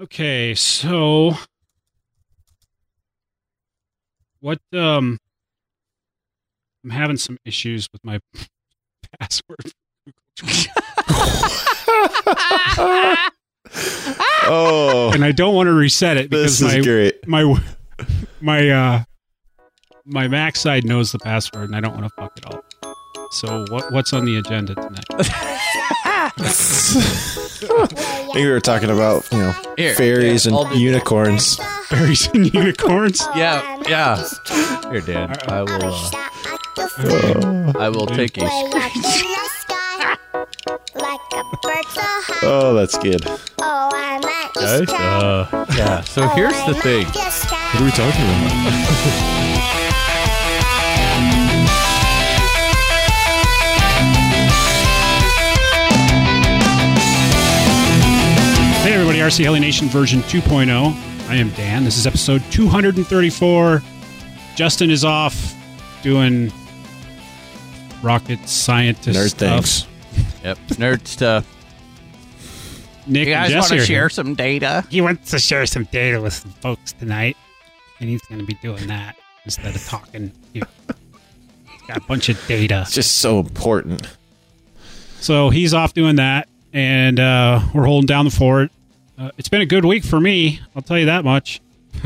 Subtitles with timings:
[0.00, 1.34] Okay, so
[4.40, 5.18] what um
[6.84, 8.20] I'm having some issues with my
[9.20, 9.72] password.
[14.44, 17.26] oh, and I don't want to reset it because my great.
[17.26, 17.60] my
[18.40, 19.02] my uh
[20.04, 22.67] my Mac side knows the password and I don't want to fuck it up.
[23.30, 25.04] So what what's on the agenda tonight?
[26.10, 26.30] I
[28.26, 31.58] think we were talking about you know Here, fairies yeah, I'll and do- unicorns.
[31.90, 33.20] Berries and unicorns?
[33.36, 34.22] Yeah, yeah.
[34.90, 35.34] Here, Dan.
[35.48, 35.94] I will.
[36.78, 38.42] Uh, I will take a.
[42.42, 43.22] Oh, that's good.
[43.24, 46.00] Guys, uh, yeah.
[46.02, 47.06] So here's the thing.
[47.06, 49.47] What are we talking about?
[59.18, 61.28] Hey everybody, RC Heli Nation version 2.0.
[61.28, 61.82] I am Dan.
[61.84, 63.82] This is episode 234.
[64.54, 65.56] Justin is off
[66.04, 66.52] doing
[68.00, 69.64] rocket scientist Nerd stuff.
[69.64, 69.86] things.
[70.44, 70.58] Yep.
[70.78, 71.44] Nerd stuff.
[73.08, 74.08] Nick You guys want to share here.
[74.08, 74.84] some data?
[74.88, 77.36] He wants to share some data with some folks tonight,
[77.98, 80.30] and he's going to be doing that instead of talking.
[80.52, 80.62] He's
[81.88, 82.82] got a bunch of data.
[82.82, 84.08] It's just so important.
[85.18, 88.70] So he's off doing that, and uh, we're holding down the fort.
[89.18, 91.60] Uh, it's been a good week for me, I'll tell you that much.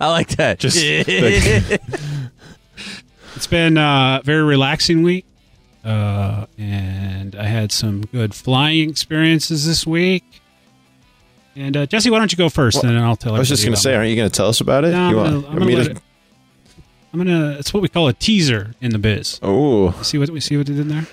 [0.00, 0.58] I like that.
[0.58, 0.76] Just
[3.36, 5.24] It's been uh, a very relaxing week,
[5.84, 10.24] uh, and I had some good flying experiences this week.
[11.54, 13.34] And uh, Jesse, why don't you go first, Well, and then I'll tell.
[13.36, 14.90] I was just going to say, aren't you going to tell us about it?
[14.92, 15.90] No, you I'm want, gonna- I'm me gonna to?
[15.92, 16.02] it-
[17.12, 17.56] I'm gonna.
[17.58, 19.38] It's what we call a teaser in the biz.
[19.42, 21.06] Oh, See what we see what it did in there.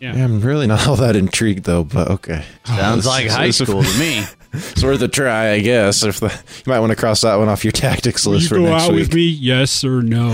[0.00, 0.16] Yeah.
[0.16, 1.84] yeah, I'm really not all that intrigued though.
[1.84, 4.24] But okay, Sounds Oh, like high it's- school to me.
[4.52, 6.02] It's worth a try, I guess.
[6.02, 8.48] If the, you might want to cross that one off your tactics Will list you
[8.48, 8.98] for go next out week.
[9.02, 9.22] with me?
[9.28, 10.32] Yes or no?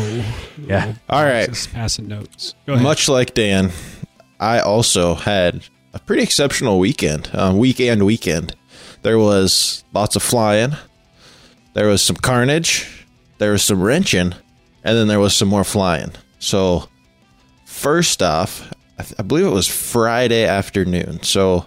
[0.59, 0.95] Yeah.
[1.11, 1.51] All right.
[1.75, 2.55] Passing notes.
[2.67, 2.83] Go ahead.
[2.83, 3.73] Much like Dan,
[4.41, 7.29] I also had a pretty exceptional weekend.
[7.35, 8.57] Um, weekend, weekend.
[9.03, 10.73] There was lots of flying.
[11.75, 13.05] There was some carnage.
[13.37, 14.33] There was some wrenching,
[14.83, 16.13] and then there was some more flying.
[16.39, 16.89] So,
[17.67, 21.23] first off, I, th- I believe it was Friday afternoon.
[21.23, 21.67] So,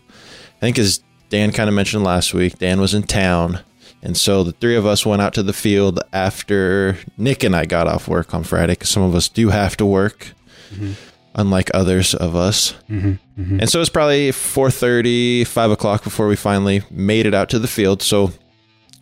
[0.57, 3.59] I think as Dan kind of mentioned last week, Dan was in town.
[4.01, 7.65] And so the three of us went out to the field after Nick and I
[7.65, 10.33] got off work on Friday because some of us do have to work
[10.73, 10.93] mm-hmm.
[11.35, 12.73] unlike others of us.
[12.89, 13.41] Mm-hmm.
[13.41, 13.59] Mm-hmm.
[13.59, 17.67] And so it's probably 4.30, 5 o'clock before we finally made it out to the
[17.67, 18.01] field.
[18.01, 18.31] So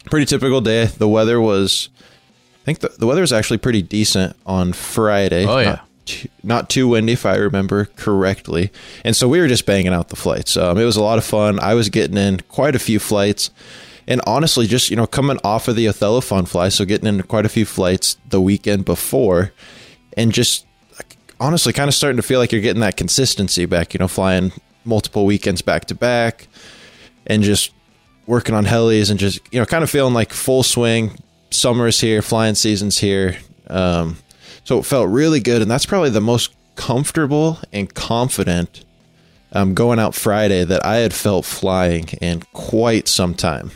[0.06, 0.86] pretty typical day.
[0.86, 1.90] The weather was,
[2.62, 5.46] I think the, the weather was actually pretty decent on Friday.
[5.46, 5.66] Oh, yeah.
[5.66, 5.87] Not
[6.44, 8.72] not too windy, if I remember correctly.
[9.04, 10.58] And so we were just banging out the flights.
[10.58, 11.60] Um, it was a lot of fun.
[11.60, 13.52] I was getting in quite a few flights.
[14.08, 17.24] And honestly, just, you know, coming off of the Othello Fun Fly, so getting into
[17.24, 19.52] quite a few flights the weekend before,
[20.16, 20.66] and just
[21.40, 24.52] honestly kind of starting to feel like you're getting that consistency back, you know, flying
[24.86, 26.48] multiple weekends back to back
[27.26, 27.72] and just
[28.26, 31.18] working on helis and just, you know, kind of feeling like full swing.
[31.50, 33.38] Summer's here, flying season's here.
[33.70, 34.18] Um,
[34.68, 35.62] so it felt really good.
[35.62, 38.84] And that's probably the most comfortable and confident
[39.54, 43.72] um, going out Friday that I had felt flying in quite some time.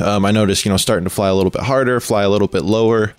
[0.00, 2.48] Um, I noticed, you know, starting to fly a little bit harder, fly a little
[2.48, 3.14] bit lower.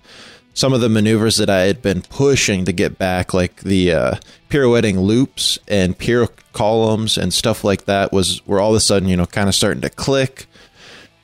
[0.56, 4.16] Some of the maneuvers that I had been pushing to get back, like the uh,
[4.50, 9.08] pirouetting loops and pirouette columns and stuff like that, was were all of a sudden,
[9.08, 10.48] you know, kind of starting to click.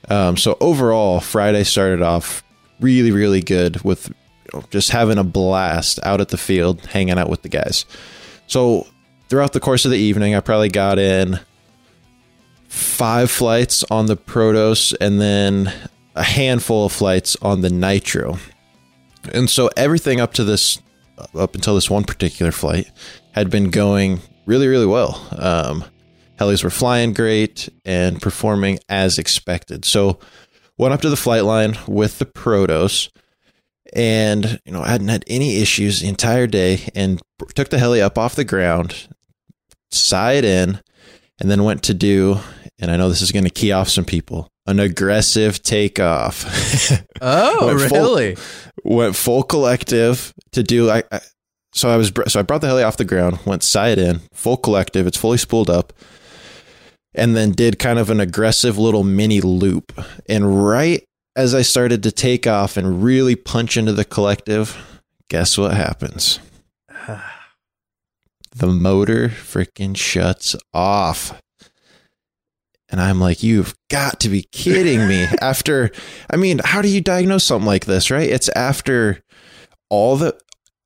[0.08, 2.44] Um, so overall, Friday started off
[2.80, 4.14] really, really good with
[4.70, 7.86] just having a blast out at the field, hanging out with the guys.
[8.48, 8.88] So
[9.30, 11.40] throughout the course of the evening, I probably got in
[12.68, 15.74] five flights on the Protos and then
[16.16, 18.38] a handful of flights on the Nitro.
[19.34, 20.82] And so everything up to this,
[21.36, 22.88] up until this one particular flight,
[23.32, 25.28] had been going really, really well.
[25.32, 25.86] Um,
[26.40, 29.86] helis were flying great and performing as expected.
[29.86, 30.20] So
[30.78, 33.10] went up to the flight line with the Protos
[33.94, 37.22] and you know I hadn't had any issues the entire day and
[37.56, 39.08] took the heli up off the ground
[39.92, 40.80] side in
[41.40, 42.38] and then went to do
[42.80, 46.46] and I know this is going to key off some people an aggressive takeoff
[47.22, 48.38] Oh, Went full- really?
[48.84, 51.22] went full collective to do I, I
[51.74, 54.58] so I was so I brought the heli off the ground went side in full
[54.58, 55.94] collective it's fully spooled up
[57.16, 59.92] and then did kind of an aggressive little mini loop
[60.28, 61.04] and right
[61.36, 66.40] as I started to take off and really punch into the collective guess what happens
[68.56, 71.40] the motor freaking shuts off
[72.90, 75.28] And I'm like, you've got to be kidding me.
[75.42, 75.92] after,
[76.30, 78.30] I mean, how do you diagnose something like this, right?
[78.30, 79.22] It's after
[79.90, 80.40] all the,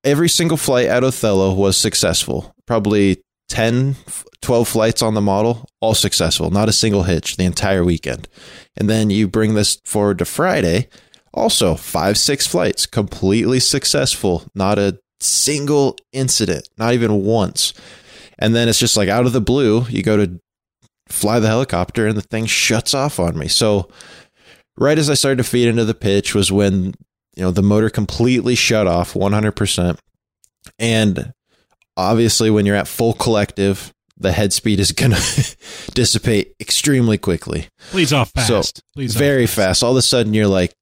[0.03, 2.53] every single flight at Othello was successful.
[2.67, 3.21] Probably
[3.53, 3.95] 10,
[4.41, 8.27] 12 flights on the model, all successful, not a single hitch the entire weekend.
[8.75, 10.89] And then you bring this forward to Friday,
[11.35, 17.75] also five, six flights, completely successful, not a single incident, not even once.
[18.39, 20.39] And then it's just like out of the blue, you go to
[21.07, 23.47] fly the helicopter and the thing shuts off on me.
[23.47, 23.87] So
[24.77, 26.95] right as I started to feed into the pitch was when
[27.35, 29.99] you know the motor completely shut off 100%.
[30.79, 31.33] And
[31.97, 35.57] obviously when you're at full collective, the head speed is going to
[35.93, 37.67] dissipate extremely quickly.
[37.91, 38.77] Bleeds off fast.
[38.77, 39.83] So Bleeds very off fast.
[39.83, 40.73] All of a sudden you're like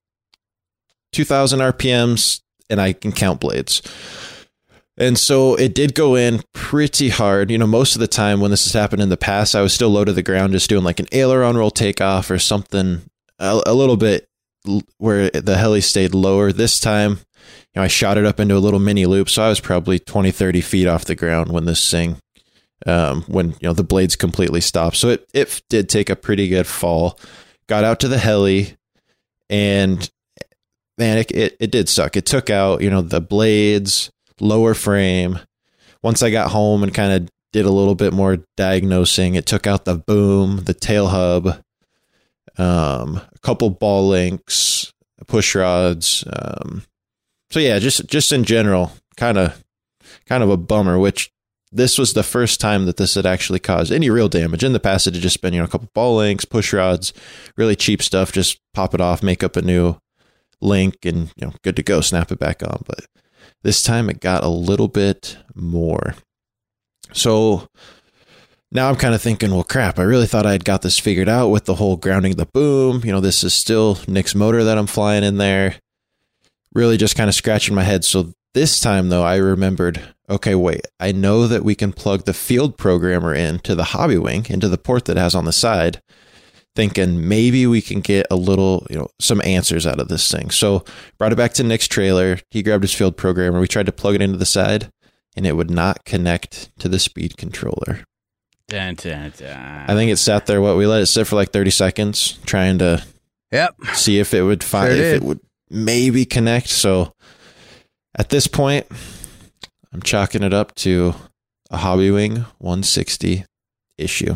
[1.14, 3.82] 2000 RPMs and I can count blades.
[4.98, 7.50] And so it did go in pretty hard.
[7.50, 9.74] You know, most of the time when this has happened in the past, I was
[9.74, 13.02] still low to the ground, just doing like an aileron roll takeoff or something
[13.40, 14.28] a, a little bit
[14.98, 16.52] where the heli stayed lower.
[16.52, 17.20] This time,
[17.76, 19.30] know, I shot it up into a little mini loop.
[19.30, 22.18] So I was probably 20, 30 feet off the ground when this thing,
[22.86, 24.98] um, when, you know, the blades completely stopped.
[24.98, 27.20] So it, it did take a pretty good fall.
[27.68, 28.76] Got out to the heli
[29.50, 30.10] and
[30.98, 32.16] man, it, it, it did suck.
[32.16, 35.40] It took out, you know, the blades, lower frame.
[36.04, 39.68] Once I got home and kind of did a little bit more diagnosing, it took
[39.68, 41.62] out the boom, the tail hub,
[42.58, 44.94] um, a couple ball links,
[45.28, 46.24] push rods.
[46.32, 46.84] Um,
[47.52, 49.64] so yeah, just just in general, kind of
[50.26, 50.98] kind of a bummer.
[50.98, 51.32] Which
[51.72, 54.64] this was the first time that this had actually caused any real damage.
[54.64, 57.14] In the past, it had just been you know a couple ball links, push rods,
[57.58, 58.32] really cheap stuff.
[58.32, 59.98] Just pop it off, make up a new
[60.62, 62.02] link, and you know good to go.
[62.02, 62.84] Snap it back on.
[62.88, 63.06] But
[63.64, 66.16] this time it got a little bit more.
[67.14, 67.68] So
[68.72, 71.28] now I'm kind of thinking, well, crap, I really thought I had got this figured
[71.28, 73.02] out with the whole grounding the boom.
[73.04, 75.76] You know, this is still Nick's motor that I'm flying in there.
[76.74, 78.04] Really just kind of scratching my head.
[78.06, 82.34] So this time, though, I remembered okay, wait, I know that we can plug the
[82.34, 86.02] field programmer in to the Hobbywing, into the port that has on the side
[86.76, 90.50] thinking maybe we can get a little, you know, some answers out of this thing.
[90.50, 90.84] So
[91.18, 92.40] brought it back to Nick's trailer.
[92.50, 93.60] He grabbed his field programmer.
[93.60, 94.90] We tried to plug it into the side,
[95.36, 98.06] and it would not connect to the speed controller.
[98.68, 99.86] Dun, dun, dun.
[99.90, 100.62] I think it sat there.
[100.62, 103.04] What we let it sit for like thirty seconds, trying to
[103.52, 103.76] Yep.
[103.94, 105.42] see if it would find Sure if it would
[105.72, 106.68] maybe connect.
[106.70, 107.14] So
[108.18, 108.86] at this point,
[109.94, 111.16] I'm chalking it up to
[111.72, 113.46] a Hobbywing 160
[113.98, 114.36] issue.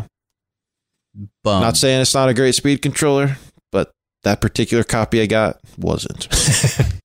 [1.43, 1.61] Bum.
[1.61, 3.37] Not saying it's not a great speed controller,
[3.71, 3.91] but
[4.23, 6.27] that particular copy I got wasn't.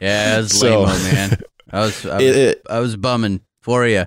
[0.00, 1.40] yeah, it's So- lame, man.
[1.72, 4.04] I was, I was, it, it, I was bumming for you.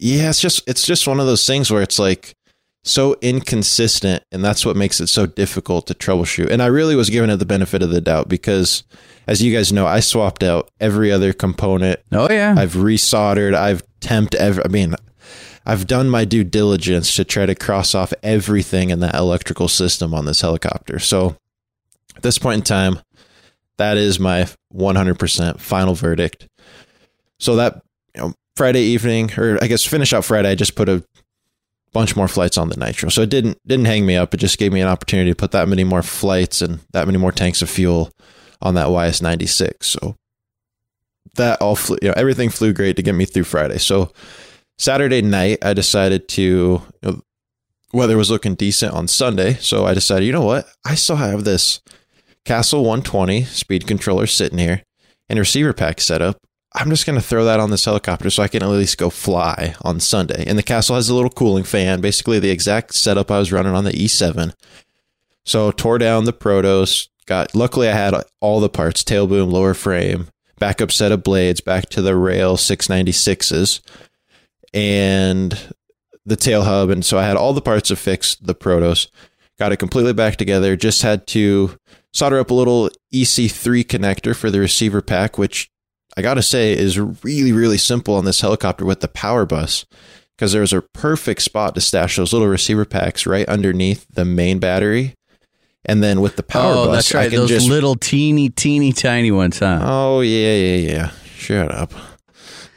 [0.00, 2.34] yeah, it's just it's just one of those things where it's like
[2.82, 6.50] so inconsistent, and that's what makes it so difficult to troubleshoot.
[6.50, 8.84] And I really was giving it the benefit of the doubt because,
[9.26, 12.00] as you guys know, I swapped out every other component.
[12.12, 12.54] Oh yeah.
[12.56, 13.54] I've resoldered.
[13.54, 14.34] I've temped.
[14.34, 14.94] Every, I mean,
[15.66, 20.14] I've done my due diligence to try to cross off everything in that electrical system
[20.14, 20.98] on this helicopter.
[20.98, 21.36] So
[22.16, 23.00] at this point in time,
[23.76, 26.48] that is my 100% final verdict.
[27.38, 27.82] So that
[28.14, 31.04] you know, Friday evening, or I guess finish out Friday, I just put a
[31.92, 33.08] bunch more flights on the nitro.
[33.08, 34.34] So it didn't didn't hang me up.
[34.34, 37.18] It just gave me an opportunity to put that many more flights and that many
[37.18, 38.10] more tanks of fuel
[38.62, 39.82] on that YS96.
[39.84, 40.16] So
[41.36, 43.78] that all flew, you know, everything flew great to get me through Friday.
[43.78, 44.12] So
[44.78, 47.20] Saturday night, I decided to, you know,
[47.92, 49.54] weather was looking decent on Sunday.
[49.54, 50.66] So I decided, you know what?
[50.84, 51.80] I still have this
[52.44, 54.82] Castle 120 speed controller sitting here
[55.28, 56.38] and receiver pack set up.
[56.72, 59.10] I'm just going to throw that on this helicopter so I can at least go
[59.10, 60.44] fly on Sunday.
[60.46, 63.74] And the Castle has a little cooling fan, basically the exact setup I was running
[63.74, 64.54] on the E7.
[65.44, 67.08] So tore down the Protos.
[67.26, 71.60] Got luckily I had all the parts: tail boom, lower frame, backup set of blades,
[71.60, 73.80] back to the rail 696s,
[74.72, 75.74] and
[76.24, 76.90] the tail hub.
[76.90, 79.08] And so I had all the parts to fix the Protos.
[79.58, 80.76] Got it completely back together.
[80.76, 81.76] Just had to
[82.12, 85.70] solder up a little EC3 connector for the receiver pack, which
[86.16, 89.86] I got to say is really, really simple on this helicopter with the power bus
[90.36, 94.58] because there's a perfect spot to stash those little receiver packs right underneath the main
[94.58, 95.14] battery.
[95.84, 97.26] And then with the power oh, bus, that's right.
[97.26, 99.80] I can Those just little teeny, teeny, tiny ones, huh?
[99.82, 101.10] Oh yeah, yeah, yeah.
[101.36, 101.92] Shut up.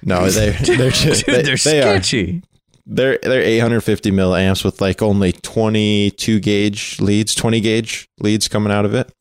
[0.01, 2.43] No, they they're just, Dude, they, they're they are sketchy.
[2.85, 8.85] they're they're 850 milliamps with like only 22 gauge leads, 20 gauge leads coming out
[8.85, 9.11] of it.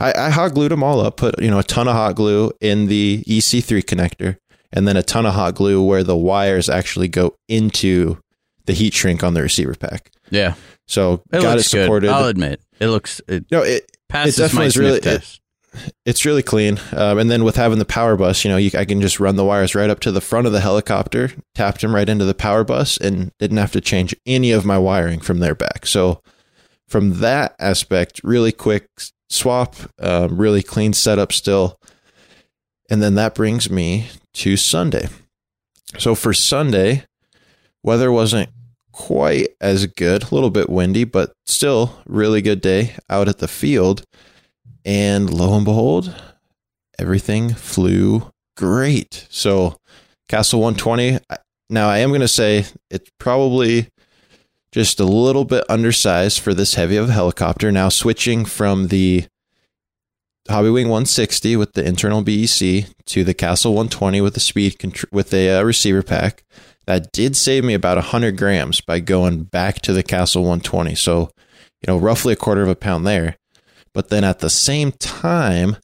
[0.00, 2.52] I, I hot glued them all up, put you know a ton of hot glue
[2.60, 4.36] in the EC3 connector,
[4.72, 8.18] and then a ton of hot glue where the wires actually go into
[8.66, 10.10] the heat shrink on the receiver pack.
[10.30, 10.54] Yeah,
[10.86, 11.84] So it got it looks good.
[11.84, 12.10] supported.
[12.10, 15.38] I'll admit it looks it no, it passes definitely my is really- it-
[16.06, 16.80] it's really clean.
[16.92, 19.36] Um, and then with having the power bus, you know, you, I can just run
[19.36, 22.34] the wires right up to the front of the helicopter, tapped them right into the
[22.34, 25.86] power bus, and didn't have to change any of my wiring from there back.
[25.86, 26.22] So
[26.88, 28.86] from that aspect, really quick
[29.28, 31.78] swap, um, really clean setup still.
[32.90, 35.08] And then that brings me to Sunday.
[35.98, 37.04] So for Sunday,
[37.82, 38.50] weather wasn't
[38.92, 43.48] quite as good, a little bit windy, but still really good day out at the
[43.48, 44.02] field.
[44.84, 46.14] And lo and behold,
[46.98, 49.26] everything flew great.
[49.30, 49.76] So
[50.28, 51.18] Castle 120.
[51.70, 53.88] Now I am going to say it's probably
[54.72, 57.72] just a little bit undersized for this heavy of a helicopter.
[57.72, 59.26] Now switching from the
[60.48, 65.10] Hobby Wing 160 with the internal BEC to the Castle 120 with the speed contr-
[65.12, 66.42] with a uh, receiver pack.
[66.86, 70.94] That did save me about 100 grams by going back to the Castle 120.
[70.94, 71.30] So,
[71.82, 73.36] you know, roughly a quarter of a pound there.
[73.92, 75.76] But then at the same time,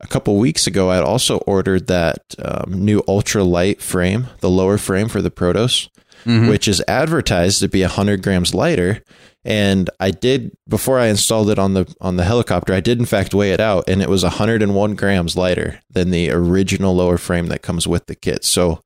[0.00, 4.50] a couple weeks ago, I had also ordered that um, new ultra light frame, the
[4.50, 5.88] lower frame for the Protos,
[6.24, 6.48] Mhm.
[6.48, 9.02] which is advertised to be 100 grams lighter.
[9.44, 12.74] And I did before I installed it on the on the helicopter.
[12.74, 16.30] I did in fact weigh it out, and it was 101 grams lighter than the
[16.30, 18.44] original lower frame that comes with the kit.
[18.44, 18.82] So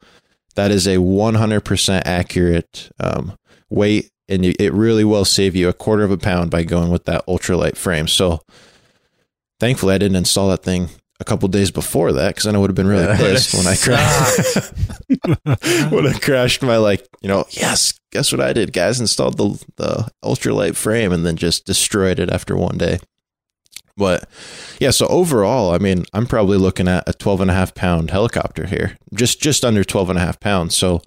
[0.55, 3.33] that is a 100% accurate um,
[3.71, 7.07] weight, and it really will save you a quarter of a pound by going with
[7.07, 8.07] that ultralight frame.
[8.07, 8.43] So
[9.59, 10.91] thankfully, I didn't install that thing
[11.23, 13.76] a couple days before that because then I would have been really pissed when I
[13.81, 14.73] crashed.
[15.93, 19.00] when I crashed my like, you know, yes, guess what I did, guys?
[19.00, 22.99] Installed the the ultralight frame and then just destroyed it after one day.
[23.97, 24.29] But
[24.81, 28.11] yeah, so overall, I mean, I'm probably looking at a 12 and a half pound
[28.11, 30.76] helicopter here, just just under 12 and a half pounds.
[30.76, 31.02] So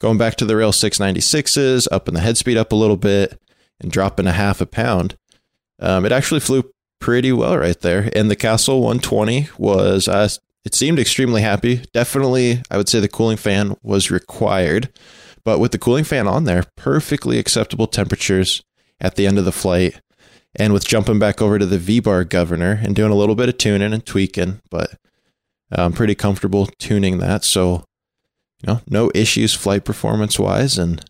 [0.00, 3.40] going back to the rail 696s, upping the head speed up a little bit
[3.80, 5.16] and dropping a half a pound,
[5.78, 6.70] um, it actually flew
[7.00, 8.10] pretty well right there.
[8.14, 10.28] And the Castle 120 was, uh,
[10.64, 11.82] it seemed extremely happy.
[11.92, 14.92] Definitely, I would say the cooling fan was required,
[15.44, 18.62] but with the cooling fan on there, perfectly acceptable temperatures
[19.00, 20.00] at the end of the flight.
[20.56, 23.48] And with jumping back over to the V bar governor and doing a little bit
[23.48, 24.94] of tuning and tweaking, but
[25.70, 27.44] I'm pretty comfortable tuning that.
[27.44, 27.84] So,
[28.60, 30.76] you know, no issues flight performance wise.
[30.76, 31.04] And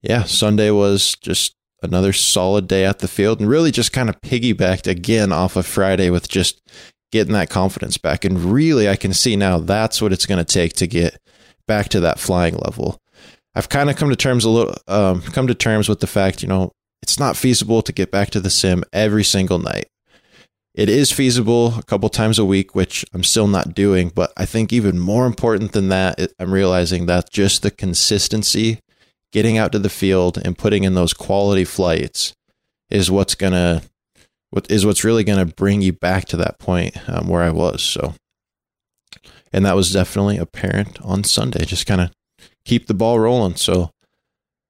[0.00, 1.54] yeah, Sunday was just
[1.86, 5.66] another solid day at the field and really just kind of piggybacked again off of
[5.66, 6.60] Friday with just
[7.12, 8.24] getting that confidence back.
[8.24, 11.18] And really, I can see now that's what it's going to take to get
[11.66, 13.00] back to that flying level.
[13.54, 16.42] I've kind of come to terms a little, um, come to terms with the fact,
[16.42, 19.86] you know, it's not feasible to get back to the sim every single night.
[20.74, 24.12] It is feasible a couple times a week, which I'm still not doing.
[24.14, 28.80] But I think even more important than that, I'm realizing that just the consistency,
[29.32, 32.34] getting out to the field and putting in those quality flights
[32.90, 33.82] is what's gonna,
[34.50, 37.82] what is what's really gonna bring you back to that point um, where I was.
[37.82, 38.14] So,
[39.52, 41.64] and that was definitely apparent on Sunday.
[41.64, 42.10] Just kind of
[42.64, 43.56] keep the ball rolling.
[43.56, 43.90] So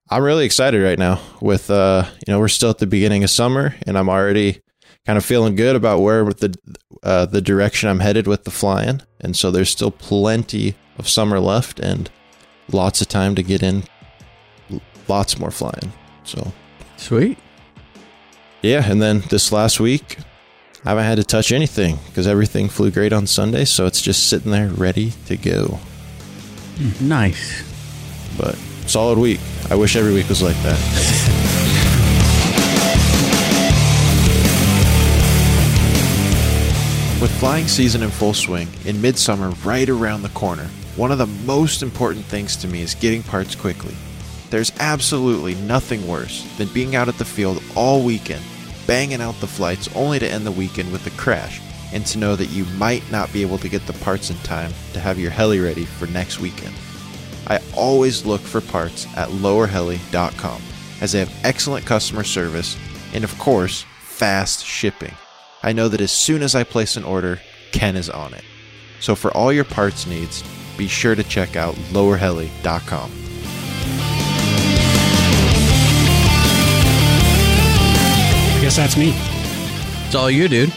[0.08, 3.30] I'm really excited right now with uh you know we're still at the beginning of
[3.30, 4.60] summer and I'm already
[5.04, 6.56] kind of feeling good about where with the
[7.02, 11.40] uh, the direction I'm headed with the flying and so there's still plenty of summer
[11.40, 12.08] left and
[12.70, 13.84] lots of time to get in
[15.08, 15.92] lots more flying.
[16.24, 16.52] So
[16.96, 17.38] Sweet.
[18.62, 20.18] yeah, and then this last week
[20.84, 24.28] I haven't had to touch anything because everything flew great on Sunday, so it's just
[24.28, 25.78] sitting there ready to go.
[26.78, 27.64] Hmm, nice.
[28.38, 28.54] But
[28.86, 29.40] solid week.
[29.70, 30.78] I wish every week was like that.
[37.20, 41.26] With flying season in full swing, in midsummer right around the corner, one of the
[41.26, 43.94] most important things to me is getting parts quickly.
[44.50, 48.44] There's absolutely nothing worse than being out at the field all weekend,
[48.86, 51.60] banging out the flights only to end the weekend with a crash,
[51.92, 54.72] and to know that you might not be able to get the parts in time
[54.92, 56.74] to have your heli ready for next weekend.
[57.48, 60.62] I always look for parts at lowerheli.com
[61.00, 62.76] as they have excellent customer service
[63.14, 65.14] and, of course, fast shipping.
[65.62, 67.40] I know that as soon as I place an order,
[67.72, 68.44] Ken is on it.
[69.00, 70.42] So for all your parts needs,
[70.76, 73.25] be sure to check out lowerheli.com.
[78.76, 79.12] guess that's me.
[80.06, 80.72] It's all you, dude.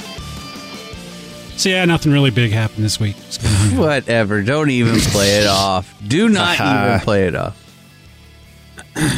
[1.57, 3.17] So yeah, nothing really big happened this week.
[3.17, 3.79] Just kinda hung out.
[3.79, 4.41] Whatever.
[4.41, 5.93] Don't even play it off.
[6.07, 7.57] Do not even play it off.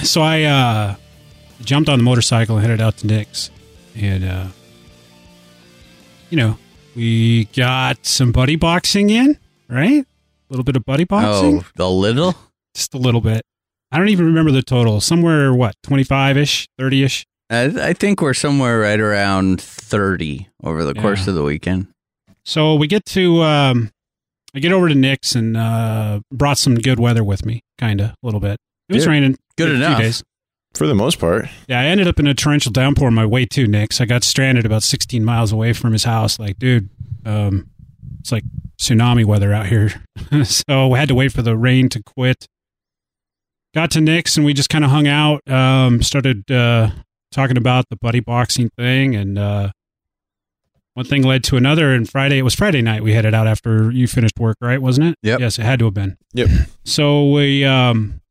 [0.03, 0.95] so I uh,
[1.61, 3.51] jumped on the motorcycle and headed out to Nick's,
[3.95, 4.47] and uh,
[6.31, 6.57] you know
[6.95, 9.37] we got some buddy boxing in,
[9.69, 10.01] right?
[10.03, 10.05] A
[10.49, 12.35] little bit of buddy boxing, Oh, the little?
[12.73, 13.43] just a little bit.
[13.91, 14.99] I don't even remember the total.
[15.01, 17.27] Somewhere what twenty five ish, thirty ish.
[17.51, 21.87] I, I think we're somewhere right around 30 over the course of the weekend.
[22.45, 23.91] So we get to, um,
[24.55, 28.11] I get over to Nick's and uh, brought some good weather with me, kind of
[28.11, 28.57] a little bit.
[28.87, 29.11] It was Good.
[29.11, 29.37] raining.
[29.57, 29.99] Good enough.
[29.99, 30.23] days.
[30.73, 31.47] For the most part.
[31.67, 33.99] Yeah, I ended up in a torrential downpour on my way to Nick's.
[33.99, 36.39] I got stranded about 16 miles away from his house.
[36.39, 36.89] Like, dude,
[37.25, 37.69] um,
[38.21, 38.45] it's like
[38.79, 40.01] tsunami weather out here.
[40.45, 42.47] so I had to wait for the rain to quit.
[43.75, 45.45] Got to Nick's and we just kind of hung out.
[45.49, 46.91] Um, started uh,
[47.31, 49.71] talking about the buddy boxing thing, and uh,
[50.93, 51.93] one thing led to another.
[51.93, 53.03] And Friday, it was Friday night.
[53.03, 54.81] We headed out after you finished work, right?
[54.81, 55.15] Wasn't it?
[55.23, 55.39] Yep.
[55.39, 56.17] Yes, it had to have been.
[56.33, 56.49] Yep.
[56.83, 58.21] So we um,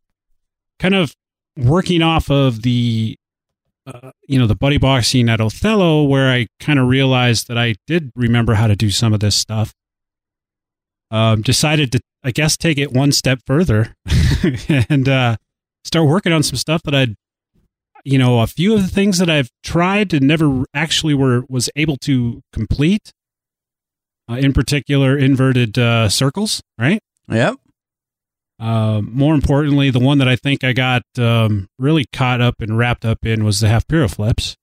[0.78, 1.14] kind of
[1.56, 3.16] working off of the
[3.86, 7.76] uh, you know the buddy boxing at Othello, where I kind of realized that I
[7.86, 9.74] did remember how to do some of this stuff.
[11.12, 13.96] Um, decided to, I guess, take it one step further
[14.88, 15.36] and uh,
[15.84, 17.16] start working on some stuff that I'd,
[18.04, 21.70] you know, a few of the things that I've tried and never actually were was
[21.76, 23.12] able to complete.
[24.30, 27.02] Uh, in particular, inverted uh, circles, right?
[27.28, 27.56] Yep.
[28.60, 32.76] Uh, more importantly, the one that I think I got um, really caught up and
[32.78, 34.56] wrapped up in was the half pyro flips.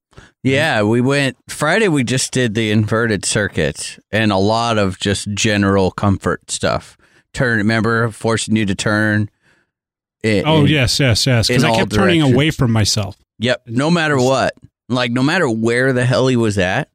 [0.44, 1.88] Yeah, we went Friday.
[1.88, 6.96] We just did the inverted circuit and a lot of just general comfort stuff.
[7.34, 9.30] Turn, remember, forcing you to turn.
[10.28, 11.48] I- Oh in- yes, yes, yes.
[11.48, 13.18] Because I kept turning away from myself.
[13.40, 13.64] Yep.
[13.68, 14.54] No matter what,
[14.90, 16.90] like no matter where the hell he was at,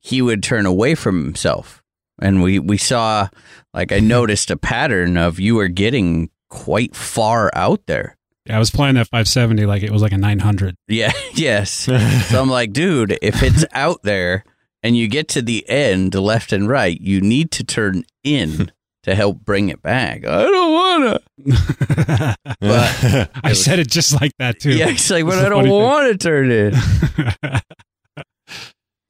[0.00, 1.82] he would turn away from himself.
[2.20, 3.28] And we we saw,
[3.72, 8.16] like, I noticed a pattern of you were getting quite far out there.
[8.46, 10.76] Yeah, I was playing that 570 like it was like a 900.
[10.88, 11.12] Yeah.
[11.34, 11.70] Yes.
[12.28, 14.44] so I'm like, dude, if it's out there
[14.84, 18.70] and you get to the end, left and right, you need to turn in
[19.04, 20.26] to help bring it back.
[20.26, 21.20] I don't wanna.
[22.60, 24.74] But I said it just like that too.
[24.76, 26.74] yeah, it's like, but I don't want to turn in.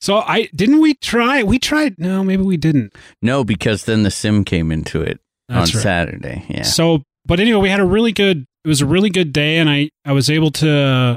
[0.00, 1.42] so I didn't we try?
[1.44, 1.98] We tried.
[1.98, 2.92] No, maybe we didn't.
[3.22, 5.82] No, because then the sim came into it That's on right.
[5.82, 6.44] Saturday.
[6.48, 6.62] Yeah.
[6.62, 8.44] So, but anyway, we had a really good.
[8.64, 11.16] It was a really good day, and I I was able to.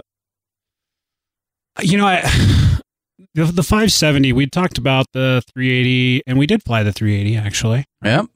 [1.82, 2.22] You know, I
[3.34, 4.34] the, the 570.
[4.34, 7.86] We talked about the 380, and we did fly the 380 actually.
[8.04, 8.28] Yep.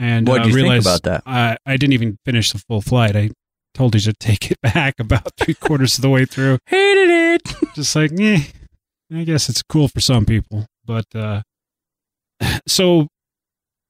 [0.00, 1.22] And What'd uh, you think realized about that?
[1.26, 3.14] I I didn't even finish the full flight.
[3.14, 3.30] I
[3.74, 6.58] told you to take it back about three quarters of the way through.
[6.66, 7.42] Hated it.
[7.74, 8.44] just like, eh,
[9.12, 10.64] I guess it's cool for some people.
[10.86, 11.42] But uh,
[12.66, 13.08] so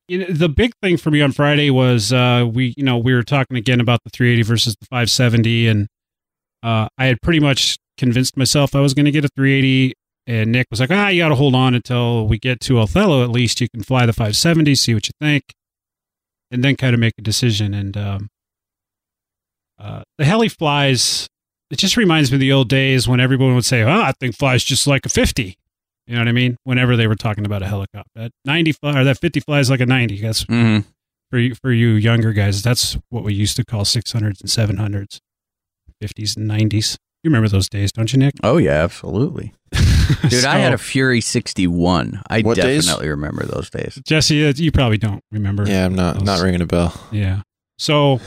[0.08, 3.14] you know, the big thing for me on Friday was uh, we, you know, we
[3.14, 5.86] were talking again about the 380 versus the 570, and
[6.64, 9.94] uh, I had pretty much convinced myself I was going to get a 380.
[10.26, 13.24] And Nick was like, ah, you got to hold on until we get to Othello.
[13.24, 15.44] At least you can fly the 570, see what you think,
[16.50, 17.74] and then kind of make a decision.
[17.74, 18.28] And um,
[19.78, 21.26] uh, the heli flies
[21.70, 24.36] it just reminds me of the old days when everyone would say, "Oh, I think
[24.36, 25.56] flies just like a 50."
[26.08, 26.56] You know what I mean?
[26.64, 29.80] Whenever they were talking about a helicopter, that 90 fly, or that 50 flies like
[29.80, 30.20] a 90.
[30.20, 30.88] That's Mm-hmm.
[31.30, 32.62] for you, for you younger guys.
[32.62, 35.20] That's what we used to call 600s and 700s,
[36.02, 36.96] 50s and 90s.
[37.22, 38.34] You remember those days, don't you, Nick?
[38.42, 39.52] Oh yeah, absolutely.
[40.28, 42.22] Dude, I had a Fury 61.
[42.28, 42.84] I What days?
[42.86, 43.98] definitely remember those days.
[44.06, 44.46] Jesse.
[44.48, 45.64] uh, You probably don't remember.
[45.68, 46.92] yeah, I'm not not ringing a bell.
[47.12, 47.42] Yeah.
[47.78, 48.20] So,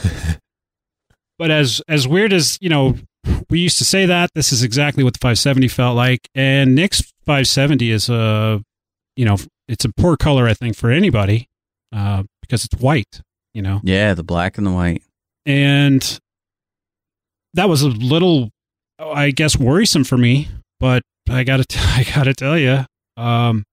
[1.39, 2.95] but as as weird as you know,
[3.49, 7.01] we used to say that this is exactly what the 570 felt like, and Nick's
[7.25, 8.61] 570 is a,
[9.15, 11.47] you know, it's a poor color I think for anybody,
[11.93, 13.21] uh, because it's white,
[13.53, 15.03] you know, Yeah, the black and the white.
[15.45, 16.19] and
[17.53, 18.49] that was a little,
[18.99, 20.47] I guess, worrisome for me.
[20.79, 22.85] But I gotta, t- I gotta tell you,
[23.17, 23.63] um,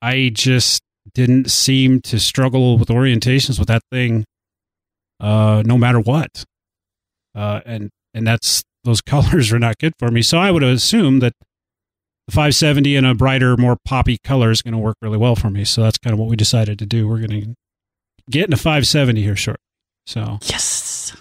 [0.00, 0.82] I just
[1.14, 4.24] didn't seem to struggle with orientations with that thing,
[5.20, 6.44] uh, no matter what.
[7.34, 10.22] Uh, and and that's those colors are not good for me.
[10.22, 11.32] So I would assume that
[12.28, 15.50] the 570 in a brighter, more poppy color is going to work really well for
[15.50, 15.64] me.
[15.64, 17.08] So that's kind of what we decided to do.
[17.08, 17.54] We're going to
[18.30, 19.58] get in a 570 here short.
[20.06, 21.16] So Yes.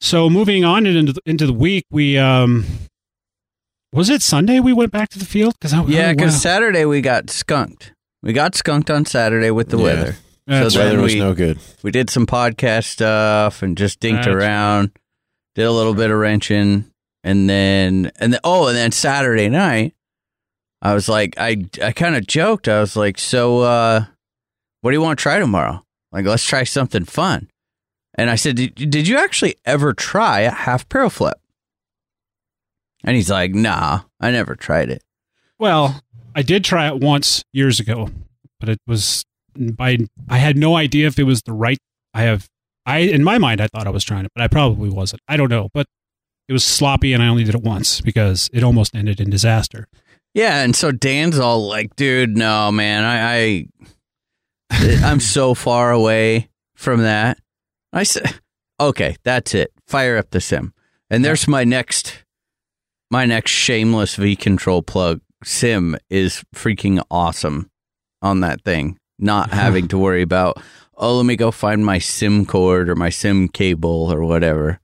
[0.00, 2.64] so moving on into the, into the week, we um,
[3.92, 7.00] was it Sunday we went back to the field because I, Yeah, because Saturday we
[7.00, 7.92] got skunked.
[8.22, 9.82] We got skunked on Saturday with the Yeah.
[9.84, 10.16] weather.
[10.46, 10.86] That's so right.
[10.86, 11.58] Weather was we- no good.
[11.82, 14.36] We did some podcast stuff and just dinked That's right.
[14.36, 14.90] around.
[15.54, 16.86] Did a little bit of wrenching,
[17.22, 19.94] and then and then oh, and then Saturday night,
[20.80, 22.68] I was like, I I kind of joked.
[22.68, 24.04] I was like, so uh,
[24.80, 25.84] what do you want to try tomorrow?
[26.10, 27.50] Like, let's try something fun.
[28.14, 31.38] And I said, did, did you actually ever try a half barrel flip?
[33.04, 35.02] And he's like, Nah, I never tried it.
[35.58, 36.02] Well,
[36.34, 38.10] I did try it once years ago,
[38.60, 39.24] but it was
[39.56, 41.78] by I had no idea if it was the right.
[42.14, 42.48] I have
[42.86, 45.22] I in my mind I thought I was trying it, but I probably wasn't.
[45.28, 45.86] I don't know, but
[46.48, 49.86] it was sloppy, and I only did it once because it almost ended in disaster.
[50.34, 53.66] Yeah, and so Dan's all like, "Dude, no, man, I,
[54.70, 57.38] I I'm so far away from that."
[57.92, 58.40] I said,
[58.80, 59.72] "Okay, that's it.
[59.86, 60.72] Fire up the sim."
[61.10, 62.24] And there's my next
[63.12, 65.20] my next shameless V control plug.
[65.44, 67.70] Sim is freaking awesome
[68.22, 68.96] on that thing.
[69.18, 70.60] Not having to worry about,
[70.96, 74.80] "Oh, let me go find my sim cord or my sim cable or whatever."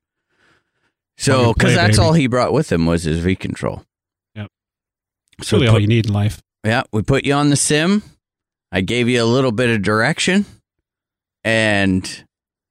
[1.17, 2.07] So, Plug and play, because that's baby.
[2.07, 3.83] all he brought with him was his V control.
[4.37, 4.49] Yep.
[5.43, 6.41] So really put- all you need in life.
[6.65, 8.03] yeah, we put you on the sim.
[8.71, 10.45] I gave you a little bit of direction.
[11.43, 12.25] And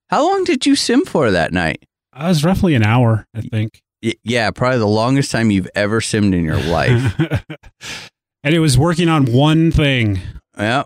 [0.09, 1.83] how long did you sim for that night?
[2.15, 3.81] Uh, it was roughly an hour, I think.
[4.01, 7.19] Yeah, probably the longest time you've ever simmed in your life.
[8.43, 10.19] and it was working on one thing,
[10.57, 10.83] yeah.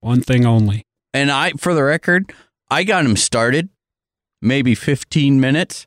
[0.00, 0.84] one thing only.
[1.14, 2.32] And I, for the record,
[2.70, 3.70] I got him started
[4.42, 5.86] maybe 15 minutes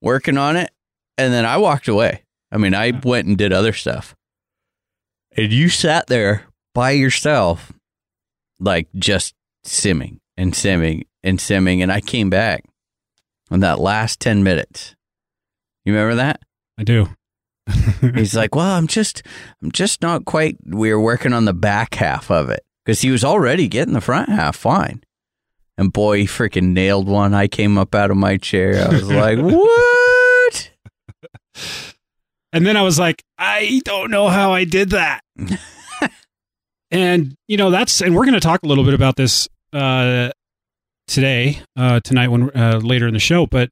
[0.00, 0.70] working on it.
[1.16, 2.24] And then I walked away.
[2.50, 4.14] I mean, I went and did other stuff.
[5.36, 7.72] And you sat there by yourself,
[8.58, 11.82] like just simming and simming and simming.
[11.82, 12.64] And I came back
[13.50, 14.94] on that last 10 minutes.
[15.84, 16.40] You remember that?
[16.78, 17.08] I do.
[18.14, 19.22] He's like, well, I'm just,
[19.62, 20.56] I'm just not quite.
[20.66, 24.00] We were working on the back half of it because he was already getting the
[24.00, 25.02] front half fine.
[25.76, 27.34] And boy, he freaking nailed one.
[27.34, 28.86] I came up out of my chair.
[28.86, 30.70] I was like, what?
[32.52, 35.22] And then I was like, I don't know how I did that.
[36.90, 40.30] and you know that's and we're going to talk a little bit about this uh,
[41.08, 43.46] today, uh, tonight when uh, later in the show.
[43.46, 43.70] But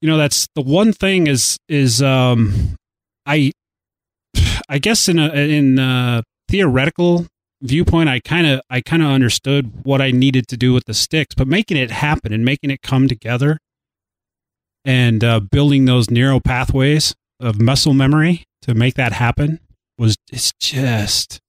[0.00, 2.76] you know that's the one thing is is um,
[3.26, 3.52] I
[4.68, 7.26] I guess in a in a theoretical
[7.62, 10.94] viewpoint, I kind of I kind of understood what I needed to do with the
[10.94, 13.58] sticks, but making it happen and making it come together
[14.84, 19.60] and uh, building those neural pathways of muscle memory to make that happen
[19.98, 21.40] was it's just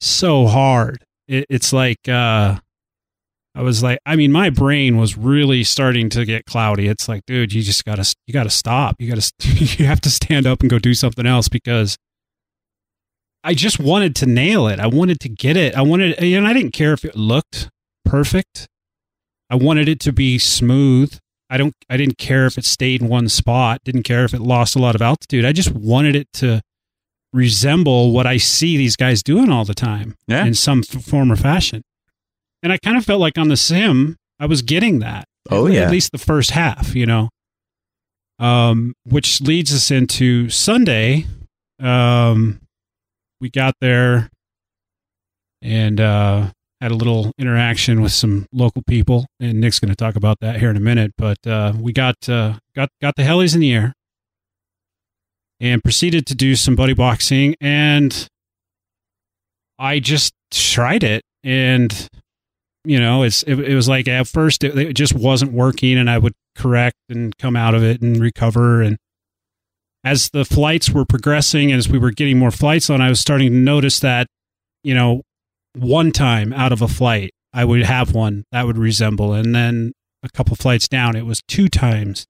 [0.00, 1.04] so hard.
[1.28, 2.58] It, it's like uh,
[3.54, 6.86] I was like, I mean, my brain was really starting to get cloudy.
[6.86, 8.96] It's like, dude, you just gotta you gotta stop.
[9.00, 9.32] You gotta
[9.78, 11.96] you have to stand up and go do something else because
[13.42, 14.78] I just wanted to nail it.
[14.78, 15.74] I wanted to get it.
[15.74, 17.68] I wanted, and I didn't care if it looked
[18.04, 18.68] perfect.
[19.48, 21.18] I wanted it to be smooth.
[21.48, 21.74] I don't.
[21.88, 23.80] I didn't care if it stayed in one spot.
[23.84, 25.44] Didn't care if it lost a lot of altitude.
[25.44, 26.60] I just wanted it to
[27.32, 30.44] resemble what I see these guys doing all the time Yeah.
[30.44, 31.82] in some f- form or fashion.
[32.62, 35.24] And I kind of felt like on the sim, I was getting that.
[35.50, 35.82] Oh, yeah.
[35.82, 37.28] At least the first half, you know.
[38.38, 41.26] Um, which leads us into Sunday.
[41.78, 42.60] Um,
[43.40, 44.30] we got there
[45.62, 50.16] and uh, had a little interaction with some local people, and Nick's going to talk
[50.16, 51.12] about that here in a minute.
[51.18, 53.92] But uh, we got uh, got got the helis in the air
[55.60, 58.26] and proceeded to do some buddy boxing, and
[59.78, 62.08] I just tried it, and
[62.84, 66.08] you know, it's it, it was like at first it, it just wasn't working, and
[66.08, 68.98] I would correct and come out of it and recover and
[70.04, 73.50] as the flights were progressing as we were getting more flights on, I was starting
[73.50, 74.26] to notice that,
[74.82, 75.22] you know,
[75.74, 79.34] one time out of a flight, I would have one that would resemble.
[79.34, 82.26] And then a couple flights down, it was two times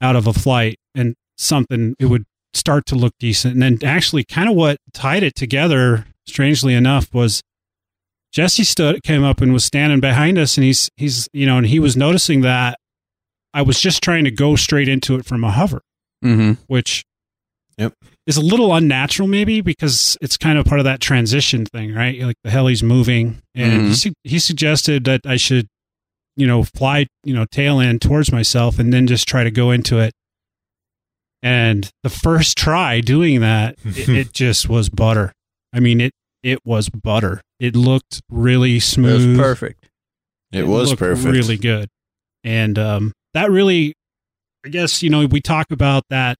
[0.00, 3.54] out of a flight and something, it would start to look decent.
[3.54, 7.42] And then actually, kind of what tied it together, strangely enough, was
[8.36, 10.58] Jesse stood, came up and was standing behind us.
[10.58, 12.78] And he's, he's, you know, and he was noticing that
[13.54, 15.80] I was just trying to go straight into it from a hover
[16.22, 16.62] Mm-hmm.
[16.66, 17.02] which
[17.78, 17.92] Yep.
[18.26, 22.18] is a little unnatural maybe because it's kind of part of that transition thing right
[22.20, 23.94] like the heli's moving and he, Mhm.
[23.94, 25.66] su- he suggested that i should
[26.36, 29.70] you know fly you know tail end towards myself and then just try to go
[29.70, 30.12] into it
[31.42, 35.32] and the first try doing that it, it just was butter
[35.74, 36.12] i mean it
[36.46, 37.40] it was butter.
[37.58, 39.30] It looked really It smooth.
[39.30, 39.88] was perfect.
[40.52, 41.26] It was looked perfect.
[41.32, 41.88] really good.
[42.44, 43.92] And um that really
[44.64, 46.36] i guess you know we talk about that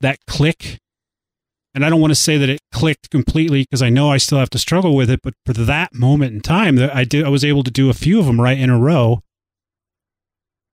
[0.00, 0.78] that click.
[1.74, 4.38] And i don't want to say that it clicked completely because i know i still
[4.38, 7.28] have to struggle with it but for that moment in time that i did i
[7.28, 9.20] was able to do a few of them right in a row.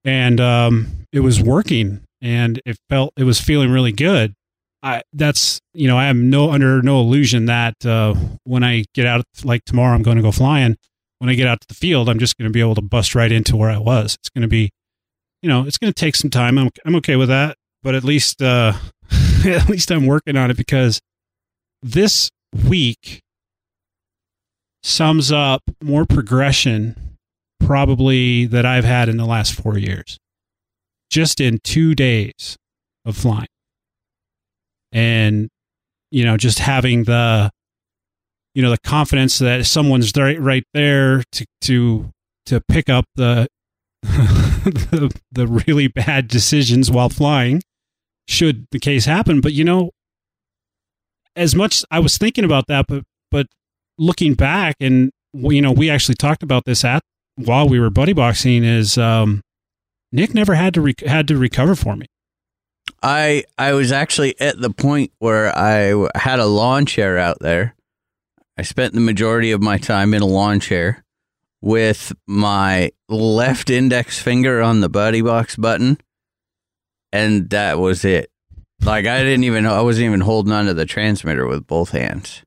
[0.04, 2.02] And um it was working.
[2.22, 4.34] And it felt it was feeling really good
[4.82, 9.06] I that's you know I am no under no illusion that uh, when I get
[9.06, 10.76] out like tomorrow I'm going to go flying.
[11.18, 13.14] When I get out to the field, I'm just going to be able to bust
[13.14, 14.16] right into where I was.
[14.16, 14.70] It's going to be,
[15.40, 16.58] you know, it's going to take some time.
[16.58, 18.74] I'm I'm okay with that, but at least uh,
[19.46, 21.00] at least I'm working on it because
[21.82, 22.30] this
[22.68, 23.22] week
[24.82, 27.16] sums up more progression
[27.60, 30.18] probably that I've had in the last four years,
[31.10, 32.56] just in two days
[33.04, 33.48] of flying,
[34.96, 35.50] and
[36.10, 37.50] you know, just having the
[38.54, 42.10] you know the confidence that someone's right right there to to
[42.46, 43.46] to pick up the
[44.02, 47.62] the, the really bad decisions while flying
[48.26, 49.42] should the case happen.
[49.42, 49.90] But you know
[51.36, 53.46] as much I was thinking about that but but
[53.98, 57.02] looking back and you know we actually talked about this at
[57.36, 59.42] while we were buddy boxing is um
[60.12, 62.06] Nick never had to rec- had to recover for me
[63.02, 67.74] I I was actually at the point where I had a lawn chair out there.
[68.58, 71.04] I spent the majority of my time in a lawn chair
[71.60, 75.98] with my left index finger on the buddy box button,
[77.12, 78.30] and that was it.
[78.82, 82.42] Like I didn't even I wasn't even holding onto the transmitter with both hands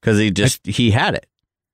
[0.00, 1.26] because he just he had it.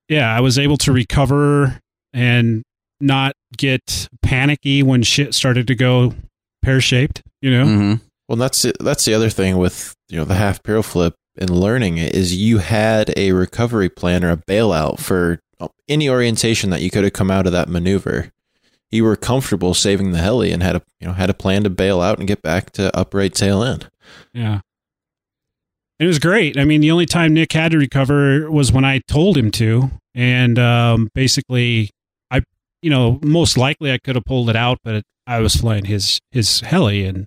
[0.09, 1.81] yeah, I was able to recover
[2.13, 2.63] and
[3.01, 6.15] not get panicky when shit started to go
[6.63, 7.23] pear shaped.
[7.41, 7.95] You know, hmm
[8.29, 11.49] Well, that's it- that's the other thing with you know the half barrel flip and
[11.51, 15.39] learning it is you had a recovery plan or a bailout for
[15.89, 18.31] any orientation that you could have come out of that maneuver.
[18.91, 21.71] You were comfortable saving the heli and had a you know had a plan to
[21.71, 23.89] bail out and get back to upright tail end.
[24.35, 24.61] yeah.
[25.99, 26.59] It was great.
[26.59, 29.91] I mean, the only time Nick had to recover was when I told him to,
[30.15, 31.91] and um, basically,
[32.31, 32.41] I,
[32.81, 36.19] you know, most likely I could have pulled it out, but I was flying his
[36.31, 37.27] his heli, and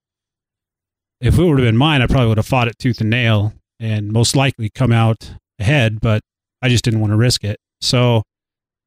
[1.23, 3.53] if it would have been mine, I probably would have fought it tooth and nail,
[3.79, 6.01] and most likely come out ahead.
[6.01, 6.21] But
[6.61, 7.57] I just didn't want to risk it.
[7.81, 8.23] So,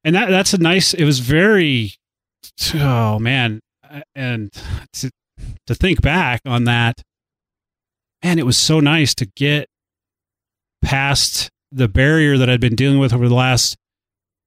[0.03, 0.93] and that that's a nice.
[0.93, 1.93] It was very,
[2.75, 3.59] oh man,
[4.15, 4.51] and
[4.93, 5.11] to
[5.65, 7.01] to think back on that,
[8.23, 9.67] man, it was so nice to get
[10.83, 13.75] past the barrier that I'd been dealing with over the last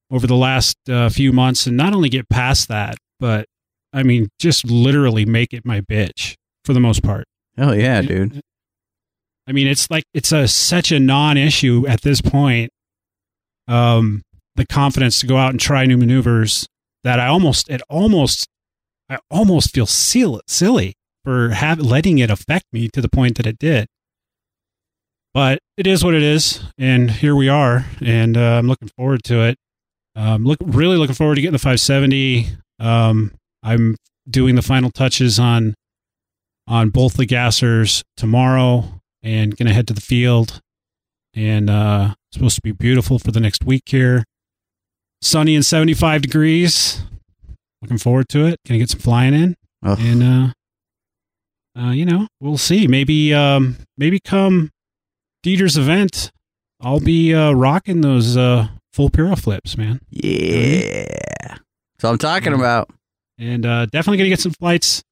[0.09, 3.45] over the last uh, few months, and not only get past that, but
[3.91, 7.25] I mean, just literally make it my bitch for the most part.
[7.57, 8.41] Oh yeah, dude.
[9.47, 12.71] I mean, it's like it's a such a non-issue at this point.
[13.67, 14.21] Um,
[14.55, 16.67] the confidence to go out and try new maneuvers
[17.03, 18.47] that I almost it almost
[19.09, 23.59] I almost feel silly for have, letting it affect me to the point that it
[23.59, 23.87] did.
[25.33, 29.23] But it is what it is, and here we are, and uh, I'm looking forward
[29.25, 29.57] to it.
[30.15, 32.47] Um, look, really looking forward to getting the 570.
[32.79, 33.33] Um,
[33.63, 33.95] I'm
[34.29, 35.73] doing the final touches on
[36.71, 40.61] on both the gassers tomorrow and going to head to the field.
[41.35, 44.23] And uh, it's supposed to be beautiful for the next week here.
[45.21, 47.03] Sunny and 75 degrees.
[47.81, 48.59] Looking forward to it.
[48.65, 49.55] Going to get some flying in.
[49.83, 49.97] Oh.
[49.99, 50.53] And, uh,
[51.77, 52.87] uh, you know, we'll see.
[52.87, 54.69] Maybe, um, maybe come
[55.43, 56.31] Dieter's event,
[56.79, 59.99] I'll be uh, rocking those uh, full piro flips, man.
[60.09, 61.57] Yeah.
[61.99, 62.89] So I'm talking about.
[63.37, 65.03] And uh, definitely going to get some flights.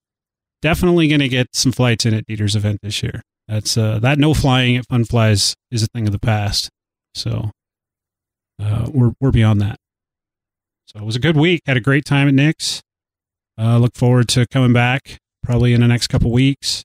[0.62, 3.22] Definitely going to get some flights in at Dieter's event this year.
[3.48, 6.70] That's uh, that no flying at Fun Flies is a thing of the past.
[7.16, 7.52] So
[8.62, 9.78] uh, we're we're beyond that.
[10.88, 11.62] So it was a good week.
[11.66, 12.82] Had a great time at Nick's.
[13.60, 16.84] Uh, look forward to coming back probably in the next couple weeks,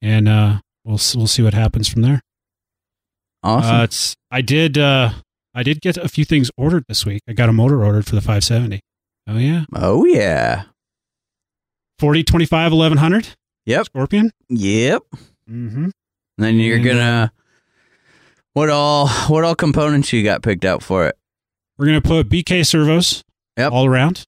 [0.00, 2.20] and uh, we'll we'll see what happens from there.
[3.42, 3.76] Awesome.
[3.76, 5.10] Uh, it's I did uh,
[5.54, 7.22] I did get a few things ordered this week.
[7.28, 8.80] I got a motor ordered for the 570.
[9.28, 10.64] Oh yeah, oh yeah.
[12.00, 13.36] 40, 25, 1100
[13.66, 13.84] Yep.
[13.86, 14.30] Scorpion.
[14.48, 15.02] Yep.
[15.48, 15.84] Mm-hmm.
[15.84, 15.92] And
[16.38, 17.32] then you're And, gonna
[18.54, 21.16] what all what all components you got picked out for it?
[21.78, 23.22] We're gonna put BK servos
[23.58, 23.70] Yep.
[23.72, 24.24] all around.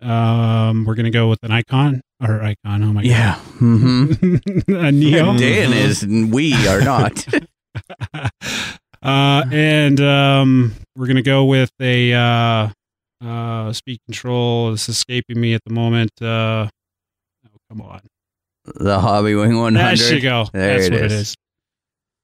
[0.00, 2.82] Um, we're gonna go with an icon or icon.
[2.82, 3.08] Oh my god.
[3.08, 3.34] Yeah.
[3.60, 4.72] Mm-hmm.
[4.74, 5.38] a Neo.
[5.38, 7.24] Dan is and we are not.
[9.02, 12.68] uh, and um, we're gonna go with a uh,
[13.24, 14.72] uh, speed control.
[14.72, 16.10] It's escaping me at the moment.
[16.20, 16.68] Uh,
[17.72, 18.00] come on.
[18.76, 20.46] the Hobby Wing one There you go.
[20.52, 21.12] There That's it what is.
[21.12, 21.34] it is.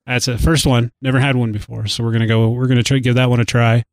[0.07, 0.41] That's it.
[0.41, 0.91] First one.
[1.03, 2.51] Never had one before, so we're gonna go.
[2.51, 3.85] We're gonna try give that one a try.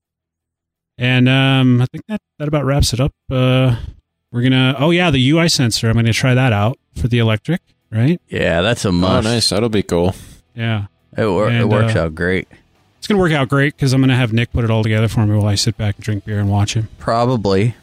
[0.98, 3.12] And um, I think that that about wraps it up.
[3.30, 3.76] Uh,
[4.32, 4.76] we're gonna.
[4.78, 5.90] Oh yeah, the UI sensor.
[5.90, 7.62] I'm gonna try that out for the electric.
[7.92, 8.20] Right?
[8.28, 9.26] Yeah, that's a Oh, must.
[9.26, 9.50] nice.
[9.50, 10.16] That'll be cool.
[10.56, 10.86] Yeah.
[11.18, 12.48] It, wor- it And, works uh, out great.
[12.98, 15.26] It's gonna work out great because I'm gonna have Nick put it all together for
[15.26, 16.88] me while I sit back and drink beer and watch him.
[16.98, 17.76] Probably.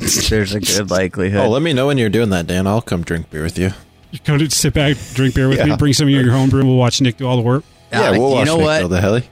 [0.00, 1.40] There's a good likelihood.
[1.40, 2.66] Oh, let me know when you're doing that, Dan.
[2.66, 3.70] I'll come drink beer with you.
[4.10, 6.60] You come to sit back, drink beer with me, bring some of your homebrew.
[6.60, 7.62] And we'll watch Nick do all the work.
[7.92, 8.78] Yeah, Uh, we'll you watch know Nick what?
[8.80, 9.28] build the heli.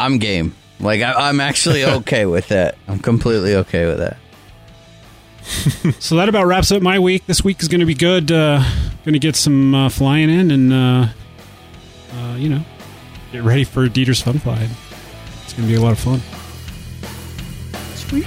[0.00, 0.54] I'm game.
[0.80, 2.76] Like I, I'm actually okay with that.
[2.88, 4.16] I'm completely okay with that.
[6.00, 7.26] So that about wraps up my week.
[7.26, 8.30] This week is going to be good.
[8.32, 8.62] Uh,
[9.04, 11.08] going to get some uh, flying in and, uh,
[12.14, 12.62] uh, you know,
[13.32, 14.68] get ready for Dieter's Fun Fly.
[15.44, 16.20] It's going to be a lot of fun.
[17.94, 18.26] Sweet.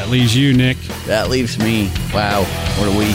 [0.00, 0.78] That leaves you, Nick.
[1.04, 1.92] That leaves me.
[2.14, 2.44] Wow,
[2.78, 3.14] what a week.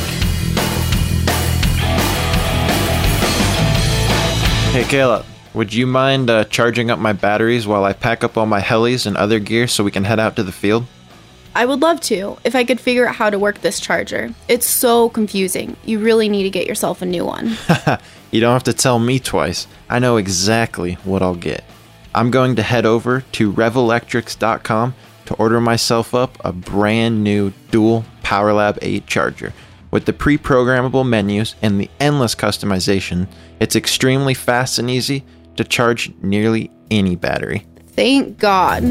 [4.71, 8.45] Hey, Kayla, would you mind uh, charging up my batteries while I pack up all
[8.45, 10.85] my helis and other gear so we can head out to the field?
[11.55, 14.31] I would love to if I could figure out how to work this charger.
[14.47, 15.77] It's so confusing.
[15.85, 17.57] You really need to get yourself a new one.
[18.31, 19.65] You don't have to tell me twice.
[19.89, 21.63] I know exactly what I'll get.
[22.13, 24.93] I'm going to head over to revelectrics.com
[25.25, 29.53] to order myself up a brand new dual PowerLab 8 charger.
[29.91, 33.27] With the pre programmable menus and the endless customization,
[33.59, 35.23] it's extremely fast and easy
[35.55, 37.65] to charge nearly any battery.
[37.87, 38.83] Thank God.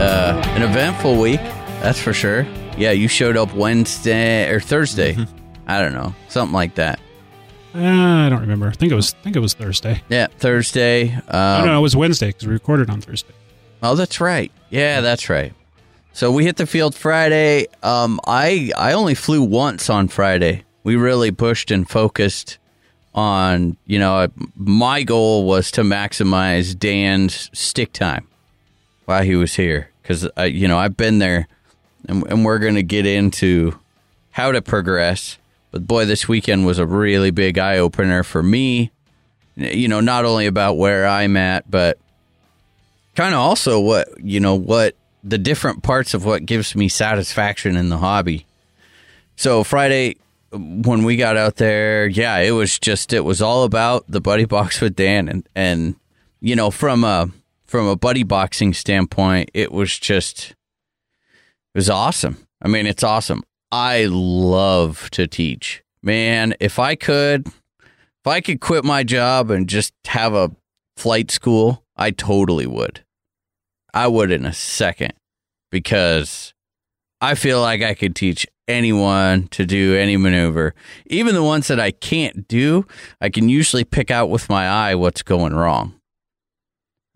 [0.00, 1.40] Uh, an eventful week,
[1.80, 2.46] that's for sure.
[2.76, 5.16] Yeah, you showed up Wednesday or Thursday.
[5.66, 6.98] I don't know, something like that.
[7.74, 8.66] Uh, I don't remember.
[8.68, 9.14] I think it was.
[9.20, 10.02] I think it was Thursday.
[10.08, 11.16] Yeah, Thursday.
[11.28, 13.32] Oh, no, Um, no, it was Wednesday because we recorded on Thursday.
[13.82, 14.50] oh, that's right.
[14.70, 15.52] Yeah, that's right.
[16.12, 17.66] So we hit the field Friday.
[17.82, 20.64] Um, I I only flew once on Friday.
[20.82, 22.58] We really pushed and focused
[23.14, 23.76] on.
[23.86, 28.26] You know, my goal was to maximize Dan's stick time
[29.04, 31.46] while he was here because you know I've been there,
[32.08, 33.78] and, and we're going to get into
[34.32, 35.38] how to progress.
[35.70, 38.90] But boy, this weekend was a really big eye opener for me.
[39.56, 41.98] You know, not only about where I'm at, but
[43.14, 47.76] kind of also what you know what the different parts of what gives me satisfaction
[47.76, 48.46] in the hobby.
[49.36, 50.16] So Friday
[50.52, 54.44] when we got out there, yeah, it was just it was all about the buddy
[54.44, 55.96] box with Dan and and
[56.40, 57.30] you know from a
[57.66, 62.46] from a buddy boxing standpoint, it was just it was awesome.
[62.60, 63.44] I mean, it's awesome.
[63.72, 65.82] I love to teach.
[66.02, 70.50] Man, if I could if I could quit my job and just have a
[70.96, 73.04] flight school, I totally would.
[73.94, 75.14] I would in a second
[75.70, 76.54] because
[77.20, 80.74] I feel like I could teach anyone to do any maneuver.
[81.06, 82.86] Even the ones that I can't do,
[83.20, 85.94] I can usually pick out with my eye what's going wrong.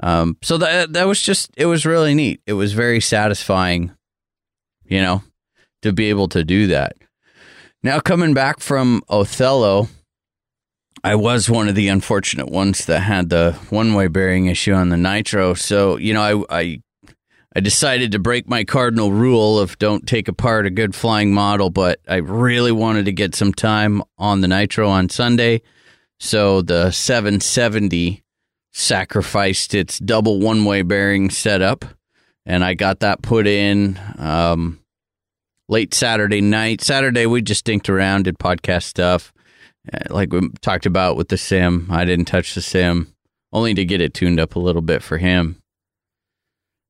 [0.01, 2.41] Um, so that that was just it was really neat.
[2.47, 3.93] It was very satisfying,
[4.85, 5.23] you know,
[5.85, 6.97] to be able to do that.
[7.83, 9.89] Now coming back from Othello,
[11.05, 14.97] I was one of the unfortunate ones that had the one-way bearing issue on the
[14.97, 15.53] nitro.
[15.53, 16.83] So you know, I I,
[17.55, 21.69] I decided to break my cardinal rule of don't take apart a good flying model,
[21.69, 25.61] but I really wanted to get some time on the nitro on Sunday.
[26.19, 28.25] So the 770
[28.73, 31.85] sacrificed its double one-way bearing setup,
[32.47, 34.01] and I got that put in.
[34.17, 34.81] Um,
[35.69, 36.81] late Saturday night.
[36.81, 39.33] Saturday we just dinked around, did podcast stuff,
[39.93, 41.89] uh, like we talked about with the sim.
[41.91, 43.15] I didn't touch the sim,
[43.53, 45.61] only to get it tuned up a little bit for him.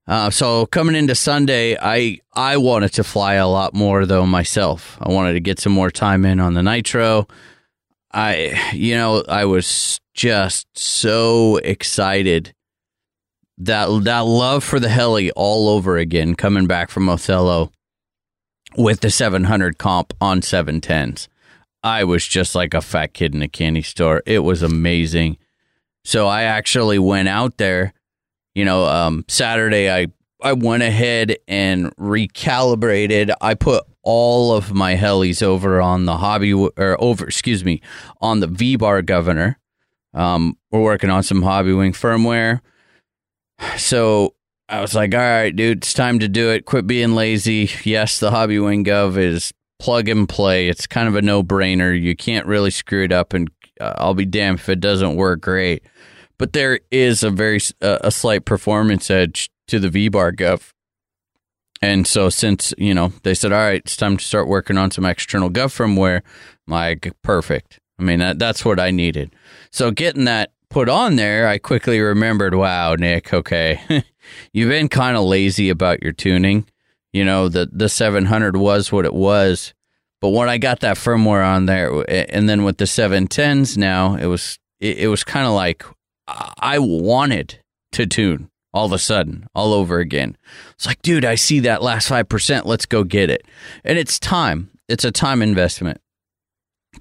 [0.06, 4.98] Uh, so coming into Sunday, I I wanted to fly a lot more though myself.
[5.00, 7.26] I wanted to get some more time in on the nitro.
[8.12, 12.54] I you know I was just so excited
[13.58, 17.72] that that love for the heli all over again coming back from Othello
[18.76, 21.28] with the 700 comp on 710s.
[21.82, 24.22] I was just like a fat kid in a candy store.
[24.26, 25.36] It was amazing.
[26.04, 27.92] So I actually went out there,
[28.54, 30.08] you know, um, Saturday I
[30.42, 33.32] I went ahead and recalibrated.
[33.40, 37.80] I put all of my helis over on the hobby or over, excuse me,
[38.20, 39.58] on the V bar governor.
[40.12, 42.60] Um, we're working on some hobby wing firmware.
[43.78, 44.34] So
[44.68, 46.64] I was like, all right, dude, it's time to do it.
[46.64, 47.70] Quit being lazy.
[47.84, 50.68] Yes, the Hobby Wing Gov is plug and play.
[50.68, 51.98] It's kind of a no brainer.
[51.98, 53.50] You can't really screw it up, and
[53.80, 55.84] uh, I'll be damned if it doesn't work great.
[56.38, 60.70] But there is a very uh, a slight performance edge to the V Bar Gov.
[61.82, 64.90] And so, since you know, they said, "All right, it's time to start working on
[64.90, 66.22] some external gov firmware,"
[66.66, 67.78] like, perfect.
[67.98, 69.36] I mean, that, that's what I needed.
[69.70, 73.80] So, getting that put on there, I quickly remembered, wow, Nick, okay,
[74.52, 76.66] you've been kind of lazy about your tuning.
[77.12, 79.72] You know, the the 700 was what it was,
[80.20, 84.26] but when I got that firmware on there, and then with the 710s now, it
[84.26, 85.84] was it, it was kind of like
[86.26, 87.60] I wanted
[87.92, 90.36] to tune all of a sudden, all over again.
[90.72, 92.64] It's like, dude, I see that last 5%.
[92.64, 93.46] Let's go get it.
[93.84, 94.70] And it's time.
[94.88, 96.00] It's a time investment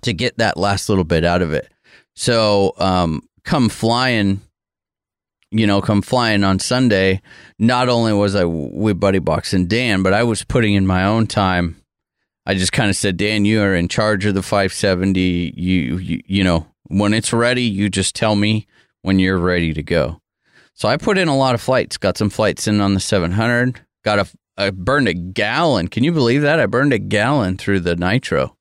[0.01, 1.71] to get that last little bit out of it.
[2.15, 4.41] So, um, come flying,
[5.53, 7.21] you know, come flying on Sunday,
[7.59, 11.05] not only was I with Buddy Box and Dan, but I was putting in my
[11.05, 11.77] own time.
[12.45, 15.53] I just kind of said, Dan, you are in charge of the 570.
[15.55, 18.67] You, you, you know, when it's ready, you just tell me
[19.01, 20.19] when you're ready to go.
[20.73, 21.97] So I put in a lot of flights.
[21.97, 23.79] Got some flights in on the 700.
[24.03, 24.27] Got a
[24.57, 25.87] I burned a gallon.
[25.87, 26.59] Can you believe that?
[26.59, 28.55] I burned a gallon through the nitro.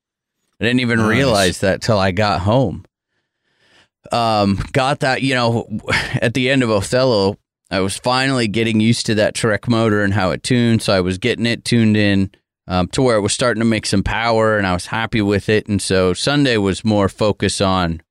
[0.61, 1.09] I didn't even Nice.
[1.09, 2.85] realize that till I got home.
[4.11, 5.69] Um, got that, you know,
[6.15, 7.37] at the end of Othello,
[7.71, 10.83] I was finally getting used to that Trek motor and how it tuned.
[10.83, 12.31] So I was getting it tuned in
[12.67, 15.49] um, to where it was starting to make some power and I was happy with
[15.49, 15.69] it.
[15.69, 18.03] And so Sunday was more focus on,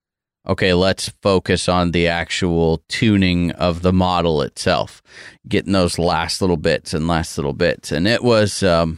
[0.47, 5.03] okay, let's focus on the actual tuning of the model itself,
[5.47, 7.91] getting those last little bits and last little bits.
[7.91, 8.97] And it was, um,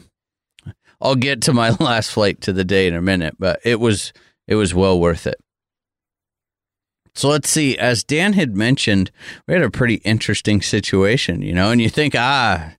[1.01, 4.13] I'll get to my last flight to the day in a minute, but it was,
[4.47, 5.42] it was well worth it.
[7.15, 7.77] So let's see.
[7.77, 9.11] As Dan had mentioned,
[9.47, 12.73] we had a pretty interesting situation, you know, and you think, ah,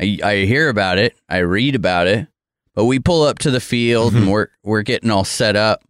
[0.00, 2.28] I, I hear about it, I read about it,
[2.74, 5.82] but we pull up to the field and we're we're getting all set up,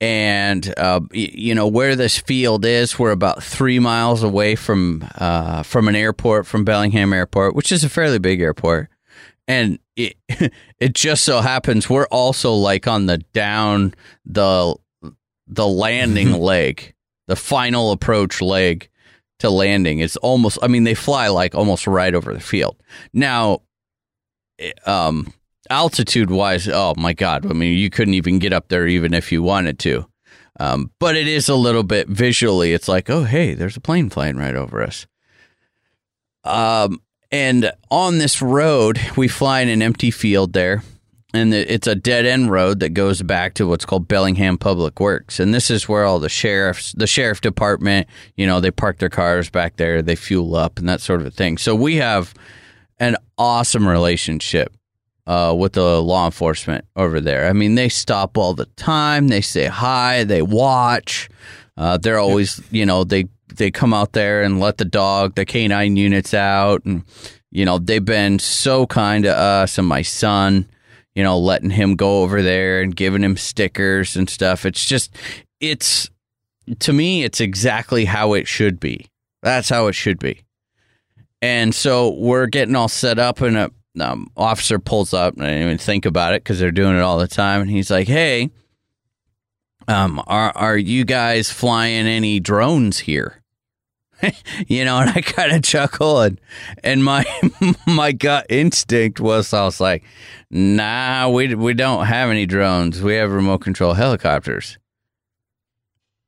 [0.00, 2.98] and uh, y- you know where this field is.
[2.98, 7.82] We're about three miles away from uh, from an airport, from Bellingham Airport, which is
[7.84, 8.90] a fairly big airport,
[9.48, 10.16] and it
[10.78, 14.76] it just so happens we're also like on the down the
[15.48, 16.94] the landing leg,
[17.26, 18.88] the final approach leg
[19.40, 20.00] to landing.
[20.00, 22.76] It's almost, I mean, they fly like almost right over the field.
[23.12, 23.62] Now,
[24.58, 25.32] eh, um,
[25.70, 27.46] altitude wise, oh my God.
[27.46, 30.06] I mean, you couldn't even get up there even if you wanted to.
[30.60, 34.10] Um, but it is a little bit visually, it's like, oh, hey, there's a plane
[34.10, 35.06] flying right over us.
[36.42, 40.82] Um, and on this road, we fly in an empty field there
[41.34, 45.38] and it's a dead end road that goes back to what's called Bellingham Public Works,
[45.38, 48.06] and this is where all the sheriffs, the sheriff department,
[48.36, 51.34] you know, they park their cars back there, they fuel up, and that sort of
[51.34, 51.58] thing.
[51.58, 52.32] So we have
[52.98, 54.74] an awesome relationship
[55.26, 57.46] uh, with the law enforcement over there.
[57.46, 61.28] I mean, they stop all the time, they say hi, they watch.
[61.76, 65.44] Uh, they're always, you know, they they come out there and let the dog, the
[65.44, 67.04] canine units out, and
[67.50, 70.66] you know, they've been so kind to us and my son
[71.18, 74.64] you know, letting him go over there and giving him stickers and stuff.
[74.64, 75.16] It's just,
[75.58, 76.08] it's,
[76.78, 79.08] to me, it's exactly how it should be.
[79.42, 80.44] That's how it should be.
[81.42, 85.48] And so we're getting all set up, and a um, officer pulls up, and I
[85.48, 87.62] didn't even think about it because they're doing it all the time.
[87.62, 88.50] And he's like, hey,
[89.88, 93.42] um, are, are you guys flying any drones here?
[94.68, 96.40] you know, and I kind of chuckle and
[96.82, 97.24] and my
[97.86, 100.04] my gut instinct was I was like,
[100.50, 103.02] nah, we we don't have any drones.
[103.02, 104.78] We have remote control helicopters.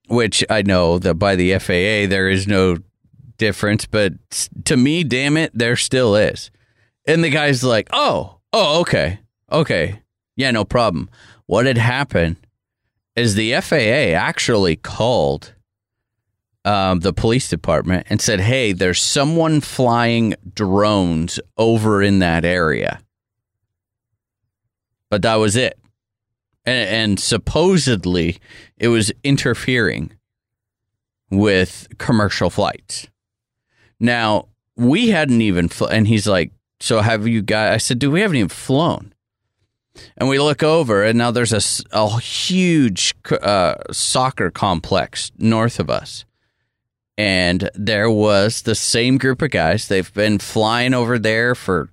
[0.09, 2.79] Which I know that by the FAA there is no
[3.39, 4.13] difference, but
[4.65, 6.51] to me, damn it, there still is.
[7.07, 9.21] And the guy's like, "Oh, oh, okay,
[9.51, 10.03] okay,
[10.37, 11.09] yeah, no problem."
[11.47, 12.37] What had happened
[13.17, 15.55] is the FAA actually called
[16.65, 23.01] um, the police department and said, "Hey, there's someone flying drones over in that area."
[25.09, 25.79] But that was it,
[26.65, 28.39] and, and supposedly
[28.77, 30.13] it was interfering
[31.31, 33.09] with commercial flights.
[33.99, 38.11] Now we hadn't even, fl- and he's like, "So have you guys?" I said, "Do
[38.11, 39.15] we haven't even flown?"
[40.17, 41.61] And we look over, and now there's a,
[41.93, 46.25] a huge uh, soccer complex north of us
[47.21, 49.89] and there was the same group of guys.
[49.89, 51.91] They've been flying over there for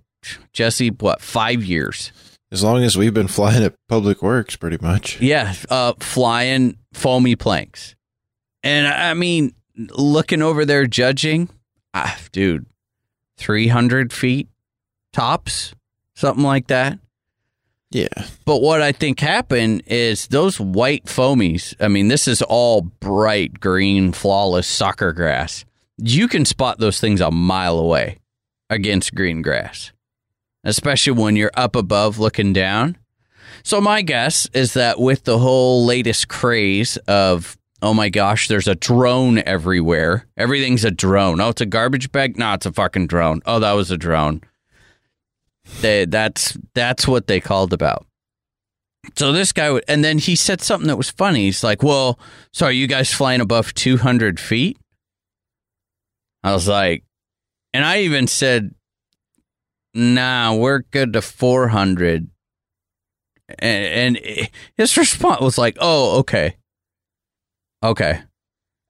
[0.53, 2.13] Jesse, what five years?
[2.49, 5.19] As long as we've been flying at Public Works, pretty much.
[5.19, 7.95] Yeah, uh, flying foamy planks,
[8.63, 11.49] and I mean, looking over there judging,
[11.93, 12.65] ah, dude,
[13.37, 14.47] three hundred feet
[15.11, 15.73] tops,
[16.15, 16.99] something like that.
[17.91, 18.07] Yeah.
[18.45, 23.59] But what I think happened is those white foamies, I mean, this is all bright
[23.59, 25.63] green, flawless soccer grass.
[25.97, 28.17] You can spot those things a mile away
[28.69, 29.91] against green grass,
[30.63, 32.97] especially when you're up above looking down.
[33.63, 38.67] So, my guess is that with the whole latest craze of, oh my gosh, there's
[38.67, 41.41] a drone everywhere, everything's a drone.
[41.41, 42.37] Oh, it's a garbage bag?
[42.37, 43.41] No, it's a fucking drone.
[43.45, 44.41] Oh, that was a drone.
[45.81, 48.05] They, that's that's what they called about.
[49.15, 51.45] So this guy would, and then he said something that was funny.
[51.45, 52.19] He's like, "Well,
[52.51, 54.77] so are you guys flying above two hundred feet?"
[56.43, 57.03] I was like,
[57.73, 58.73] and I even said,
[59.93, 62.29] "Nah, we're good to four hundred.
[63.59, 66.57] And, and his response was like, "Oh, okay,
[67.83, 68.21] okay,"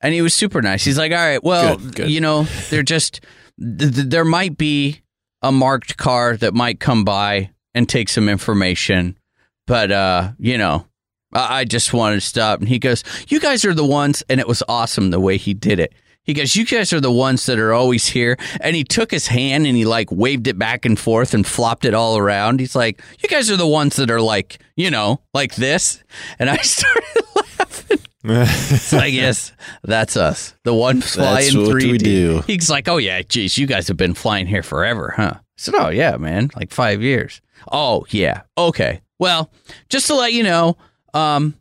[0.01, 0.83] and he was super nice.
[0.83, 2.09] He's like, "All right, well, Good, good.
[2.09, 3.21] you know, they're just
[3.59, 5.01] th- th- there might be."
[5.41, 9.17] A marked car that might come by and take some information.
[9.65, 10.87] But uh, you know,
[11.33, 12.59] I, I just wanted to stop.
[12.59, 15.53] And he goes, "You guys are the ones," and it was awesome the way he
[15.53, 15.93] did it.
[16.27, 18.37] He goes, You guys are the ones that are always here.
[18.59, 21.85] And he took his hand and he like waved it back and forth and flopped
[21.85, 22.59] it all around.
[22.59, 26.03] He's like, You guys are the ones that are like, you know, like this.
[26.37, 27.99] And I started laughing.
[28.27, 29.51] So I guess
[29.83, 30.53] that's us.
[30.63, 31.91] The one flying 3D.
[31.91, 32.41] we do.
[32.47, 35.33] He's like, Oh, yeah, geez, you guys have been flying here forever, huh?
[35.35, 37.41] I said, Oh, yeah, man, like five years.
[37.71, 38.41] Oh, yeah.
[38.57, 39.01] Okay.
[39.19, 39.51] Well,
[39.89, 40.77] just to let you know,
[41.13, 41.55] um,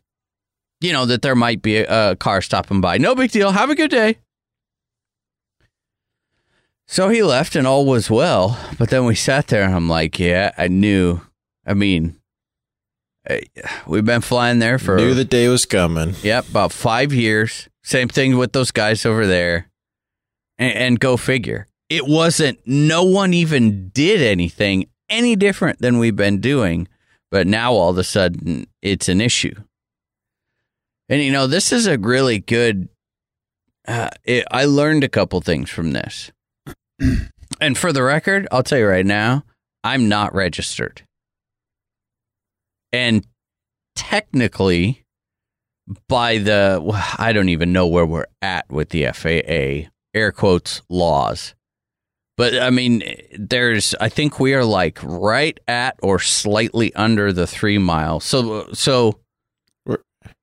[0.81, 2.97] you know, that there might be a, a car stopping by.
[2.97, 3.51] No big deal.
[3.51, 4.17] Have a good day.
[6.87, 8.57] So he left and all was well.
[8.77, 11.21] But then we sat there and I'm like, yeah, I knew.
[11.65, 12.19] I mean,
[13.87, 16.15] we've been flying there for Knew the day was coming.
[16.21, 17.69] Yep, about five years.
[17.83, 19.69] Same thing with those guys over there.
[20.57, 21.67] And, and go figure.
[21.89, 26.87] It wasn't, no one even did anything any different than we've been doing.
[27.31, 29.55] But now all of a sudden it's an issue.
[31.09, 32.89] And you know, this is a really good,
[33.87, 36.31] uh, it, I learned a couple things from this.
[37.61, 39.43] and for the record, I'll tell you right now,
[39.83, 41.03] I'm not registered.
[42.93, 43.25] And
[43.95, 45.05] technically,
[46.07, 46.81] by the
[47.17, 51.55] I don't even know where we're at with the FAA air quotes laws.
[52.35, 53.03] But I mean
[53.37, 58.19] there's I think we are like right at or slightly under the 3 mile.
[58.19, 59.19] So so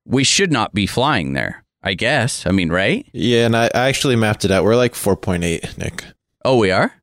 [0.06, 1.64] we should not be flying there.
[1.86, 2.46] I guess.
[2.46, 3.06] I mean, right?
[3.12, 4.64] Yeah, and I, I actually mapped it out.
[4.64, 6.02] We're like 4.8, Nick.
[6.42, 6.94] Oh, we are?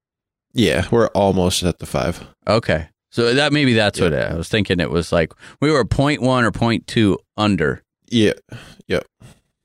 [0.53, 2.25] Yeah, we're almost at the five.
[2.47, 2.89] Okay.
[3.11, 6.21] So that maybe that's what it, I was thinking it was like we were 0.1
[6.21, 7.83] or 0.2 under.
[8.07, 8.33] Yeah,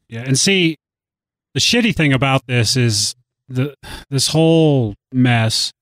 [0.09, 0.77] Yeah, and see,
[1.55, 3.15] the shitty thing about this is
[3.49, 3.75] the
[4.11, 5.73] this whole mess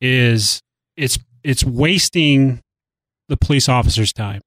[0.00, 0.60] is
[0.96, 2.60] it's it's wasting
[3.28, 4.42] the police officers' time.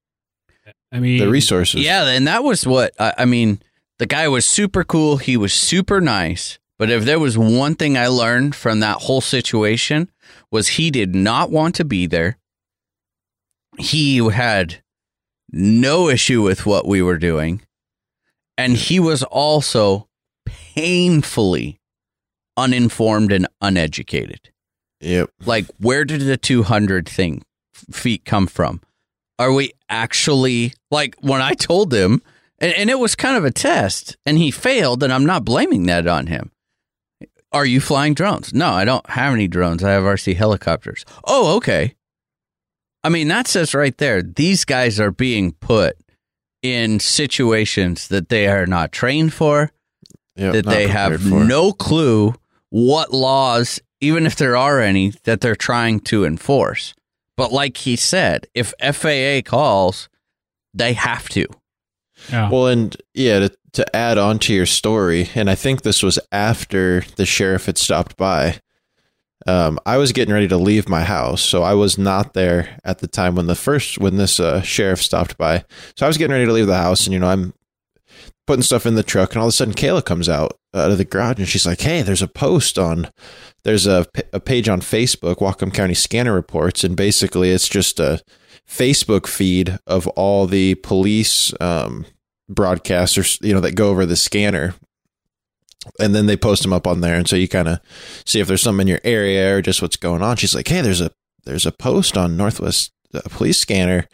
[0.92, 1.82] I mean, the resources.
[1.82, 3.62] Yeah, and that was what I, I mean.
[4.00, 5.18] The guy was super cool.
[5.18, 6.60] He was super nice.
[6.80, 10.10] But if there was one thing I learned from that whole situation
[10.52, 12.38] was he did not want to be there.
[13.78, 14.82] He had
[15.52, 17.62] no issue with what we were doing.
[18.58, 20.08] And he was also
[20.46, 21.80] painfully
[22.56, 24.52] uninformed and uneducated.
[25.02, 25.30] Yep.
[25.46, 27.44] Like, where did the 200 thing
[27.92, 28.82] feet come from?
[29.40, 32.22] Are we actually like when I told him,
[32.60, 35.86] and, and it was kind of a test, and he failed, and I'm not blaming
[35.88, 36.52] that on him.
[37.54, 38.54] Are you flying drones?
[38.54, 39.84] No, I don't have any drones.
[39.84, 41.06] I have RC helicopters.
[41.24, 41.96] Oh, okay.
[43.04, 45.96] I mean, that says right there, these guys are being put
[46.62, 49.72] in situations that they are not trained for,
[50.36, 51.44] Yep, that they have for.
[51.44, 52.34] no clue
[52.70, 56.96] what laws, even if there are any, that they're trying to enforce.
[57.38, 60.10] But like he said, if FAA calls,
[60.74, 61.46] they have to.
[62.32, 62.50] yeah.
[62.50, 66.20] Well, and yeah, to, to add on to your story, and I think this was
[66.32, 68.60] after the sheriff had stopped by.
[69.46, 73.00] Um, I was getting ready to leave my house, so I was not there at
[73.00, 75.66] the time when the first when this uh, sheriff stopped by.
[75.98, 77.54] So I was getting ready to leave the house, and you know I'm
[78.48, 80.98] putting stuff in the truck, and all of a sudden Kayla comes out out of
[80.98, 83.10] the garage, and she's like, "Hey, there's a post on,
[83.64, 88.22] there's a, a page on Facebook, Whatcom County Scanner Reports, and basically it's just a
[88.70, 92.06] Facebook feed of all the police um,
[92.52, 94.76] broadcasters, you know, that go over the scanner.
[96.00, 97.80] And then they post them up on there, and so you kind of
[98.26, 100.38] see if there's something in your area or just what's going on.
[100.38, 101.12] She's like, "Hey, there's a
[101.44, 104.08] there's a post on Northwest uh, Police Scanner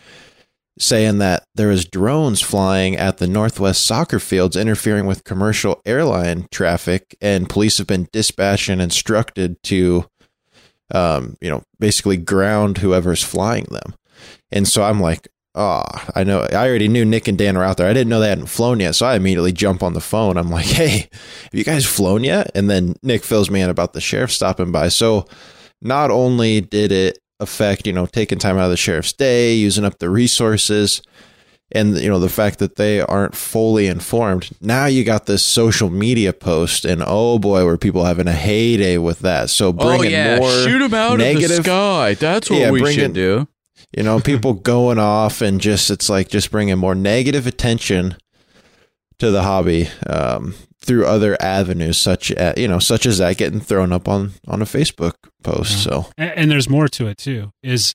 [0.79, 6.47] saying that there is drones flying at the Northwest soccer fields interfering with commercial airline
[6.51, 10.05] traffic, and police have been dispatched and instructed to,
[10.91, 13.93] um, you know, basically ground whoever's flying them."
[14.51, 15.83] And so I'm like, oh,
[16.15, 16.47] I know.
[16.51, 17.89] I already knew Nick and Dan were out there.
[17.89, 18.95] I didn't know they hadn't flown yet.
[18.95, 20.37] So I immediately jump on the phone.
[20.37, 22.51] I'm like, hey, have you guys flown yet?
[22.55, 24.89] And then Nick fills me in about the sheriff stopping by.
[24.89, 25.25] So
[25.81, 29.85] not only did it affect, you know, taking time out of the sheriff's day, using
[29.85, 31.01] up the resources,
[31.71, 35.89] and you know the fact that they aren't fully informed now you got this social
[35.89, 40.11] media post and oh boy were people having a heyday with that so oh, bringing
[40.39, 42.13] more Oh, shoot them out of the sky.
[42.15, 43.47] That's what Yeah, we bring should do.
[43.95, 48.15] You know people going off and just it's like just bringing more negative attention
[49.19, 53.59] to the hobby um, through other avenues such as you know such as that getting
[53.59, 55.13] thrown up on on a facebook
[55.43, 57.51] post so and, and there's more to it too.
[57.63, 57.93] Is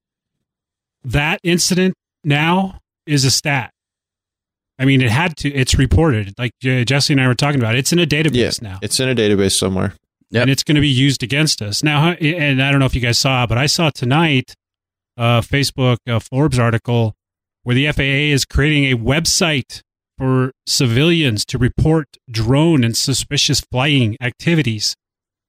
[1.04, 3.70] that incident now is a stat?
[4.78, 5.52] I mean, it had to.
[5.54, 7.76] It's reported, like Jesse and I were talking about.
[7.76, 9.94] It's in a database now, it's in a database somewhere
[10.30, 10.42] Yep.
[10.42, 12.10] and it's going to be used against us now.
[12.12, 14.54] And I don't know if you guys saw, but I saw tonight
[15.16, 17.14] a Facebook uh, Forbes article
[17.62, 19.82] where the FAA is creating a website
[20.18, 24.94] for civilians to report drone and suspicious flying activities.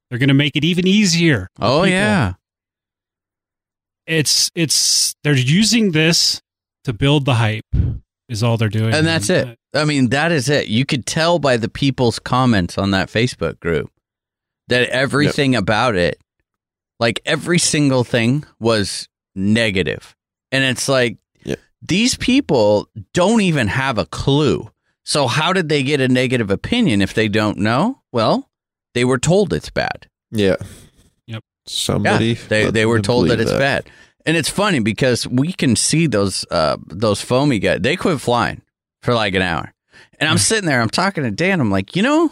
[0.09, 1.49] They're going to make it even easier.
[1.59, 1.89] Oh people.
[1.89, 2.33] yeah.
[4.07, 6.41] it's it's they're using this
[6.83, 7.65] to build the hype.
[8.27, 9.55] Is all they're doing, And that's it.
[9.75, 10.67] I mean, that is it.
[10.67, 13.91] You could tell by the people's comments on that Facebook group
[14.67, 16.19] that everything about it,
[16.99, 20.15] like every single thing, was negative.
[20.51, 21.59] And it's like, Yep.
[21.81, 24.69] these people don't even have a clue.
[25.03, 28.01] So, how did they get a negative opinion if they don't know?
[28.11, 28.49] Well,
[28.93, 30.07] they were told it's bad.
[30.31, 30.55] Yeah.
[31.27, 31.43] Yep.
[31.67, 32.25] Somebody.
[32.33, 33.85] Yeah, they they were told that believe it's bad,
[34.25, 37.79] and it's funny because we can see those uh those foamy guys.
[37.81, 38.61] They quit flying
[39.03, 39.71] for like an hour,
[40.19, 40.81] and I'm sitting there.
[40.81, 41.59] I'm talking to Dan.
[41.61, 42.31] I'm like, you know,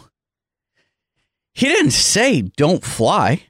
[1.54, 3.43] he didn't say don't fly.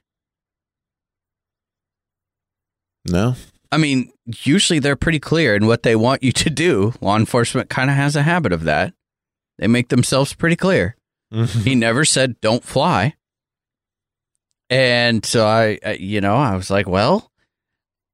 [3.06, 3.34] No.
[3.70, 4.12] I mean,
[4.44, 6.94] usually they're pretty clear in what they want you to do.
[7.00, 8.94] Law enforcement kind of has a habit of that.
[9.58, 10.96] They make themselves pretty clear.
[11.32, 11.60] Mm-hmm.
[11.60, 13.14] he never said don't fly.
[14.70, 17.32] And so I, you know, I was like, well,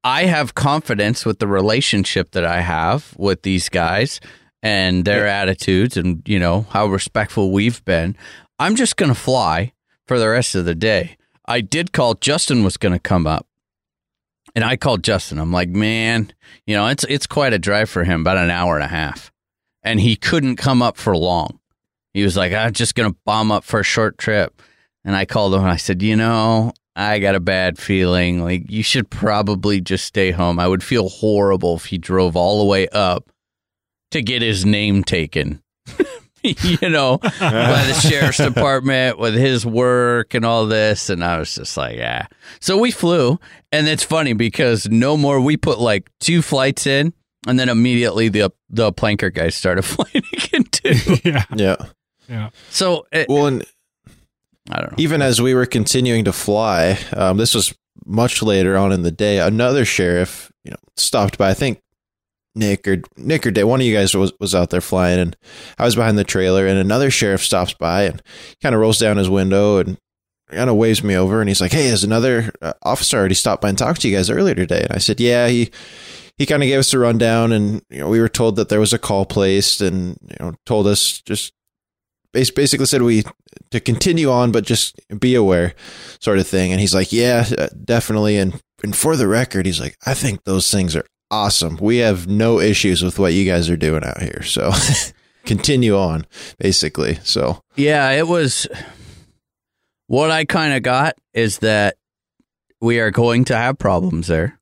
[0.02, 4.20] I have confidence with the relationship that I have with these guys
[4.62, 8.16] and their attitudes and, you know, how respectful we've been.
[8.58, 9.72] I'm just going to fly
[10.06, 11.16] for the rest of the day.
[11.46, 13.46] I did call Justin was going to come up.
[14.54, 15.38] And I called Justin.
[15.38, 16.32] I'm like, man,
[16.66, 19.32] you know, it's it's quite a drive for him, about an hour and a half.
[19.82, 21.60] And he couldn't come up for long.
[22.12, 24.60] He was like, I'm just to bomb up for a short trip.
[25.04, 28.42] And I called him and I said, You know, I got a bad feeling.
[28.42, 30.58] Like, you should probably just stay home.
[30.58, 33.30] I would feel horrible if he drove all the way up
[34.10, 35.62] to get his name taken,
[36.80, 37.28] you know, by
[37.86, 41.10] the sheriff's department with his work and all this.
[41.10, 42.26] And I was just like, Yeah.
[42.60, 43.38] So we flew.
[43.72, 47.12] And it's funny because no more, we put like two flights in.
[47.46, 51.16] And then immediately the the planker guys started flying again too.
[51.24, 51.76] yeah, Yeah.
[52.28, 52.50] yeah.
[52.70, 53.64] So it, Well, and
[54.70, 54.96] I don't know.
[54.98, 57.74] even as we were continuing to fly, um, this was
[58.06, 59.38] much later on in the day.
[59.40, 61.50] Another sheriff, you know, stopped by.
[61.50, 61.80] I think
[62.54, 65.36] Nick or Nick or Dave, one of you guys was was out there flying, and
[65.78, 66.66] I was behind the trailer.
[66.66, 68.22] And another sheriff stops by and
[68.62, 69.98] kind of rolls down his window and
[70.50, 73.62] kind of waves me over, and he's like, "Hey, has another uh, officer already stopped
[73.62, 75.70] by and talked to you guys earlier today?" And I said, "Yeah, he."
[76.38, 78.80] He kind of gave us a rundown, and you know we were told that there
[78.80, 81.52] was a call placed, and you know told us just
[82.32, 83.24] basically said we
[83.70, 85.74] to continue on, but just be aware,
[86.20, 86.72] sort of thing.
[86.72, 88.36] And he's like, yeah, uh, definitely.
[88.36, 91.76] And and for the record, he's like, I think those things are awesome.
[91.80, 94.42] We have no issues with what you guys are doing out here.
[94.42, 94.72] So
[95.44, 96.26] continue on,
[96.58, 97.18] basically.
[97.22, 98.66] So Yeah, it was.
[100.06, 101.96] What I kind of got is that
[102.80, 104.58] we are going to have problems there.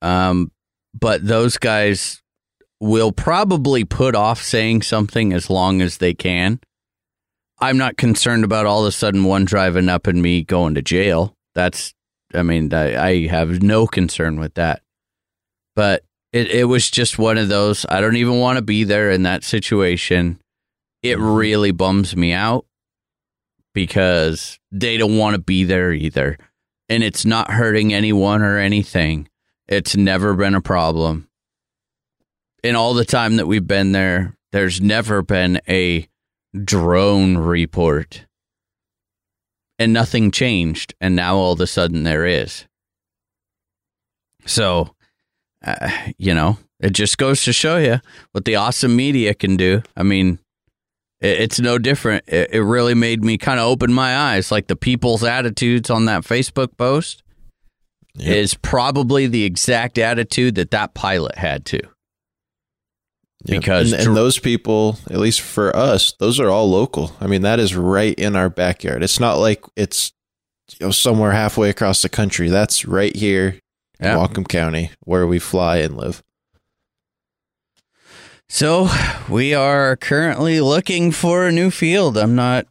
[0.00, 0.52] Um,
[0.98, 2.22] but those guys
[2.80, 6.60] will probably put off saying something as long as they can.
[7.58, 10.82] I'm not concerned about all of a sudden one driving up and me going to
[10.82, 11.36] jail.
[11.54, 11.92] That's,
[12.32, 14.82] I mean, I, I have no concern with that.
[15.80, 17.86] But it, it was just one of those.
[17.88, 20.38] I don't even want to be there in that situation.
[21.02, 21.24] It mm-hmm.
[21.24, 22.66] really bums me out
[23.72, 26.36] because they don't want to be there either.
[26.90, 29.30] And it's not hurting anyone or anything.
[29.68, 31.30] It's never been a problem.
[32.62, 36.06] In all the time that we've been there, there's never been a
[36.62, 38.26] drone report.
[39.78, 40.92] And nothing changed.
[41.00, 42.66] And now all of a sudden there is.
[44.44, 44.94] So,
[45.64, 48.00] uh, you know, it just goes to show you
[48.32, 49.82] what the awesome media can do.
[49.96, 50.38] I mean,
[51.20, 52.24] it, it's no different.
[52.26, 54.50] It, it really made me kind of open my eyes.
[54.50, 57.22] Like the people's attitudes on that Facebook post
[58.16, 58.36] Yep.
[58.36, 61.78] is probably the exact attitude that that pilot had too.
[63.44, 63.58] yeah.
[63.58, 67.12] Because and, and those people, at least for us, those are all local.
[67.20, 69.04] I mean, that is right in our backyard.
[69.04, 70.12] It's not like it's
[70.80, 72.48] you know somewhere halfway across the country.
[72.48, 73.60] That's right here
[74.00, 74.16] Yeah.
[74.16, 76.22] Whatcom County where we fly and live.
[78.48, 78.88] So
[79.28, 82.16] we are currently looking for a new field.
[82.16, 82.66] I'm not.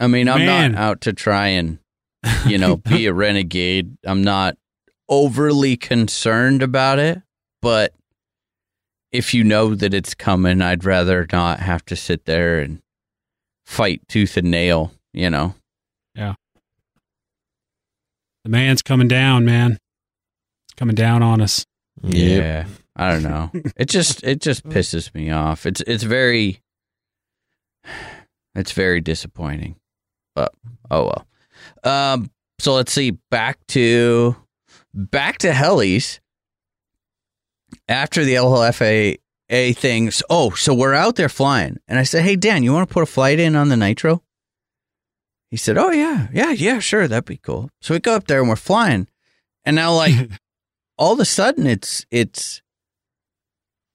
[0.00, 0.72] I mean, I'm Man.
[0.72, 1.78] not out to try and
[2.46, 3.96] you know be a renegade.
[4.04, 4.56] I'm not
[5.08, 7.20] overly concerned about it,
[7.60, 7.92] but
[9.10, 12.80] if you know that it's coming, I'd rather not have to sit there and
[13.66, 14.92] fight tooth and nail.
[15.12, 15.54] You know.
[16.14, 16.34] Yeah.
[18.44, 19.78] The man's coming down, man.
[20.82, 21.64] It's coming down on us.
[22.02, 22.42] Yep.
[22.42, 22.66] Yeah.
[22.96, 23.50] I don't know.
[23.76, 25.64] It just it just pisses me off.
[25.64, 26.60] It's it's very
[28.54, 29.76] it's very disappointing.
[30.34, 30.52] But
[30.90, 31.04] oh
[31.84, 32.10] well.
[32.12, 34.34] Um so let's see back to
[34.92, 36.18] back to helis.
[37.88, 38.36] After the
[38.72, 40.10] FAA a thing.
[40.10, 41.76] So- Oh, so we're out there flying.
[41.86, 44.22] And I said, Hey, Dan, you want to put a flight in on the Nitro?
[45.50, 47.06] He said, Oh, yeah, yeah, yeah, sure.
[47.06, 47.70] That'd be cool.
[47.80, 49.08] So we go up there and we're flying.
[49.64, 50.14] And now, like,
[50.98, 52.62] all of a sudden, it's, it's,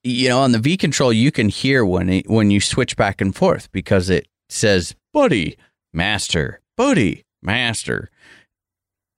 [0.04, 3.22] you know, on the V control, you can hear when it, when you switch back
[3.22, 5.58] and forth because it says buddy,
[5.94, 8.10] master, buddy, master.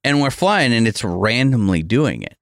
[0.04, 2.38] And we're flying and it's randomly doing it.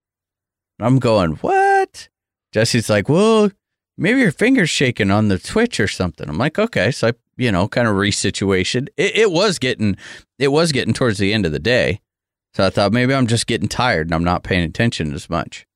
[0.80, 2.08] I'm going, what?
[2.54, 3.50] Jesse's like, well,
[3.98, 6.30] maybe your finger's shaking on the twitch or something.
[6.30, 6.92] I'm like, okay.
[6.92, 8.88] So I, you know, kind of resituation.
[8.96, 9.98] It, it was getting,
[10.38, 12.00] it was getting towards the end of the day.
[12.54, 15.68] So I thought maybe I'm just getting tired and I'm not paying attention as much.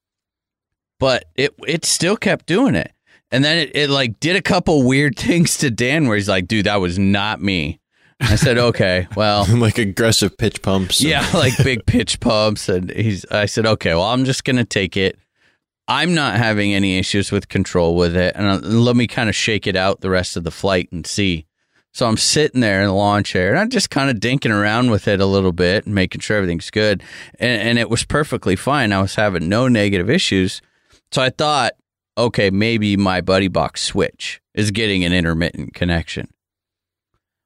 [0.99, 2.91] But it, it still kept doing it.
[3.31, 6.47] And then it, it like did a couple weird things to Dan where he's like,
[6.47, 7.79] dude, that was not me.
[8.19, 11.01] I said, okay, well, like aggressive pitch pumps.
[11.01, 12.69] yeah, like big pitch pumps.
[12.69, 15.17] And he's, I said, okay, well, I'm just going to take it.
[15.87, 18.35] I'm not having any issues with control with it.
[18.35, 21.05] And uh, let me kind of shake it out the rest of the flight and
[21.05, 21.47] see.
[21.93, 24.91] So I'm sitting there in the lawn chair and I'm just kind of dinking around
[24.91, 27.03] with it a little bit making sure everything's good.
[27.37, 28.93] And, and it was perfectly fine.
[28.93, 30.61] I was having no negative issues.
[31.11, 31.73] So I thought,
[32.17, 36.29] okay, maybe my buddy box switch is getting an intermittent connection.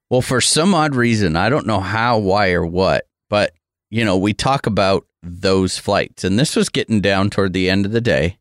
[0.10, 3.54] Well, for some odd reason, I don't know how, why, or what, but
[3.90, 7.86] you know, we talk about those flights, and this was getting down toward the end
[7.86, 8.38] of the day.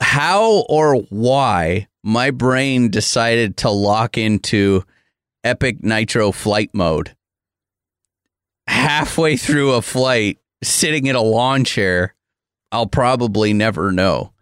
[0.00, 4.84] How or why my brain decided to lock into
[5.42, 7.16] Epic Nitro flight mode
[8.66, 12.14] halfway through a flight, sitting in a lawn chair,
[12.72, 14.32] I'll probably never know.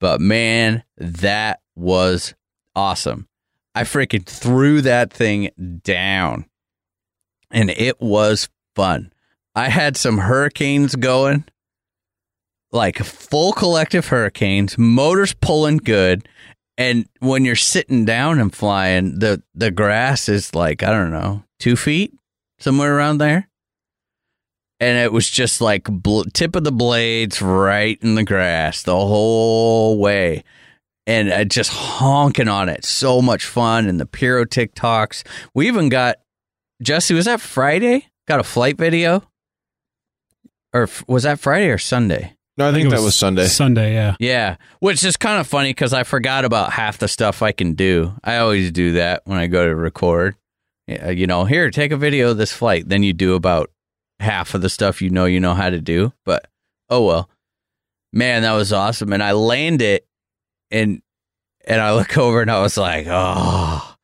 [0.00, 2.34] But man, that was
[2.74, 3.28] awesome.
[3.74, 5.50] I freaking threw that thing
[5.82, 6.46] down
[7.50, 9.12] and it was fun.
[9.54, 11.44] I had some hurricanes going,
[12.72, 16.28] like full collective hurricanes, motors pulling good.
[16.80, 21.44] And when you're sitting down and flying, the, the grass is like, I don't know,
[21.58, 22.14] two feet,
[22.58, 23.50] somewhere around there.
[24.80, 28.96] And it was just like bl- tip of the blades right in the grass the
[28.96, 30.42] whole way
[31.06, 32.86] and uh, just honking on it.
[32.86, 33.86] So much fun.
[33.86, 35.22] And the piro tic-tocs.
[35.54, 36.16] We even got
[36.82, 37.12] Jesse.
[37.12, 38.06] Was that Friday?
[38.26, 39.22] Got a flight video,
[40.72, 42.36] or was that Friday or Sunday?
[42.60, 43.46] No, I think it that was Sunday.
[43.46, 44.16] Sunday, yeah.
[44.20, 47.72] Yeah, which is kind of funny because I forgot about half the stuff I can
[47.72, 48.12] do.
[48.22, 50.36] I always do that when I go to record.
[50.86, 52.86] Yeah, You know, here, take a video of this flight.
[52.86, 53.70] Then you do about
[54.18, 56.12] half of the stuff you know you know how to do.
[56.26, 56.48] But
[56.90, 57.30] oh well,
[58.12, 59.14] man, that was awesome.
[59.14, 60.06] And I land it,
[60.70, 61.00] and
[61.66, 63.96] and I look over and I was like, oh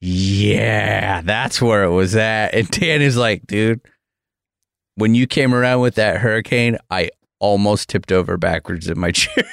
[0.00, 2.54] yeah, that's where it was at.
[2.54, 3.80] And Dan is like, dude,
[4.94, 9.44] when you came around with that hurricane, I almost tipped over backwards in my chair.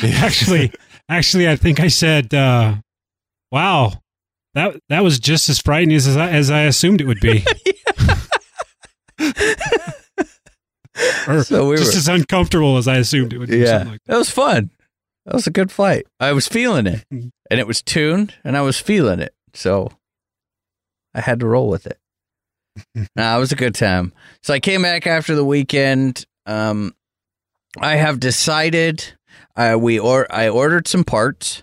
[0.02, 0.70] Actually,
[1.08, 2.76] actually, I think I said, uh,
[3.50, 3.94] "Wow,
[4.54, 7.42] that that was just as frightening as I, as I assumed it would be."
[11.26, 13.58] or So we just were- as uncomfortable as I assumed it would be.
[13.58, 14.70] yeah, like that was fun.
[15.26, 16.06] That was a good flight.
[16.20, 19.34] I was feeling it, and it was tuned, and I was feeling it.
[19.54, 19.90] So
[21.14, 21.98] I had to roll with it.
[23.16, 24.12] Nah, it was a good time.
[24.42, 26.24] So I came back after the weekend.
[26.46, 26.94] Um,
[27.80, 29.04] I have decided.
[29.56, 31.62] Uh, we or I ordered some parts.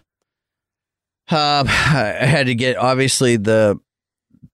[1.30, 3.80] Um, I had to get obviously the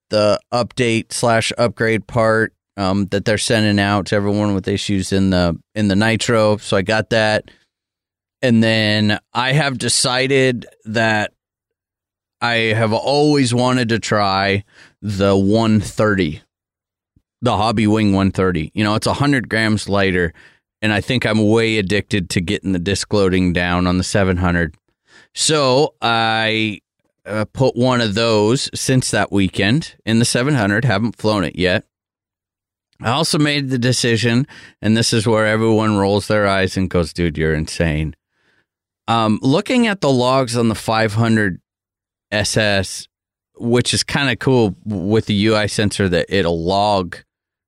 [0.10, 5.30] the update slash upgrade part um, that they're sending out to everyone with issues in
[5.30, 6.58] the in the nitro.
[6.58, 7.50] So I got that,
[8.42, 11.34] and then I have decided that
[12.42, 14.64] I have always wanted to try
[15.02, 16.42] the 130,
[17.42, 18.72] the Hobby Wing 130.
[18.74, 20.34] You know, it's 100 grams lighter,
[20.82, 24.76] and I think I'm way addicted to getting the disc loading down on the 700.
[25.34, 26.82] So I
[27.26, 30.86] uh, put one of those since that weekend in the 700.
[30.86, 31.86] Haven't flown it yet.
[33.02, 34.46] I also made the decision,
[34.82, 38.16] and this is where everyone rolls their eyes and goes, dude, you're insane.
[39.08, 41.60] Um, looking at the logs on the 500
[42.32, 43.08] SS,
[43.56, 47.18] which is kind of cool with the UI sensor that it'll log,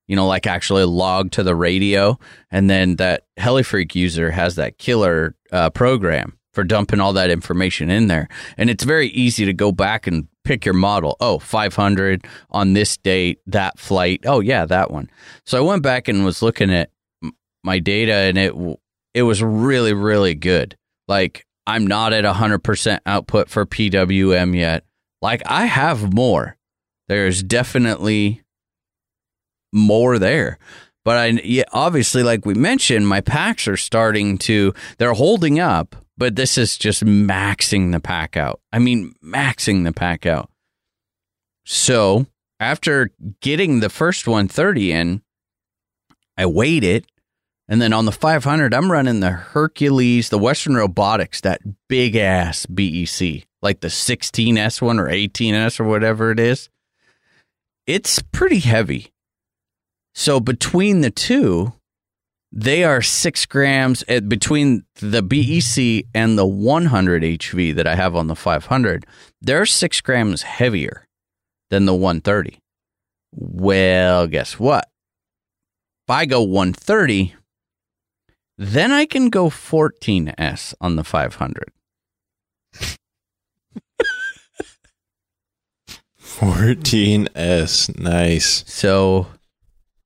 [0.06, 2.18] you know, like actually log to the radio.
[2.50, 7.90] And then that HeliFreak user has that killer uh, program for dumping all that information
[7.90, 8.28] in there.
[8.56, 11.16] And it's very easy to go back and pick your model.
[11.20, 14.20] Oh, 500 on this date, that flight.
[14.24, 15.10] Oh, yeah, that one.
[15.44, 16.90] So I went back and was looking at
[17.64, 18.54] my data and it
[19.14, 20.76] it was really really good.
[21.08, 24.84] Like I'm not at 100% output for PWM yet.
[25.22, 26.56] Like I have more.
[27.08, 28.42] There's definitely
[29.74, 30.58] more there.
[31.04, 35.96] But I yeah, obviously, like we mentioned, my packs are starting to they're holding up,
[36.16, 38.60] but this is just maxing the pack out.
[38.72, 40.50] I mean, maxing the pack out.
[41.66, 42.26] So
[42.58, 43.10] after
[43.40, 45.22] getting the first 130 in,
[46.36, 47.06] I weighed it.
[47.66, 52.66] And then on the 500, I'm running the Hercules, the Western Robotics, that big ass
[52.66, 56.68] BEC, like the 16S one or 18S or whatever it is.
[57.86, 59.13] It's pretty heavy.
[60.14, 61.72] So between the two,
[62.52, 68.14] they are six grams uh, between the BEC and the 100 HV that I have
[68.14, 69.06] on the 500.
[69.42, 71.08] They're six grams heavier
[71.70, 72.60] than the 130.
[73.32, 74.88] Well, guess what?
[76.06, 77.34] If I go 130,
[78.56, 81.72] then I can go 14S on the 500.
[86.20, 87.98] 14S.
[87.98, 88.64] Nice.
[88.66, 89.26] So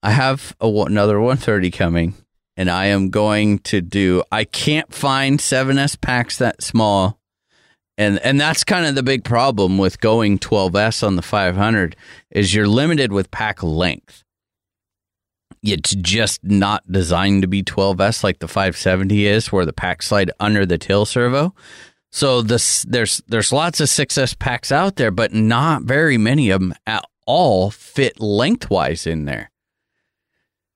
[0.03, 2.15] I have a, another 130 coming,
[2.57, 4.23] and I am going to do.
[4.31, 7.19] I can't find 7S packs that small,
[7.97, 11.97] and and that's kind of the big problem with going 12S on the 500
[12.31, 14.25] is you're limited with pack length.
[15.65, 20.31] It's just not designed to be 12S like the 570 is, where the pack slide
[20.39, 21.55] under the tail servo.
[22.13, 26.61] So this there's there's lots of 6S packs out there, but not very many of
[26.61, 29.51] them at all fit lengthwise in there.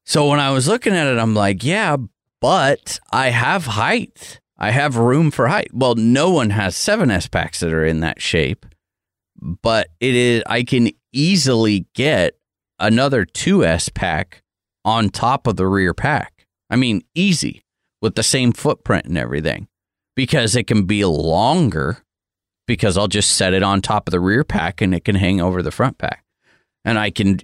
[0.05, 1.97] So when I was looking at it, I'm like, yeah,
[2.41, 4.41] but I have height.
[4.59, 5.71] I have room for height.
[5.73, 8.67] Well, no one has 7S packs that are in that shape,
[9.41, 12.39] but it is I can easily get
[12.79, 14.43] another 2S pack
[14.85, 16.47] on top of the rear pack.
[16.71, 17.63] I mean, easy
[18.01, 19.69] with the same footprint and everything
[20.17, 21.99] because it can be longer
[22.67, 25.41] because I'll just set it on top of the rear pack and it can hang
[25.41, 26.25] over the front pack.
[26.85, 27.39] And I can,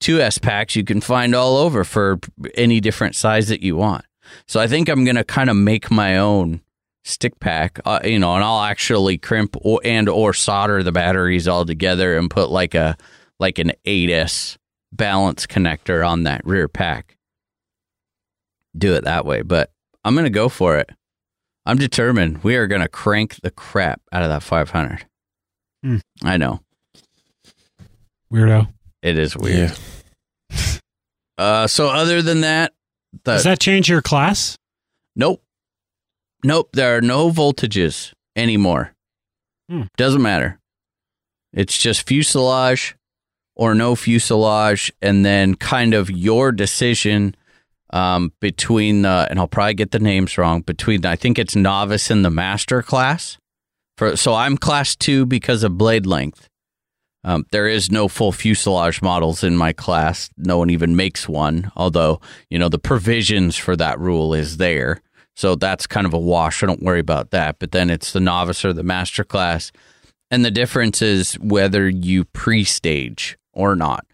[0.00, 2.18] two S packs you can find all over for
[2.54, 4.04] any different size that you want.
[4.46, 6.62] So I think I'm going to kind of make my own
[7.04, 11.46] stick pack, uh, you know, and I'll actually crimp or, and or solder the batteries
[11.48, 12.96] all together and put like a,
[13.38, 14.56] like an 8S
[14.92, 17.16] balance connector on that rear pack.
[18.76, 19.70] Do it that way, but
[20.04, 20.90] I'm going to go for it.
[21.66, 22.42] I'm determined.
[22.42, 25.06] We are going to crank the crap out of that 500.
[25.82, 25.98] Hmm.
[26.22, 26.60] I know.
[28.32, 28.72] Weirdo.
[29.02, 29.76] It is weird.
[30.50, 30.56] Yeah.
[31.38, 32.72] Uh, so other than that,
[33.24, 34.56] the, Does that change your class?
[35.16, 35.42] nope,
[36.44, 36.68] nope.
[36.74, 38.92] There are no voltages anymore.
[39.68, 39.84] Hmm.
[39.96, 40.60] Doesn't matter.
[41.52, 42.96] It's just fuselage
[43.56, 47.34] or no fuselage, and then kind of your decision
[47.90, 52.10] um, between the and I'll probably get the names wrong between I think it's novice
[52.10, 53.38] and the master class.
[53.96, 56.48] For so I'm class two because of blade length.
[57.24, 60.28] Um, there is no full fuselage models in my class.
[60.36, 62.20] No one even makes one, although,
[62.50, 65.00] you know, the provisions for that rule is there.
[65.36, 66.62] So that's kind of a wash.
[66.62, 67.58] I don't worry about that.
[67.58, 69.72] But then it's the novice or the master class.
[70.30, 74.04] And the difference is whether you pre stage or not.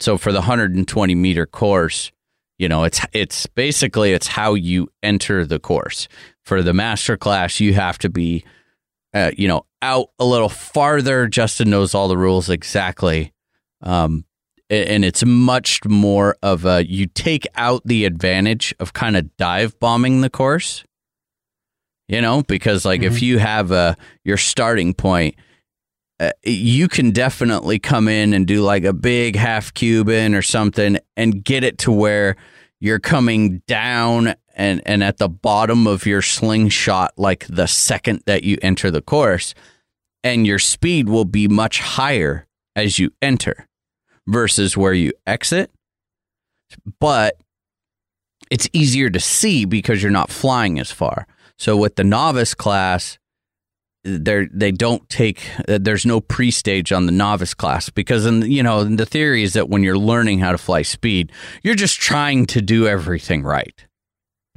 [0.00, 2.12] So for the 120 meter course,
[2.58, 6.08] you know, it's it's basically it's how you enter the course.
[6.44, 8.44] For the master class, you have to be
[9.14, 11.26] uh, you know, out a little farther.
[11.26, 13.32] Justin knows all the rules exactly.
[13.82, 14.24] Um,
[14.70, 19.78] and it's much more of a you take out the advantage of kind of dive
[19.78, 20.84] bombing the course.
[22.08, 25.34] You know, because like if you have a your starting point,
[26.20, 30.98] uh, you can definitely come in and do like a big half Cuban or something
[31.16, 32.36] and get it to where
[32.80, 38.44] you're coming down and, and at the bottom of your slingshot like the second that
[38.44, 39.54] you enter the course
[40.24, 42.46] and your speed will be much higher
[42.76, 43.66] as you enter
[44.26, 45.70] versus where you exit.
[47.00, 47.36] But
[48.50, 51.26] it's easier to see because you're not flying as far.
[51.58, 53.18] So with the novice class
[54.04, 58.62] they they don't take uh, there's no pre-stage on the novice class because in you
[58.62, 61.30] know the theory is that when you're learning how to fly speed
[61.62, 63.86] you're just trying to do everything right.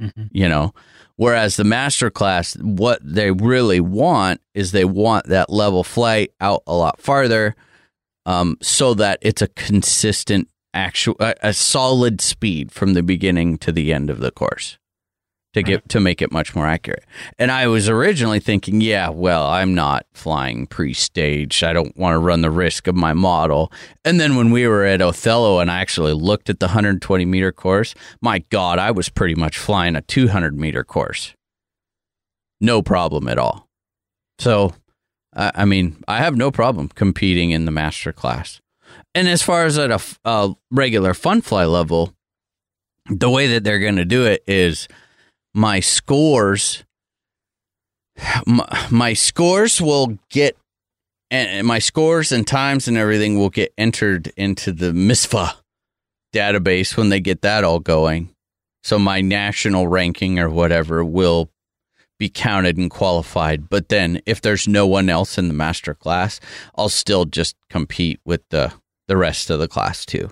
[0.02, 0.28] Mhm.
[0.32, 0.74] you know
[1.16, 6.62] whereas the master class what they really want is they want that level flight out
[6.66, 7.54] a lot farther
[8.24, 13.72] um, so that it's a consistent actual a, a solid speed from the beginning to
[13.72, 14.78] the end of the course
[15.56, 15.88] to get mm-hmm.
[15.88, 17.04] to make it much more accurate.
[17.38, 21.64] And I was originally thinking, yeah, well, I'm not flying pre-staged.
[21.64, 23.72] I don't want to run the risk of my model.
[24.04, 27.52] And then when we were at Othello and I actually looked at the 120 meter
[27.52, 31.32] course, my God, I was pretty much flying a 200 meter course.
[32.60, 33.66] No problem at all.
[34.38, 34.74] So,
[35.34, 38.60] I I mean, I have no problem competing in the master class.
[39.14, 42.12] And as far as at a regular fun fly level,
[43.08, 44.86] the way that they're going to do it is
[45.56, 46.84] my scores
[48.46, 50.56] my, my scores will get
[51.30, 55.54] and my scores and times and everything will get entered into the MISFA
[56.32, 58.30] database when they get that all going.
[58.84, 61.50] So my national ranking or whatever will
[62.18, 63.68] be counted and qualified.
[63.68, 66.38] But then if there's no one else in the master class,
[66.76, 68.72] I'll still just compete with the
[69.08, 70.30] the rest of the class too.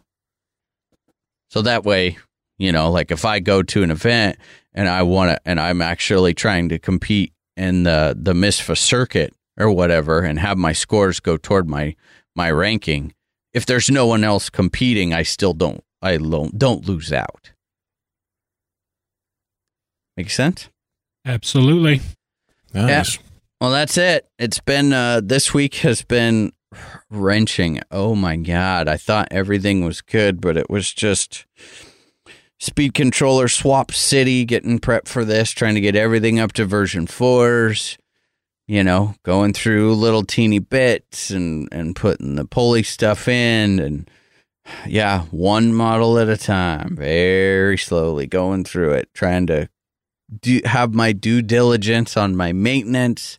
[1.50, 2.18] So that way,
[2.58, 4.38] you know, like if I go to an event
[4.72, 9.34] and I want to and I'm actually trying to compete in the the MISFA circuit
[9.58, 11.94] or whatever and have my scores go toward my
[12.34, 13.14] my ranking,
[13.52, 17.52] if there's no one else competing, I still don't I don't don't lose out.
[20.16, 20.68] Make sense?
[21.24, 22.00] Absolutely.
[22.72, 23.18] Nice.
[23.60, 24.28] Well, that's it.
[24.38, 26.52] It's been uh, this week has been
[27.10, 27.80] wrenching.
[27.90, 28.88] Oh my god!
[28.88, 31.46] I thought everything was good, but it was just
[32.64, 37.06] speed controller swap city, getting prepped for this, trying to get everything up to version
[37.06, 37.98] fours.
[38.66, 44.10] You know, going through little teeny bits and and putting the pulley stuff in and
[44.86, 49.68] yeah, one model at a time, very slowly going through it, trying to
[50.40, 53.38] do have my due diligence on my maintenance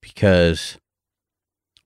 [0.00, 0.78] because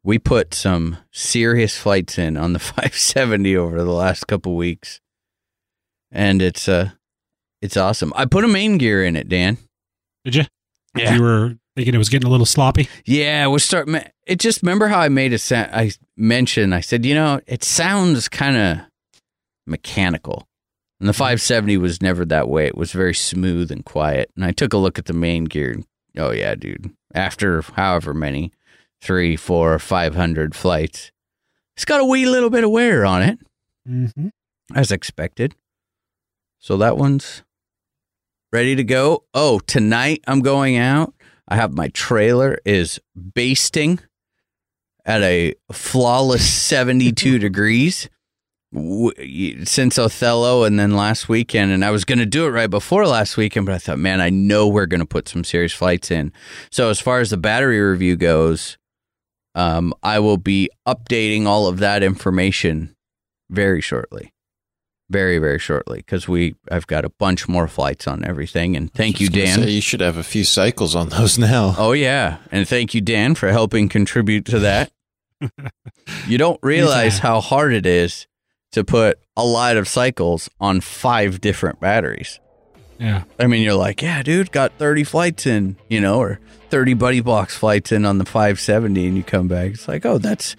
[0.05, 5.01] we put some serious flights in on the 570 over the last couple weeks
[6.13, 6.91] and it's uh
[7.63, 9.59] it's awesome i put a main gear in it dan
[10.25, 10.45] Did you?
[10.97, 11.15] Yeah.
[11.15, 12.89] You were thinking it was getting a little sloppy.
[13.05, 13.89] yeah we're start
[14.27, 17.63] it just remember how i made a sound i mentioned i said you know it
[17.65, 18.79] sounds kind of
[19.67, 20.47] mechanical
[21.01, 24.53] and the 570 was never that way it was very smooth and quiet and i
[24.53, 25.85] took a look at the main gear and
[26.19, 28.53] oh yeah dude after however many
[29.03, 31.11] three four five hundred flights
[31.77, 33.39] it's got a wee little bit of wear on it
[33.89, 34.29] Mm-hmm.
[34.75, 35.55] as expected.
[36.67, 37.45] So that one's
[38.53, 39.23] ready to go.
[39.33, 41.15] Oh, tonight I'm going out.
[41.47, 44.01] I have my trailer is basting
[45.05, 48.11] at a flawless 72 degrees
[49.63, 51.71] since Othello and then last weekend.
[51.71, 54.21] And I was going to do it right before last weekend, but I thought, man,
[54.21, 56.33] I know we're going to put some serious flights in.
[56.73, 58.77] So as far as the battery review goes,
[59.55, 62.97] um, I will be updating all of that information
[63.49, 64.33] very shortly
[65.09, 68.77] very very shortly because we i've got a bunch more flights on everything.
[68.77, 69.61] And thank you dan.
[69.61, 71.75] say, you should have a few cycles on those now.
[71.79, 72.39] oh yeah.
[72.51, 74.91] And thank you dan for helping contribute to that.
[76.29, 77.23] You don't realize Anytime.
[77.33, 78.27] how hard it is
[78.73, 82.39] to put a lot of cycles on five different batteries.
[82.99, 83.25] Yeah.
[83.39, 86.41] i mean you're like yeah dude got 30 flights in you know or
[86.71, 89.73] 30 buddy box flights in on the 570 and you come back.
[89.73, 90.57] It's like oh that's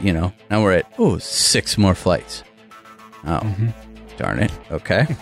[0.00, 2.42] you know now we're at oh six more flights
[3.26, 3.68] oh Mm-hmm.
[4.16, 5.04] darn it okay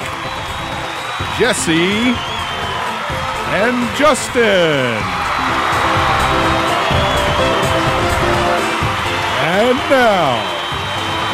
[1.39, 2.15] Jesse,
[3.55, 4.99] and Justin.
[9.45, 10.41] And now,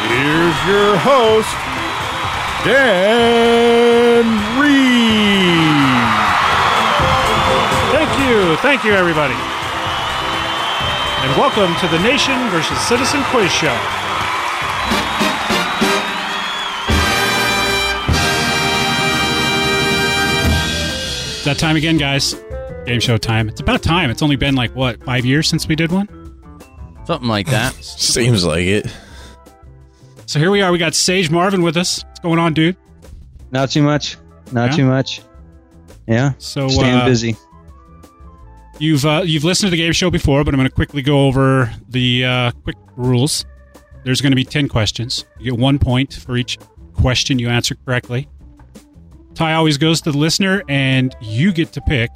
[0.08, 1.67] here's your host,
[2.64, 4.24] Dan
[4.58, 4.78] Reed.
[7.94, 8.56] Thank you.
[8.56, 9.34] Thank you, everybody.
[11.22, 13.76] and welcome to the Nation versus Citizen Quiz Show.
[21.30, 22.34] It's that time again, guys.
[22.86, 23.48] Game show time.
[23.48, 24.10] It's about time.
[24.10, 26.08] It's only been like, what, five years since we did one?
[27.04, 27.72] Something like that.
[27.82, 28.86] Seems like it.
[30.28, 30.70] So here we are.
[30.70, 32.04] We got Sage Marvin with us.
[32.04, 32.76] What's going on, dude?
[33.50, 34.18] Not too much.
[34.52, 34.76] Not Yeah?
[34.76, 35.22] too much.
[36.06, 36.32] Yeah.
[36.36, 37.34] So Staying uh, busy.
[38.78, 41.26] You've uh, you've listened to the game show before, but I'm going to quickly go
[41.26, 43.46] over the uh, quick rules.
[44.04, 45.24] There's going to be ten questions.
[45.38, 46.58] You get one point for each
[46.92, 48.28] question you answer correctly.
[49.34, 52.10] Tie always goes to the listener, and you get to pick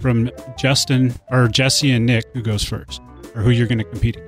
[0.00, 3.02] from Justin or Jesse and Nick who goes first,
[3.34, 4.27] or who you're going to compete against,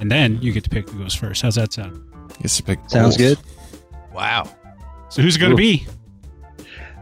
[0.00, 1.42] and then you get to pick who goes first.
[1.42, 2.02] How's that sound?
[2.42, 3.38] Guess to pick Sounds both.
[3.38, 3.38] good.
[4.14, 4.50] Wow.
[5.08, 5.86] So who's it going to be?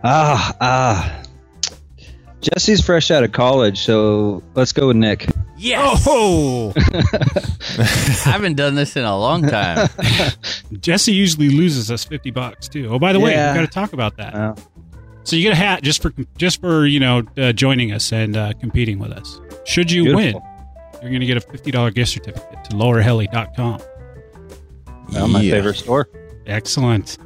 [0.02, 1.22] Ah, ah.
[2.40, 5.26] Jesse's fresh out of college, so let's go with Nick.
[5.56, 6.04] Yes.
[6.06, 7.84] Oh, I
[8.24, 9.88] haven't done this in a long time.
[10.80, 12.88] Jesse usually loses us fifty bucks too.
[12.90, 13.52] Oh, by the way, Yeah.
[13.52, 14.34] we got to talk about that.
[14.34, 14.58] Well,
[15.22, 18.36] So you get a hat just for just for you know uh, joining us and
[18.36, 19.40] uh, competing with us.
[19.64, 20.40] Should you Beautiful.
[20.42, 20.53] win,
[21.04, 23.80] you're going to get a fifty dollar gift certificate to lowerheli.com.
[25.12, 25.52] well, my Yeah.
[25.54, 26.08] favorite store.
[26.46, 27.18] Excellent.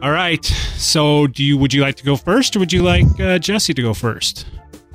[0.00, 0.44] All right.
[0.44, 3.74] So do you would you like to go first, or would you like uh, Jesse
[3.74, 4.46] to go first?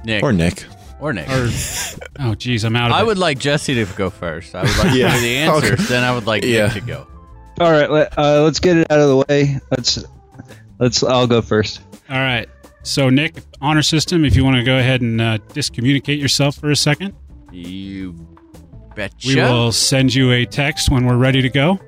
[0.06, 0.24] Nick.
[0.24, 0.66] Or Nick.
[1.02, 1.28] Or Nick.
[1.30, 1.50] Or
[2.20, 3.06] oh, geez, I'm out of I it.
[3.06, 4.56] would like Jesse to go first.
[4.56, 5.08] I would like Yeah.
[5.14, 5.72] to hear the answers.
[5.74, 5.84] Okay.
[5.84, 6.66] Then I would like Yeah.
[6.68, 7.08] Nick to go.
[7.60, 9.60] All right, let, uh, let's get it out of the way.
[9.70, 10.04] Let's
[10.80, 11.04] let's.
[11.04, 11.82] I'll go first.
[12.10, 12.48] All right.
[12.84, 14.26] So Nick, honor system.
[14.26, 17.16] If you want to go ahead and uh, discommunicate yourself for a second,
[17.52, 18.14] You
[18.96, 19.28] betcha.
[19.28, 21.80] we will send you a text when we're ready to go.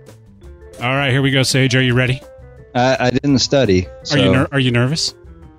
[0.81, 1.75] All right, here we go, Sage.
[1.75, 2.21] Are you ready?
[2.73, 3.87] I, I didn't study.
[4.03, 5.13] So, Are you ner- are you nervous?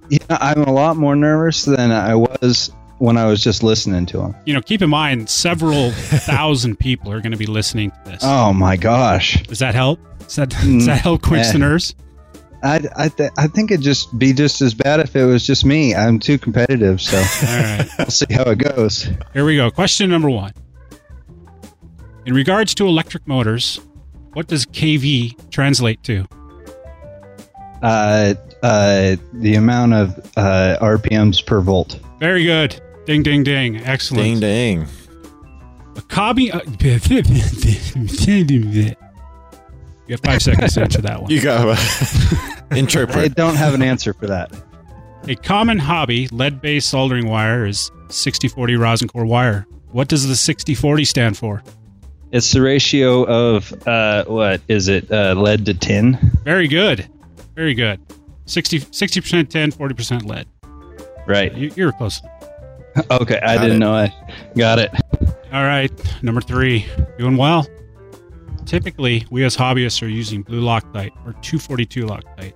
[0.09, 4.20] yeah, I'm a lot more nervous than I was when I was just listening to
[4.22, 4.34] him.
[4.47, 8.20] You know, keep in mind several thousand people are going to be listening to this.
[8.22, 9.43] Oh my gosh!
[9.45, 10.01] Does that help?
[10.20, 11.53] Does that, does that help quench eh.
[11.53, 11.95] the nerves?
[12.66, 15.64] I I, th- I think it'd just be just as bad if it was just
[15.64, 15.94] me.
[15.94, 19.08] I'm too competitive, so All right, we'll see how it goes.
[19.32, 19.70] here we go.
[19.70, 20.52] Question number one.
[22.26, 23.80] In regards to electric motors,
[24.32, 26.26] what does KV translate to?
[27.82, 32.00] Uh, uh, the amount of uh, RPMs per volt.
[32.18, 32.80] Very good.
[33.04, 33.76] Ding, ding, ding.
[33.84, 34.24] Excellent.
[34.24, 34.82] Ding ding.
[35.94, 36.52] A Kabi.
[36.52, 36.60] Uh,
[40.07, 41.30] you have five seconds to answer that one.
[41.30, 41.76] You got
[42.70, 43.34] I interpret.
[43.34, 44.52] don't have an answer for that.
[45.28, 49.66] A common hobby lead-based soldering wire is 6040 rosin core wire.
[49.90, 51.62] What does the 6040 stand for?
[52.32, 55.11] It's the ratio of uh, what is it?
[55.11, 56.18] Uh, lead to tin.
[56.44, 57.09] Very good.
[57.54, 58.00] Very good.
[58.46, 58.80] 60
[59.20, 60.46] percent tin, 40% lead.
[61.26, 61.52] Right.
[61.54, 62.20] You, you're close.
[63.11, 63.78] Okay, I Got didn't it.
[63.80, 63.92] know.
[63.94, 64.14] I
[64.57, 64.90] got it.
[65.52, 65.92] All right,
[66.22, 66.86] number three,
[67.18, 67.66] doing well.
[68.66, 72.52] Typically, we as hobbyists are using blue Loctite or 242 Loctite.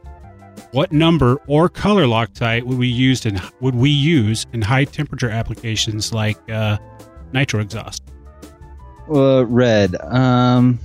[0.73, 5.31] What number or color Loctite would we use in would we use in high temperature
[5.31, 6.79] applications like uh,
[7.33, 8.03] nitro exhaust?
[9.09, 9.97] Well, red.
[10.03, 10.79] Um,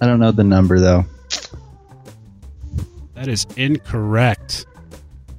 [0.00, 1.04] I don't know the number though.
[3.14, 4.66] That is incorrect.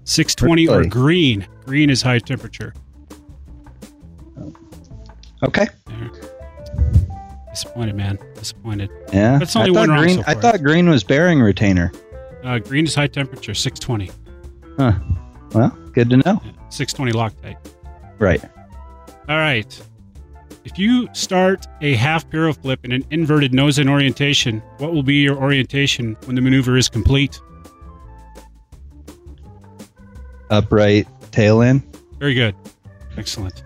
[0.06, 1.48] 620 or green.
[1.66, 2.74] Green is high temperature.
[5.44, 5.68] Okay.
[7.56, 8.20] Disappointed, man.
[8.34, 8.90] Disappointed.
[9.14, 9.38] Yeah.
[9.38, 10.18] That's only I thought one wrong green.
[10.18, 11.90] so I thought green was bearing retainer.
[12.44, 14.12] Uh, green is high temperature, 620.
[14.78, 15.00] Huh.
[15.54, 16.42] Well, good to know.
[16.70, 17.56] 620 Loctite.
[18.20, 18.44] Right.
[19.30, 19.82] All right.
[20.66, 25.04] If you start a half barrel flip in an inverted nose in orientation, what will
[25.04, 27.40] be your orientation when the maneuver is complete?
[30.50, 31.84] Upright tail end.
[32.20, 32.54] Very good.
[33.16, 33.64] Excellent.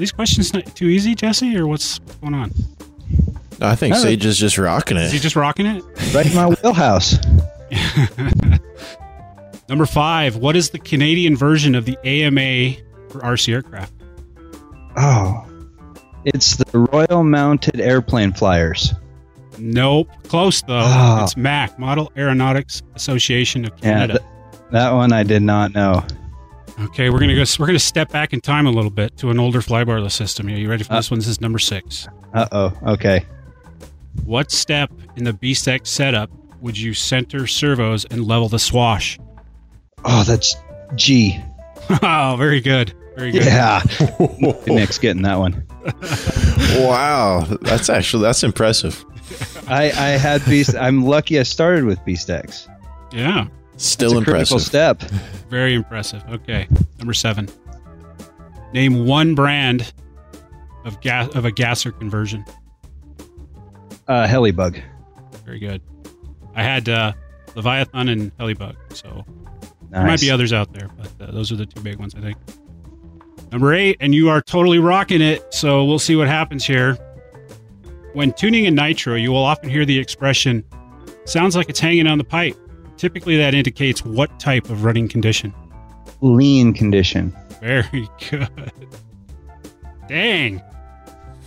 [0.00, 2.50] Are these questions not too easy, Jesse, or what's going on?
[3.60, 4.00] I think No.
[4.00, 5.84] Sage is just rocking Is he just rocking it?
[6.14, 7.18] Right in my wheelhouse.
[9.68, 10.36] Number five.
[10.36, 12.76] What is the Canadian version of the AMA
[13.10, 13.92] for RC aircraft?
[14.96, 15.46] Oh,
[16.24, 18.94] it's the Royal Mounted Airplane Flyers.
[19.58, 20.08] Nope.
[20.28, 20.80] Close though.
[20.82, 21.24] Ah.
[21.24, 24.18] It's MAC, Model Aeronautics Association of Yeah, Canada.
[24.20, 24.24] th-
[24.70, 26.02] that one I did not know.
[26.82, 27.44] Okay, we're gonna go.
[27.58, 30.46] We're gonna step back in time a little bit to an older flybarless system.
[30.46, 30.96] Are you ready for Uh.
[30.96, 31.18] this one?
[31.20, 32.08] This is number six.
[32.32, 32.72] Uh oh.
[32.94, 33.24] Okay.
[34.24, 36.30] What step in the BeastX setup
[36.60, 39.18] would you center servos and level the swash?
[40.04, 40.56] Oh, that's
[40.94, 41.38] G.
[42.02, 42.92] oh, very good.
[43.16, 43.44] Very good.
[43.44, 43.82] Yeah.
[44.66, 45.64] Nick's getting that one.
[46.78, 49.04] wow, that's actually that's impressive.
[49.68, 50.74] I I had beast.
[50.76, 52.68] I'm lucky I started with BeastX.
[53.12, 53.46] Yeah,
[53.80, 54.60] Still It's a critical impressive.
[54.62, 55.00] step.
[55.50, 56.22] very impressive.
[56.28, 57.48] Okay, number seven.
[58.74, 59.92] Name one brand
[60.84, 62.44] of gas of a gasser conversion.
[64.06, 64.82] Uh, Helibug.
[65.46, 65.80] Very good.
[66.54, 67.12] I had uh,
[67.54, 69.24] Leviathan and Helibug, so
[69.90, 72.20] there might be others out there, but uh, those are the two big ones, I
[72.20, 72.36] think.
[73.50, 76.94] Number eight, and you are totally rocking it, so we'll see what happens here.
[78.12, 80.64] When tuning in Nitro, you will often hear the expression,
[81.24, 82.56] sounds like it's hanging on the pipe.
[83.00, 85.54] Typically, that indicates what type of running condition.
[86.20, 87.34] Lean condition.
[87.62, 88.72] Very good.
[90.06, 90.60] Dang.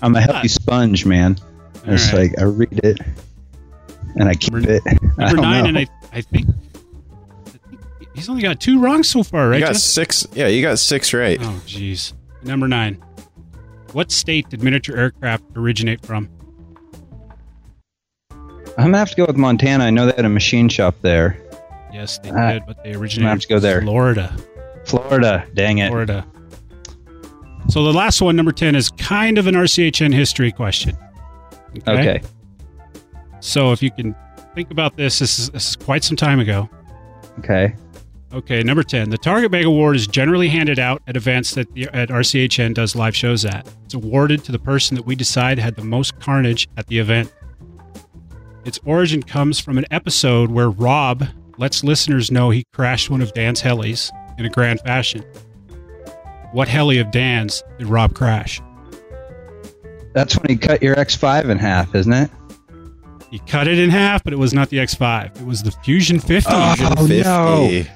[0.02, 1.38] I'm a healthy sponge, man.
[1.86, 2.32] All It's right.
[2.32, 3.00] like I read it
[4.16, 4.82] and I keep Number- it.
[4.88, 5.70] I Number don't nine, know.
[5.70, 7.82] and I, I think I think
[8.16, 9.60] he's only got two wrong so far, right?
[9.60, 9.82] You got Jeff?
[9.82, 10.26] six.
[10.34, 11.38] Yeah, you got six right.
[11.40, 12.14] Oh, jeez.
[12.42, 12.96] Number nine.
[13.92, 16.30] What state did miniature aircraft originate from?
[18.32, 19.84] I'm gonna have to go with Montana.
[19.84, 21.40] I know they had a machine shop there.
[21.94, 23.82] Yes, they Ah, did, but they originated have to go there.
[23.82, 24.36] Florida.
[24.86, 25.46] Florida.
[25.54, 25.90] Dang it.
[25.90, 26.26] Florida.
[27.70, 30.98] So the last one, number 10, is kind of an RCHN history question.
[31.88, 32.22] Okay.
[33.40, 34.16] So if you can
[34.56, 36.70] think about this, this is, this is quite some time ago.
[37.40, 37.76] Okay.
[38.34, 39.12] Okay, number 10.
[39.12, 42.96] The Target Bag Award is generally handed out at events that the, at RCHN does
[42.96, 43.68] live shows at.
[43.86, 47.32] It's awarded to the person that we decide had the most carnage at the event.
[48.66, 53.34] Its origin comes from an episode where Rob lets listeners know he crashed one of
[53.34, 55.24] Dan's helis in a grand fashion.
[56.52, 58.62] What heli of Dan's did Rob crash?
[60.14, 62.30] That's when he cut your X5 in half, isn't it?
[63.32, 65.42] He cut it in half, but it was not the X5.
[65.42, 66.52] It was the Fusion 50.
[66.54, 67.68] Oh, oh no.
[67.68, 67.92] 50.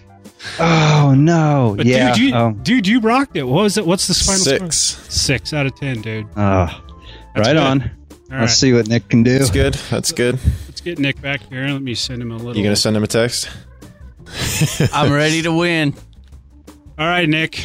[0.59, 1.75] Oh no.
[1.77, 2.13] But yeah.
[2.13, 2.51] dude, you, oh.
[2.63, 3.43] dude, you rocked it.
[3.43, 3.85] What was it?
[3.85, 4.71] What's the final score?
[4.71, 4.77] Six.
[5.13, 6.27] Six out of ten, dude.
[6.35, 6.65] Oh.
[7.35, 7.57] That's right good.
[7.57, 7.81] on.
[7.81, 7.87] All
[8.29, 9.37] Let's right, see what Nick can do.
[9.37, 9.73] That's good.
[9.89, 10.39] That's good.
[10.87, 11.67] Let's get Nick back here.
[11.67, 12.55] Let me send him a little.
[12.55, 13.49] You gonna send him a text?
[14.93, 15.93] I'm ready to win.
[16.97, 17.63] All right, Nick.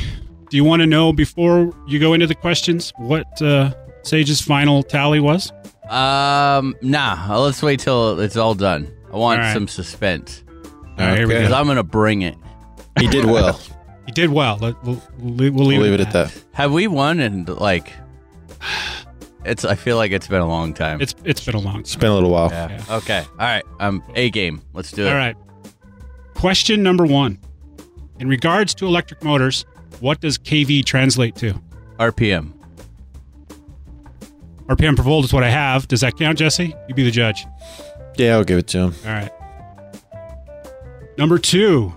[0.51, 3.73] Do you want to know before you go into the questions what uh,
[4.03, 5.51] Sage's final tally was?
[5.89, 7.39] Um, nah.
[7.39, 8.93] Let's wait till it's all done.
[9.13, 9.53] I want All right.
[9.55, 11.43] some suspense All right, here we Okay.
[11.43, 11.49] go.
[11.49, 12.37] because I'm gonna bring it.
[12.99, 13.59] He did well.
[14.05, 14.59] He did well.
[14.61, 16.37] We'll, we'll leave, we'll we'll leave, leave it at that.
[16.55, 17.21] Have we won?
[17.21, 17.93] And like,
[19.45, 19.65] it's.
[19.65, 21.01] I feel like it's been a long time.
[21.01, 22.51] It's it's been a long It's been a little while.
[22.51, 22.69] yeah.
[22.89, 22.97] Yeah.
[22.97, 23.25] Okay.
[23.31, 23.65] All right.
[23.81, 24.63] Um, a game.
[24.73, 25.09] Let's do it.
[25.09, 25.37] All right.
[26.35, 27.39] Question number one.
[28.19, 29.65] In regards to electric motors,
[30.01, 31.55] what does KV translate to?
[31.99, 32.53] RPM.
[34.67, 35.89] RPM per volt is what I have.
[35.89, 36.75] Does that count, Jesse?
[36.89, 37.47] You be the judge.
[38.17, 38.95] Yeah, I'll give it to him.
[39.05, 39.31] All right.
[41.19, 41.93] Number two.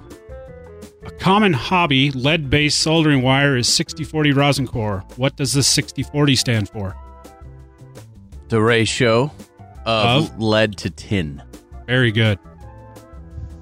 [1.06, 5.04] A common hobby lead based soldering wire is 6040 rosin core.
[5.18, 6.96] What does the 6040 stand for?
[8.50, 9.32] The ratio
[9.86, 10.40] of, Of?
[10.40, 11.42] lead to tin.
[11.88, 12.40] Very good.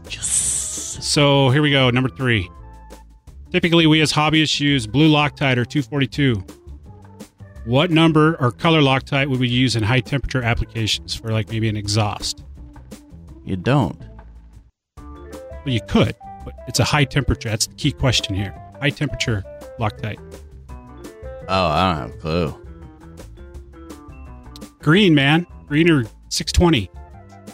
[0.10, 1.90] So here we go.
[1.90, 2.50] Number three.
[3.52, 6.44] Typically, we as hobbyists use blue Loctite or 242.
[7.66, 11.70] What number or color Loctite would we use in high temperature applications for, like maybe
[11.70, 12.44] an exhaust?
[13.46, 14.02] You don't.
[14.98, 17.50] Well, you could, but it's a high temperature.
[17.50, 18.54] That's the key question here.
[18.82, 19.44] High temperature
[19.80, 20.20] Loctite.
[21.48, 22.63] Oh, I don't have a clue.
[24.84, 25.48] Green, man.
[25.68, 26.92] Green or 620.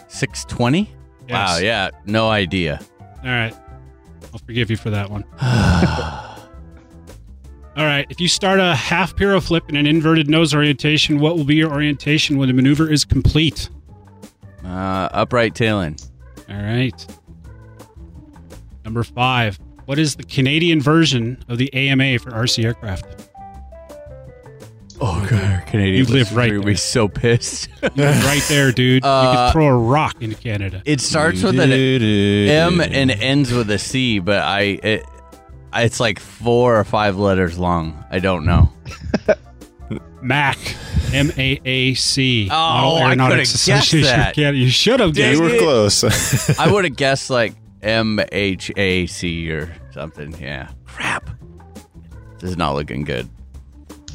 [0.08, 0.90] Six twenty.
[1.28, 1.30] Yes.
[1.30, 1.58] Wow.
[1.58, 1.90] Yeah.
[2.04, 2.80] No idea.
[3.22, 3.54] All right.
[4.32, 5.24] I'll forgive you for that one.
[7.76, 8.04] All right.
[8.10, 11.54] If you start a half piro flip in an inverted nose orientation, what will be
[11.54, 13.70] your orientation when the maneuver is complete?
[14.64, 15.96] Uh, upright tailing.
[16.48, 17.06] All right.
[18.84, 19.58] Number five.
[19.86, 23.29] What is the Canadian version of the AMA for RC aircraft?
[25.02, 26.06] Oh god, Canadian.
[26.06, 26.66] You live right Would there.
[26.72, 27.68] be so pissed.
[27.96, 29.02] right there, dude.
[29.02, 30.82] you Uh, could throw a rock into Canada.
[30.84, 35.06] it starts with an M and ends with a C, but I it,
[35.74, 38.04] it's like four or five letters long.
[38.10, 38.70] I don't know.
[40.22, 40.58] MAC.
[41.14, 42.48] M A A C.
[42.52, 44.34] Oh, I Aeronautics could've guessed Association of that.
[44.34, 44.58] Canada.
[44.58, 45.42] You should have Dang You guessed.
[45.42, 45.60] were it.
[45.60, 46.58] close.
[46.60, 50.38] I would have guessed like M H A C or something.
[50.40, 50.68] Yeah.
[50.84, 51.30] Crap.
[52.38, 53.28] This is not looking good.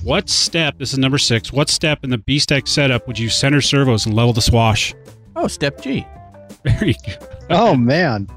[0.05, 3.59] What step, this is number six, what step in the BeastX setup would you center
[3.59, 4.93] servos and level the swash?
[5.35, 6.05] Oh, step G.
[6.63, 7.17] Very good.
[7.49, 8.27] Oh man.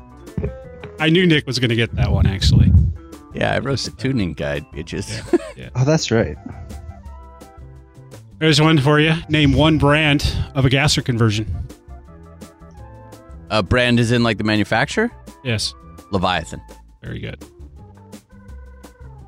[0.99, 2.73] I knew Nick was going to get that one, actually.
[3.35, 5.23] Yeah, I wrote the tuning guide, bitches.
[5.75, 6.37] Oh, that's right.
[8.39, 9.13] There's one for you.
[9.29, 11.53] Name one brand of a gasser conversion.
[13.51, 15.11] A brand is in like the manufacturer.
[15.43, 15.75] Yes,
[16.13, 16.63] Leviathan.
[17.03, 17.45] very good.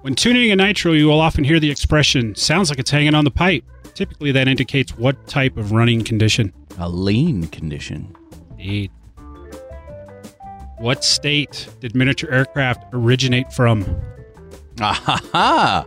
[0.02, 3.24] When tuning a nitro, you will often hear the expression, sounds like it's hanging on
[3.24, 3.64] the pipe.
[3.94, 6.54] Typically, that indicates what type of running condition.
[6.78, 8.16] A lean condition.
[8.52, 8.90] Indeed.
[10.78, 13.84] What state did miniature aircraft originate from?
[14.80, 15.84] Ah ha ha!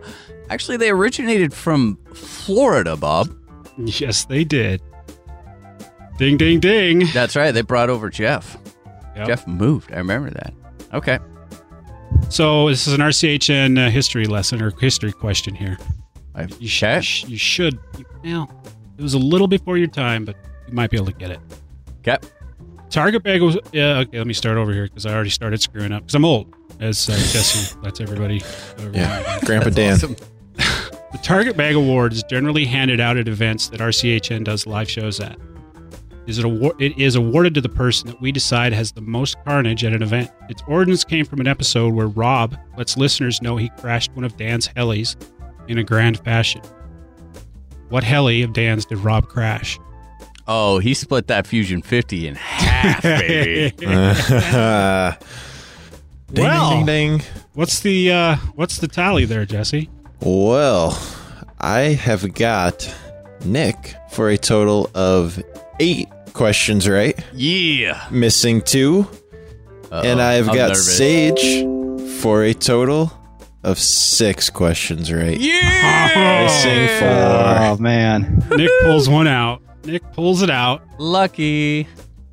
[0.51, 3.35] Actually, they originated from Florida, Bob.
[3.79, 4.79] Yes, they did.
[6.19, 7.07] Ding, ding, ding.
[7.11, 7.51] That's right.
[7.51, 8.55] They brought over Jeff.
[9.15, 9.27] Yep.
[9.27, 9.91] Jeff moved.
[9.91, 10.53] I remember that.
[10.93, 11.17] Okay.
[12.29, 15.77] So this is an RCHN uh, history lesson or history question here.
[16.35, 17.79] I, You, sh- you, sh- you should.
[18.23, 18.49] Well,
[18.97, 20.35] it was a little before your time, but
[20.67, 21.39] you might be able to get it.
[21.99, 22.17] Okay.
[22.89, 23.57] Target bag was.
[23.71, 26.25] Yeah, okay, let me start over here because I already started screwing up because I'm
[26.25, 28.41] old, as uh, Jesse lets everybody.
[28.77, 29.39] everybody Yeah.
[29.45, 29.93] Grandpa Dan.
[29.93, 30.15] Awesome.
[31.13, 35.19] The Target Bag Award is generally handed out at events that RCHN does live shows
[35.19, 35.37] at.
[36.25, 39.35] Is it, award- it is awarded to the person that we decide has the most
[39.43, 40.31] carnage at an event.
[40.49, 44.37] Its origins came from an episode where Rob lets listeners know he crashed one of
[44.37, 45.15] Dan's helis
[45.67, 46.61] in a grand fashion.
[47.89, 49.77] What heli of Dan's did Rob crash?
[50.47, 53.75] Oh, he split that Fusion 50 in half, baby.
[53.81, 53.89] ding,
[56.43, 56.69] Well.
[56.71, 57.21] ding, ding, ding.
[57.53, 59.89] What's the uh, what's the tally there, Jesse?
[60.21, 60.97] Well,
[61.59, 62.93] I have got
[63.45, 65.41] Nick for a total of
[65.79, 68.07] eight questions right, yeah.
[68.11, 69.07] missing 2
[69.91, 70.97] and Uh-oh, I've I'm got nervous.
[70.97, 71.65] Sage
[72.21, 73.11] for a total
[73.63, 75.39] of six questions right.
[75.39, 76.43] Yeah.
[76.45, 77.83] Missing Oh four.
[77.83, 79.61] man, Nick pulls one out.
[79.85, 80.81] Nick pulls it out.
[80.99, 81.87] Lucky.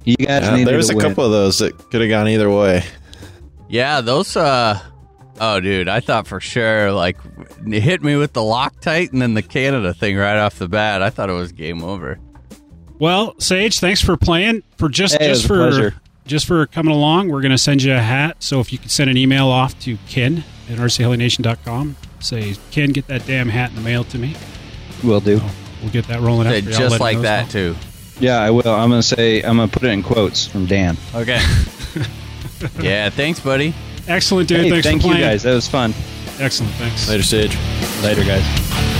[0.04, 1.06] you guys Yeah, needed there was a win.
[1.08, 2.82] couple of those that could have gone either way.
[3.68, 4.80] Yeah, those, uh,
[5.40, 7.16] oh, dude, I thought for sure, like,
[7.66, 11.02] hit me with the Loctite and then the Canada thing right off the bat.
[11.02, 12.18] I thought it was game over.
[13.00, 14.62] Well, Sage, thanks for playing.
[14.76, 15.94] For just Hey, just for pleasure.
[16.26, 18.36] just for coming along, we're going to send you a hat.
[18.40, 23.06] So if you could send an email off to Ken at rchelination.com, say Ken, get
[23.08, 24.36] that damn hat in the mail to me.
[25.02, 25.40] Will do.
[25.82, 26.52] We'll get that rolling out.
[26.52, 26.74] Say for you.
[26.76, 27.74] I'll let just like know that, well.
[27.74, 27.76] too.
[28.20, 28.68] Yeah, I will.
[28.68, 30.98] I'm gonna say I'm gonna put it in quotes from Dan.
[31.14, 31.40] Okay.
[32.82, 33.74] yeah, thanks, buddy.
[34.06, 34.60] Excellent, dude.
[34.60, 35.42] Hey, thanks thank for you guys.
[35.42, 35.94] That was fun.
[36.38, 36.72] Excellent.
[36.74, 37.08] Thanks.
[37.08, 37.56] Later, Sage.
[38.02, 38.99] Later, guys.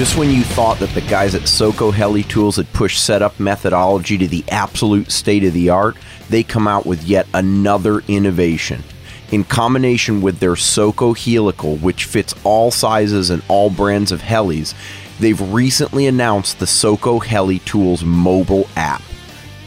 [0.00, 4.16] Just when you thought that the guys at Soco Heli Tools had pushed setup methodology
[4.16, 5.94] to the absolute state of the art,
[6.30, 8.82] they come out with yet another innovation.
[9.30, 14.72] In combination with their Soco Helical, which fits all sizes and all brands of helis,
[15.18, 19.02] they've recently announced the Soco Heli Tools mobile app.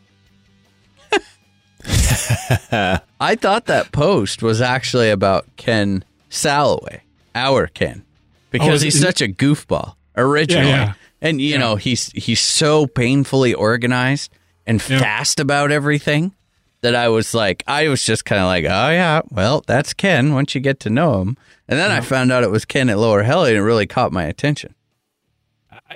[3.19, 7.02] I thought that post was actually about Ken Salloway,
[7.35, 8.03] our Ken,
[8.52, 10.69] because Oh, he's such a goofball originally.
[10.69, 10.94] Yeah, yeah.
[11.22, 11.57] And you Yeah.
[11.57, 14.31] know, he's he's so painfully organized
[14.68, 16.34] and fast about everything
[16.81, 20.34] that I was like I was just kind of like, "Oh yeah, well, that's Ken
[20.34, 21.38] once you get to know him."
[21.68, 24.11] And then I found out it was Ken at Lower Heli and it really caught
[24.11, 24.73] my attention.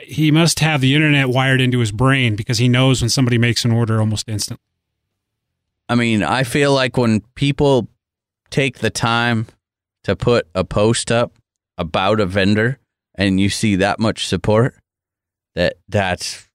[0.04, 3.64] he must have the internet wired into his brain because he knows when somebody makes
[3.66, 4.64] an order almost instantly.
[5.92, 7.90] I mean, I feel like when people
[8.50, 9.48] take the time
[10.06, 11.34] to put a post up
[11.78, 12.80] about a vendor
[13.16, 14.76] and you see that much support,
[15.56, 16.48] that that's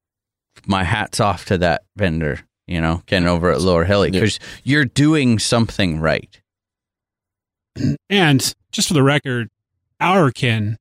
[0.66, 4.86] my hats off to that vendor, you know, Ken over at Lower Heli, because you're
[4.86, 6.40] doing something right.
[8.08, 9.50] And just for the record,
[10.00, 10.78] our Ken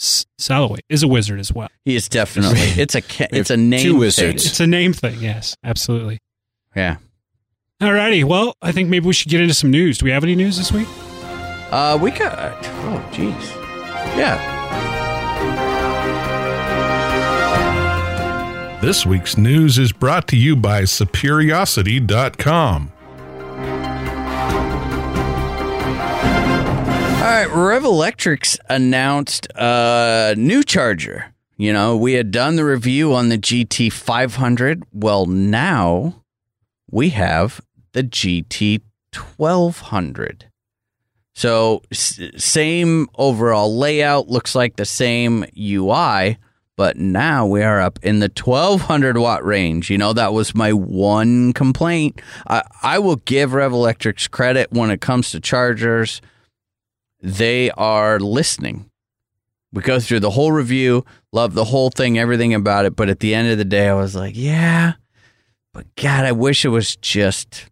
[0.00, 1.68] S- Salloway is a wizard as well.
[1.84, 3.02] He is definitely it's a
[3.36, 4.34] it's a name two thing.
[4.36, 6.20] It's a name thing, yes, absolutely.
[6.76, 6.98] Yeah.
[7.84, 9.98] Alrighty, well, I think maybe we should get into some news.
[9.98, 10.88] Do we have any news this week?
[11.70, 13.54] Uh, we got oh jeez,
[14.16, 14.40] yeah.
[18.80, 22.90] This week's news is brought to you by Superiosity.com.
[27.18, 33.28] All right, Revolectrix announced a new charger You know, we had done the review on
[33.28, 34.84] the GT 500.
[34.90, 36.22] Well, now
[36.90, 37.60] we have
[37.94, 38.82] the GT
[39.36, 40.50] 1200.
[41.36, 46.38] So, same overall layout, looks like the same UI,
[46.76, 49.90] but now we are up in the 1200 watt range.
[49.90, 52.20] You know, that was my one complaint.
[52.46, 56.20] I, I will give Revolectrix credit when it comes to chargers.
[57.20, 58.90] They are listening.
[59.72, 62.94] We go through the whole review, love the whole thing, everything about it.
[62.94, 64.92] But at the end of the day, I was like, yeah,
[65.72, 67.68] but God, I wish it was just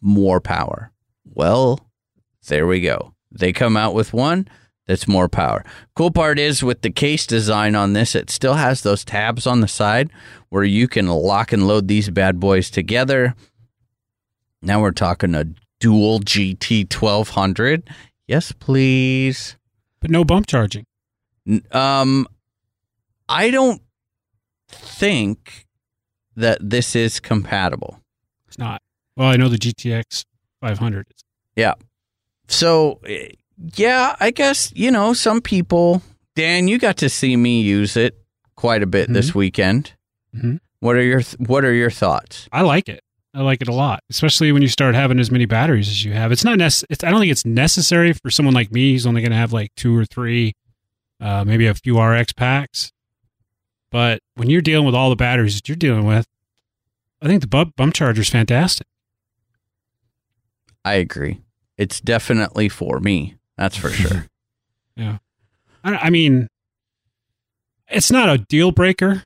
[0.00, 0.92] more power.
[1.24, 1.80] Well,
[2.48, 3.14] there we go.
[3.30, 4.48] They come out with one
[4.86, 5.64] that's more power.
[5.94, 9.60] Cool part is with the case design on this, it still has those tabs on
[9.60, 10.10] the side
[10.48, 13.34] where you can lock and load these bad boys together.
[14.62, 15.46] Now we're talking a
[15.78, 17.88] dual GT 1200.
[18.26, 19.56] Yes, please.
[20.00, 20.84] But no bump charging.
[21.70, 22.26] Um,
[23.28, 23.80] I don't
[24.68, 25.66] think
[26.36, 28.00] that this is compatible.
[28.48, 28.82] It's not.
[29.16, 30.24] Well, I know the GTX
[30.62, 31.24] 500 is.
[31.56, 31.74] Yeah.
[32.48, 33.28] So, eh,
[33.76, 36.02] yeah, I guess, you know, some people,
[36.36, 38.16] Dan, you got to see me use it
[38.56, 39.92] quite a bit this weekend.
[40.34, 40.60] Mhm.
[40.80, 42.48] What are your what are your thoughts?
[42.52, 43.02] I like it.
[43.34, 46.12] I like it a lot, especially when you start having as many batteries as you
[46.12, 46.32] have.
[46.32, 49.20] It's not nec- it's, I don't think it's necessary for someone like me who's only
[49.20, 50.54] going to have like two or three,
[51.20, 52.92] uh, maybe a few RX packs.
[53.92, 56.26] But when you're dealing with all the batteries that you're dealing with,
[57.22, 58.86] I think the bump, bump charger is fantastic.
[60.84, 61.40] I agree.
[61.76, 63.36] It's definitely for me.
[63.56, 64.26] That's for sure.
[64.96, 65.18] Yeah.
[65.82, 66.48] I, I mean,
[67.88, 69.24] it's not a deal breaker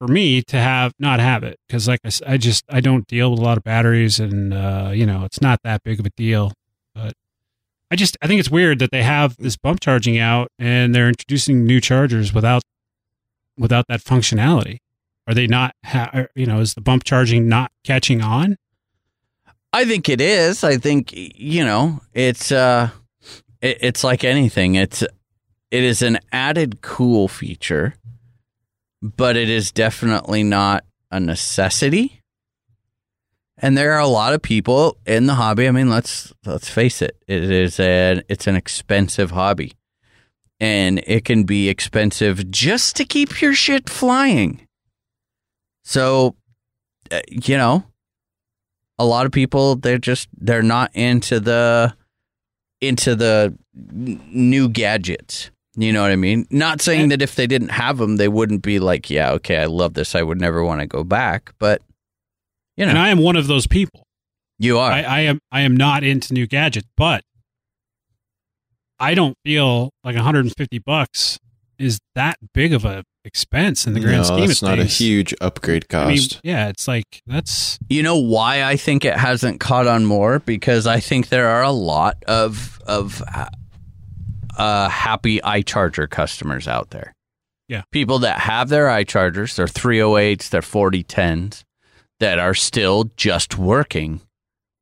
[0.00, 3.38] for me to have not have it because, like I just I don't deal with
[3.38, 6.52] a lot of batteries, and uh, you know, it's not that big of a deal.
[6.92, 7.12] But
[7.88, 11.08] I just I think it's weird that they have this bump charging out and they're
[11.08, 12.62] introducing new chargers without
[13.56, 14.78] without that functionality.
[15.28, 15.76] Are they not?
[15.84, 18.56] Ha- you know, is the bump charging not catching on?
[19.72, 20.64] I think it is.
[20.64, 22.90] I think you know, it's uh
[23.60, 24.74] it, it's like anything.
[24.74, 27.94] It's it is an added cool feature,
[29.00, 32.20] but it is definitely not a necessity.
[33.58, 35.68] And there are a lot of people in the hobby.
[35.68, 37.16] I mean, let's let's face it.
[37.26, 39.72] It is an it's an expensive hobby.
[40.60, 44.68] And it can be expensive just to keep your shit flying.
[45.82, 46.36] So,
[47.10, 47.84] uh, you know,
[49.02, 51.92] a lot of people they're just they're not into the
[52.80, 55.50] into the new gadgets.
[55.74, 56.46] You know what i mean?
[56.50, 59.64] Not saying that if they didn't have them they wouldn't be like yeah okay i
[59.64, 60.14] love this.
[60.14, 61.82] I would never want to go back but
[62.76, 62.90] you know.
[62.90, 64.06] And I am one of those people.
[64.58, 64.92] you are.
[64.92, 67.24] I, I am I am not into new gadgets, but
[69.00, 71.38] I don't feel like 150 bucks
[71.82, 74.84] is that big of a expense in the grand no, scheme that's of not a
[74.84, 76.40] huge upgrade I mean, cost.
[76.42, 80.40] yeah, it's like that's you know why i think it hasn't caught on more?
[80.40, 83.22] Because i think there are a lot of of
[84.58, 87.14] uh happy iCharger customers out there.
[87.68, 87.82] Yeah.
[87.90, 91.62] people that have their iChargers their 308s their 4010s
[92.20, 94.20] that are still just working.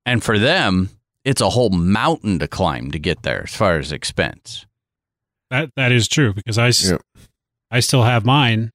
[0.05, 0.91] And for them
[1.25, 4.67] it's a whole mountain to climb to get there as far as expense
[5.51, 6.73] that that is true because I.
[7.71, 8.71] I still have mine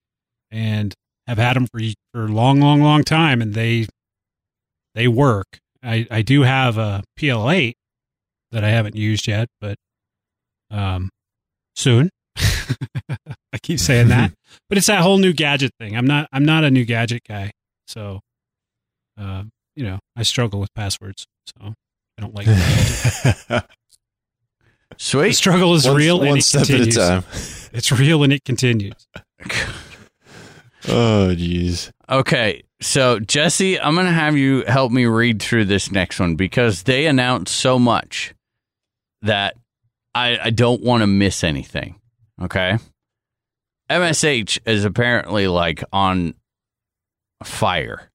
[0.51, 0.93] and
[1.27, 1.79] have had them for
[2.13, 3.87] for a long, long, long time, and they
[4.93, 5.59] they work.
[5.83, 7.73] I I do have a PL8
[8.51, 9.75] that I haven't used yet, but
[10.71, 11.09] um
[11.75, 12.09] soon.
[12.37, 14.31] I keep saying that,
[14.69, 15.95] but it's that whole new gadget thing.
[15.97, 17.51] I'm not I'm not a new gadget guy,
[17.87, 18.21] so
[19.17, 21.73] um you know I struggle with passwords, so
[22.17, 22.47] I don't like.
[24.97, 26.97] the sweet struggle is one, real, and one it step continues.
[26.97, 27.23] at a time.
[27.73, 28.93] It's real and it continues.
[30.87, 31.91] Oh, jeez.
[32.09, 36.35] Okay, so Jesse, I'm going to have you help me read through this next one
[36.35, 38.33] because they announced so much
[39.23, 39.55] that
[40.13, 41.99] I, I don't want to miss anything.
[42.41, 42.77] Okay.
[43.89, 46.35] MSH is apparently like on
[47.43, 48.09] fire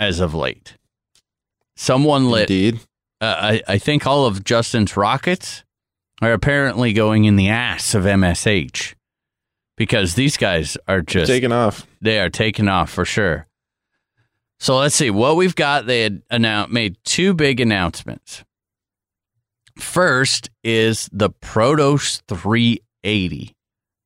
[0.00, 0.76] as of late.
[1.76, 2.80] Someone lit, Indeed.
[3.20, 5.62] uh, I, I think all of Justin's rockets
[6.22, 8.94] are apparently going in the ass of MSH
[9.76, 11.86] because these guys are just Taking off.
[12.00, 13.46] they are taking off for sure.
[14.58, 15.86] So let's see what we've got.
[15.86, 18.42] They had announced, made two big announcements.
[19.78, 23.54] First is the Protos 380.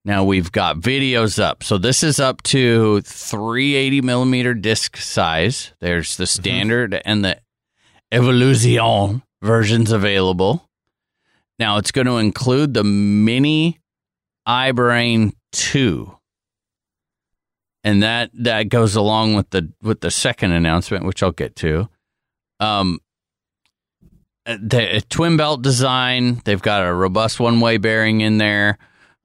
[0.04, 1.62] Now we've got videos up.
[1.62, 5.72] So this is up to 380 millimeter disc size.
[5.80, 6.40] There's the mm-hmm.
[6.40, 7.40] standard and the
[8.10, 10.68] Evolution versions available.
[11.60, 13.78] Now it's going to include the mini
[14.48, 16.16] iBrain 2
[17.84, 21.88] and that that goes along with the with the second announcement, which I'll get to.
[22.58, 23.00] Um,
[24.44, 26.42] the twin belt design.
[26.44, 28.78] They've got a robust one way bearing in there.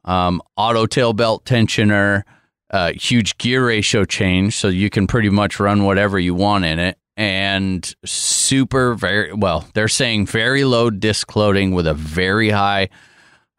[0.06, 2.24] Um, auto tail belt tensioner.
[2.70, 6.80] Uh, huge gear ratio change, so you can pretty much run whatever you want in
[6.80, 6.98] it.
[7.18, 9.68] And super very well.
[9.74, 12.90] They're saying very low disc loading with a very high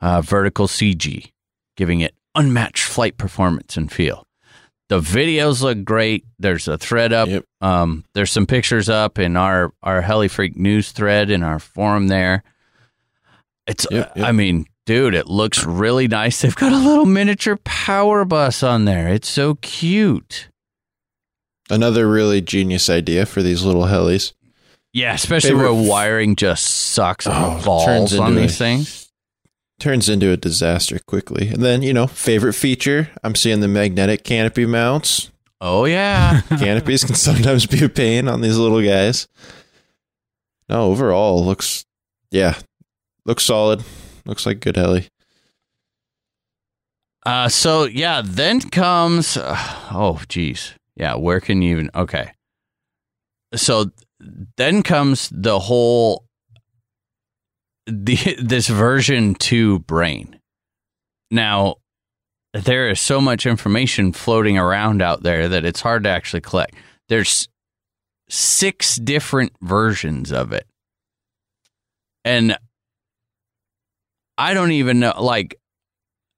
[0.01, 1.33] uh, vertical CG,
[1.77, 4.27] giving it unmatched flight performance and feel.
[4.89, 6.27] The videos look great.
[6.39, 7.28] There's a thread up.
[7.28, 7.45] Yep.
[7.61, 12.09] Um, there's some pictures up in our our Heli Freak news thread in our forum
[12.09, 12.45] there.
[13.66, 14.27] It's, Yep, yep.
[14.27, 16.43] I mean, dude, it looks really nice.
[16.43, 19.09] They've got a little miniature power bus on there.
[19.09, 20.51] It's so cute.
[21.70, 24.32] Another really genius idea for these little helis.
[24.93, 29.02] Yeah, especially Favorite where wiring just sucks Oh, balls turns on these a- things.
[29.78, 31.48] Turns into a disaster quickly.
[31.48, 35.30] And then, you know, favorite feature, I'm seeing the magnetic canopy mounts.
[35.60, 36.40] Oh yeah.
[36.48, 39.26] Canopies can sometimes be a pain on these little guys.
[40.68, 41.84] No, overall looks
[42.30, 42.55] yeah.
[43.26, 43.82] Looks solid.
[44.24, 45.09] Looks like good heli.
[47.24, 49.56] Uh, so yeah, then comes uh,
[49.90, 51.14] oh geez, yeah.
[51.14, 51.90] Where can you even?
[51.94, 52.32] Okay,
[53.55, 53.90] so
[54.56, 56.24] then comes the whole
[57.86, 60.40] the this version two brain.
[61.31, 61.77] Now
[62.55, 66.74] there is so much information floating around out there that it's hard to actually collect.
[67.09, 67.48] There's
[68.28, 70.66] six different versions of it,
[72.24, 72.56] and
[74.39, 75.59] I don't even know like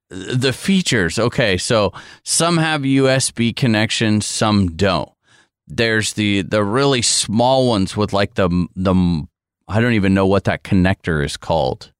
[0.09, 1.19] the features.
[1.19, 1.93] Okay, so
[2.25, 5.11] some have USB connections, some don't.
[5.67, 9.27] There's the the really small ones with like the the
[9.69, 11.93] I don't even know what that connector is called.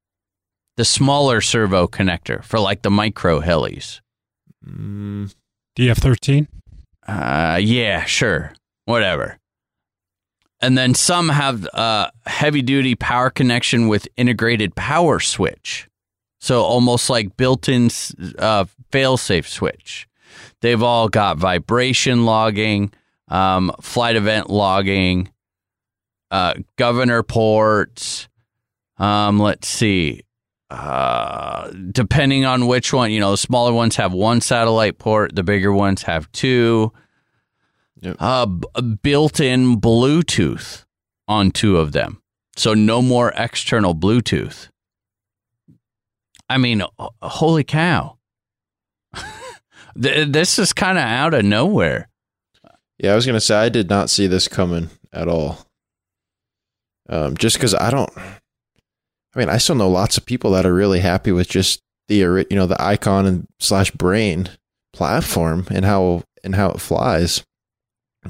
[0.77, 4.01] The smaller servo connector for like the micro helis.
[4.65, 5.35] Mm,
[5.79, 6.47] DF13.
[7.07, 8.53] Uh, yeah, sure,
[8.85, 9.39] whatever.
[10.61, 15.88] And then some have uh, heavy duty power connection with integrated power switch.
[16.39, 17.91] So almost like built-in
[18.39, 20.09] uh, fail-safe switch.
[20.61, 22.93] They've all got vibration logging,
[23.29, 25.31] um, flight event logging,
[26.31, 28.29] uh, governor ports.
[28.99, 30.23] Um, let's see.
[30.71, 35.43] Uh, depending on which one, you know, the smaller ones have one satellite port, the
[35.43, 36.93] bigger ones have two.
[38.03, 38.17] Yep.
[38.21, 38.69] Uh, b-
[39.03, 40.85] built-in Bluetooth
[41.27, 42.23] on two of them,
[42.57, 44.69] so no more external Bluetooth.
[46.49, 46.83] I mean,
[47.23, 48.17] holy cow!
[50.01, 52.09] This is kind of out of nowhere.
[52.99, 55.67] yeah, I was gonna say I did not see this coming at all.
[57.09, 58.11] Um, just because I don't.
[58.17, 62.17] I mean, I still know lots of people that are really happy with just the
[62.17, 64.49] you know the iKon and slash brain
[64.93, 67.45] platform and how and how it flies.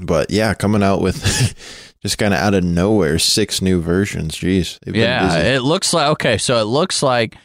[0.01, 4.37] But yeah, coming out with just kind of out of nowhere six new versions.
[4.37, 5.49] Jeez, Yeah, busy.
[5.51, 6.39] it looks like okay.
[6.39, 7.37] So it looks like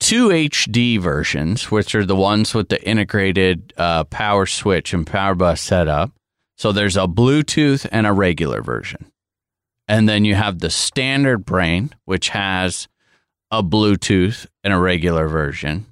[0.00, 5.34] two HD versions, which are the ones with the integrated uh, power switch and power
[5.34, 6.10] bus setup.
[6.56, 9.10] So there's a Bluetooth and a regular version,
[9.86, 12.88] and then you have the standard brain, which has
[13.50, 15.86] a Bluetooth and a regular version.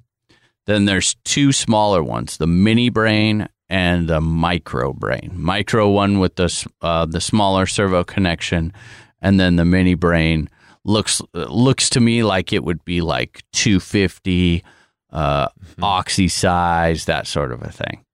[0.65, 5.31] Then there's two smaller ones, the mini brain and the micro brain.
[5.35, 8.73] Micro one with the uh, the smaller servo connection,
[9.21, 10.49] and then the mini brain
[10.85, 14.63] looks looks to me like it would be like 250
[15.11, 15.47] uh,
[15.81, 18.05] oxy size, that sort of a thing.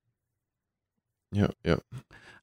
[1.32, 1.84] Yep, yep.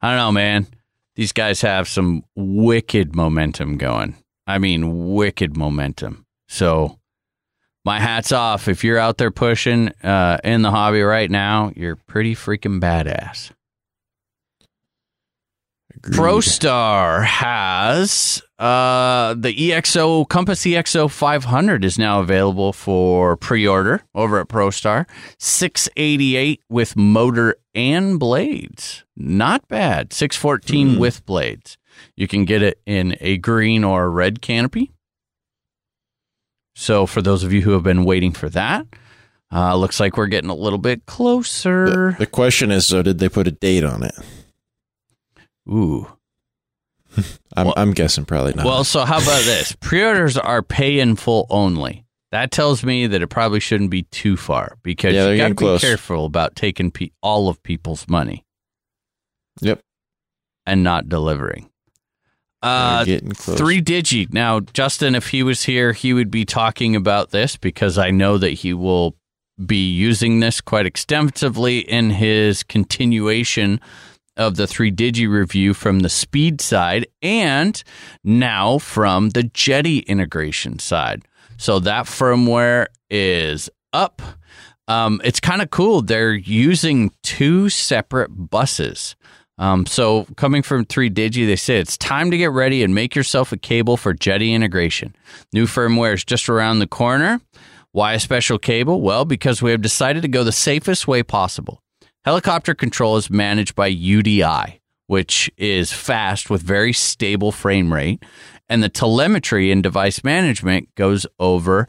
[0.00, 0.66] I don't know, man.
[1.14, 4.16] These guys have some wicked momentum going.
[4.46, 6.26] I mean, wicked momentum.
[6.48, 6.98] So,
[7.84, 8.68] my hat's off.
[8.68, 13.52] If you're out there pushing uh, in the hobby right now, you're pretty freaking badass.
[15.94, 16.18] Agreed.
[16.18, 24.48] ProStar has uh, the EXO Compass EXO 500 is now available for pre-order over at
[24.48, 25.06] ProStar.
[25.38, 29.04] 688 with motor and blades.
[29.16, 30.12] Not bad.
[30.12, 30.98] 614 Hmm.
[31.00, 31.76] with blades.
[32.16, 34.92] You can get it in a green or a red canopy.
[36.74, 38.86] So for those of you who have been waiting for that,
[39.52, 42.12] uh, looks like we're getting a little bit closer.
[42.12, 44.14] The, the question is, so did they put a date on it?
[45.68, 46.06] Ooh.
[47.56, 48.64] I'm, Well- I'm guessing probably not.
[48.64, 49.76] Well, so how about this?
[49.80, 52.04] Pre-orders are pay in full only.
[52.30, 55.54] That tells me that it probably shouldn't be too far because Yeah, you got to
[55.54, 55.82] be close.
[55.82, 58.46] careful about taking pe- all of people's money
[59.60, 59.80] yep.
[60.64, 61.68] and not delivering.
[62.62, 63.60] Uh, getting close.
[63.60, 64.32] 3Digi.
[64.32, 68.38] Now, Justin, if he was here, he would be talking about this because I know
[68.38, 69.14] that he will
[69.66, 73.78] be using this quite extensively in his continuation
[74.36, 77.82] of the 3Digi review from the speed side and
[78.24, 81.22] now from the Jeti integration side.
[81.56, 84.22] So that firmware is up.
[84.88, 86.02] Um, it's kind of cool.
[86.02, 89.16] They're using two separate buses.
[89.58, 93.52] Um, so coming from 3Digi, they say it's time to get ready and make yourself
[93.52, 95.14] a cable for Jeti integration.
[95.52, 97.40] New firmware is just around the corner.
[97.92, 99.02] Why a special cable?
[99.02, 101.82] Well, because we have decided to go the safest way possible.
[102.24, 104.78] Helicopter control is managed by UDI,
[105.08, 108.22] which is fast with very stable frame rate,
[108.68, 111.88] and the telemetry and device management goes over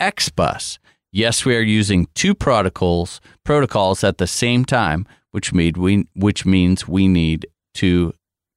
[0.00, 0.78] XBus.
[1.12, 6.46] Yes, we are using two protocols protocols at the same time, which made we which
[6.46, 8.14] means we need two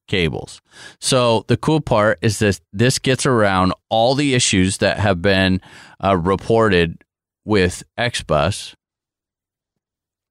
[0.07, 0.61] cables.
[1.01, 5.59] So the cool part is that this gets around all the issues that have been
[6.01, 7.03] uh, reported
[7.43, 8.75] with XBus,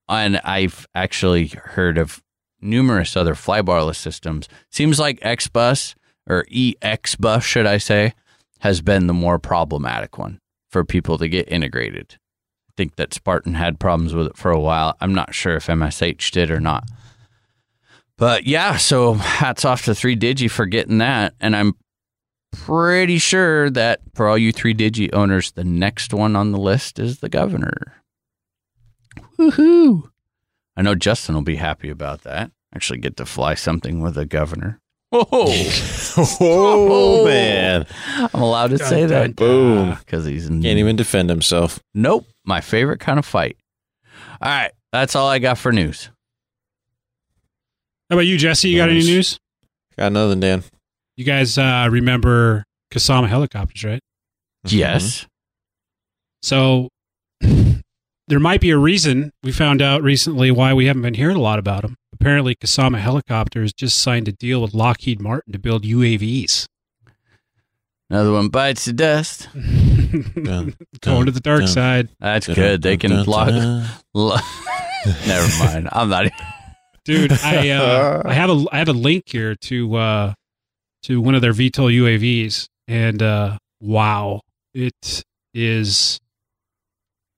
[0.08, 2.22] and I've actually heard of
[2.60, 4.48] numerous other flybarless systems.
[4.70, 5.94] Seems like XBus
[6.28, 8.14] or EXBus, should I say,
[8.60, 12.18] has been the more problematic one for people to get integrated.
[12.68, 14.96] I think that Spartan had problems with it for a while.
[15.00, 16.84] I'm not sure if MSH did or not.
[18.18, 21.34] But yeah, so hats off to 3Digi for getting that.
[21.40, 21.74] And I'm
[22.50, 27.18] pretty sure that for all you 3Digi owners, the next one on the list is
[27.20, 28.02] the governor.
[29.38, 30.10] Woohoo!
[30.76, 32.50] I know Justin will be happy about that.
[32.74, 34.80] Actually, get to fly something with a governor.
[35.10, 35.46] Whoa!
[36.40, 37.86] Oh, man.
[38.32, 39.36] I'm allowed to say that.
[39.36, 39.96] Boom.
[39.98, 41.78] Because he's Can't even defend himself.
[41.94, 42.26] Nope.
[42.44, 43.58] My favorite kind of fight.
[44.40, 44.72] All right.
[44.92, 46.10] That's all I got for news.
[48.08, 48.70] How about you, Jesse?
[48.70, 49.38] You got any news?
[49.98, 50.64] Got nothing, Dan.
[51.16, 54.00] You guys uh, remember Kasama helicopters, right?
[54.64, 55.26] Yes.
[56.42, 56.88] So
[58.28, 61.40] there might be a reason we found out recently why we haven't been hearing a
[61.40, 61.96] lot about them.
[62.12, 66.66] Apparently, Kasama Helicopters just signed a deal with Lockheed Martin to build UAVs.
[68.08, 69.48] Another one bites the dust.
[69.54, 72.08] Dun, Going to the dark dun, side.
[72.20, 72.82] That's dun, good.
[72.82, 73.48] They can dun, block.
[74.14, 74.36] lo-
[75.26, 75.88] Never mind.
[75.92, 76.26] I'm not.
[77.04, 80.34] dude i uh, i have a i have a link here to uh
[81.04, 84.40] to one of their VTOL UAVs and uh wow
[84.74, 85.22] it
[85.54, 86.18] is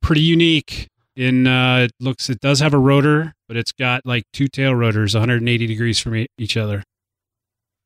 [0.02, 4.22] pretty unique in uh it looks it does have a rotor but it's got like
[4.32, 6.84] two tail rotors 180 degrees from e- each other.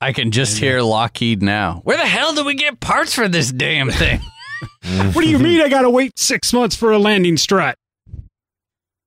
[0.01, 1.81] I can just hear Lockheed now.
[1.85, 4.21] Where the hell do we get parts for this damn thing?
[5.13, 7.77] what do you mean i gotta wait six months for a landing strut?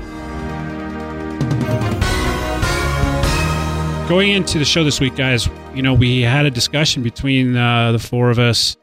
[4.10, 7.92] Going into the show this week, guys, you know, we had a discussion between uh,
[7.92, 8.76] the four of us.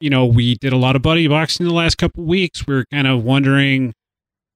[0.00, 2.66] You know, we did a lot of buddy boxing the last couple of weeks.
[2.66, 3.94] We were kind of wondering,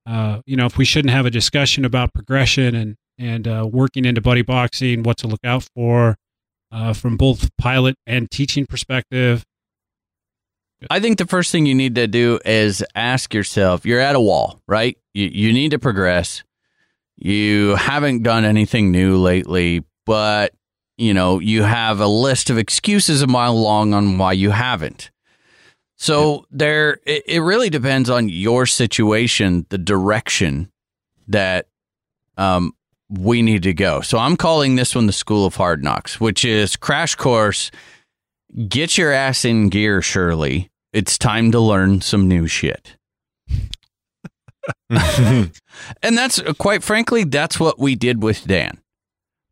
[0.07, 4.07] uh, you know, if we shouldn't have a discussion about progression and and uh, working
[4.07, 6.17] into buddy boxing, what to look out for
[6.73, 9.45] uh, from both pilot and teaching perspective.
[10.91, 14.21] I think the first thing you need to do is ask yourself you're at a
[14.21, 14.97] wall, right?
[15.13, 16.43] You, you need to progress.
[17.17, 20.55] You haven't done anything new lately, but
[20.97, 25.11] you know, you have a list of excuses a mile long on why you haven't.
[26.01, 30.73] So there it, it really depends on your situation, the direction
[31.29, 31.69] that
[32.37, 32.75] um
[33.09, 34.01] we need to go.
[34.01, 37.71] So I'm calling this one the School of Hard Knocks, which is crash course
[38.69, 40.71] get your ass in gear, Shirley.
[40.93, 42.97] It's time to learn some new shit.
[44.91, 45.53] and
[46.03, 48.79] that's quite frankly, that's what we did with Dan.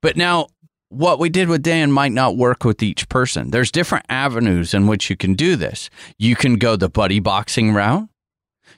[0.01, 0.49] But now,
[0.89, 3.51] what we did with Dan might not work with each person.
[3.51, 5.91] There's different avenues in which you can do this.
[6.19, 8.09] You can go the buddy boxing route.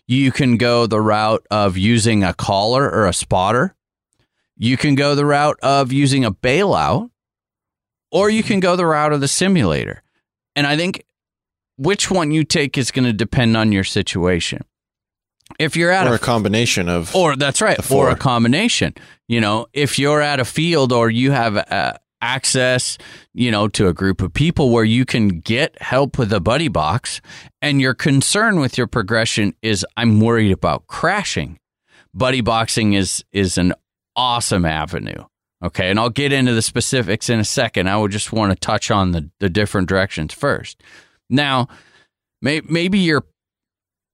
[0.07, 3.77] You can go the route of using a caller or a spotter.
[4.57, 7.11] You can go the route of using a bailout,
[8.11, 10.03] or you can go the route of the simulator.
[10.57, 11.05] And I think
[11.78, 14.65] which one you take is going to depend on your situation.
[15.61, 18.95] If you're at or a a combination of or that's right, or a combination.
[19.28, 21.93] You know, if you're at a field or you have uh,
[22.23, 22.97] access,
[23.35, 26.69] you know, to a group of people where you can get help with a buddy
[26.69, 27.20] box,
[27.61, 31.59] and your concern with your progression is, I'm worried about crashing.
[32.15, 33.74] Buddy boxing is is an
[34.16, 35.24] awesome avenue.
[35.62, 37.87] Okay, and I'll get into the specifics in a second.
[37.87, 40.82] I would just want to touch on the the different directions first.
[41.28, 41.69] Now,
[42.41, 43.27] may, maybe you're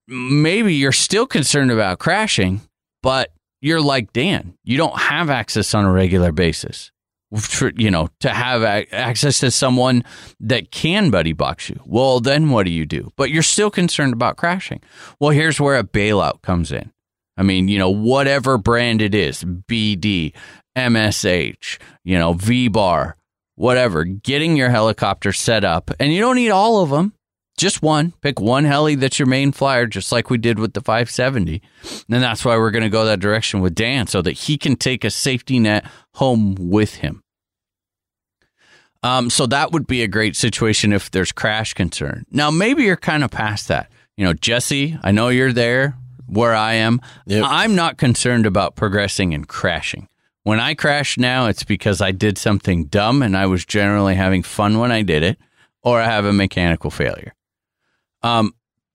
[0.07, 2.61] maybe you're still concerned about crashing,
[3.03, 3.31] but
[3.61, 4.53] you're like Dan.
[4.63, 6.91] You don't have access on a regular basis.
[7.37, 10.05] For, you know, to have a- access to someone
[10.39, 11.77] that can buddy box you.
[11.85, 13.11] Well, then what do you do?
[13.17, 14.81] But you're still concerned about crashing.
[15.19, 16.93] Well, here's where a bailout comes in.
[17.35, 20.31] I mean, you know, whatever brand it is, BD,
[20.77, 23.17] MSH, you know, V bar,
[23.55, 25.91] whatever, getting your helicopter set up.
[25.99, 27.13] And you don't need all of them,
[27.57, 28.13] just one.
[28.21, 31.61] Pick one heli that's your main flyer, just like we did with the 570.
[32.09, 34.75] And that's why we're going to go that direction with Dan so that he can
[34.75, 37.23] take a safety net home with him.
[39.03, 42.25] Um, so that would be a great situation if there's crash concern.
[42.31, 43.91] Now, maybe you're kind of past that.
[44.15, 46.99] You know, Jesse, I know you're there where I am.
[47.25, 47.45] Yep.
[47.47, 50.07] I'm not concerned about progressing and crashing.
[50.43, 54.43] When I crash now, it's because I did something dumb and I was generally having
[54.43, 55.37] fun when I did it,
[55.83, 57.33] or I have a mechanical failure.
[58.23, 58.53] Um,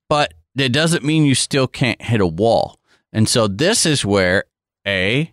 [0.08, 2.78] but it doesn't mean you still can't hit a wall.
[3.12, 4.44] And so this is where
[4.86, 5.32] a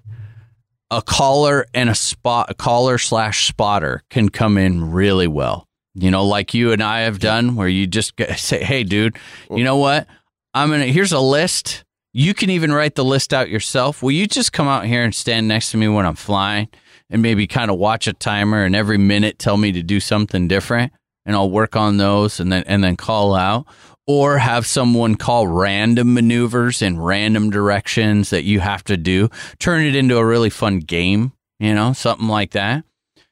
[0.91, 5.67] a caller and a spot a caller slash spotter can come in really well.
[5.95, 9.17] You know, like you and I have done, where you just say, "Hey, dude,
[9.51, 10.07] you know what?
[10.53, 11.83] I'm gonna here's a list.
[12.13, 14.01] You can even write the list out yourself.
[14.01, 16.69] Will you just come out here and stand next to me when I'm flying,
[17.09, 20.47] and maybe kind of watch a timer, and every minute tell me to do something
[20.47, 20.91] different,
[21.25, 23.65] and I'll work on those, and then and then call out."
[24.07, 29.29] Or have someone call random maneuvers in random directions that you have to do.
[29.59, 32.85] Turn it into a really fun game, you know, something like that.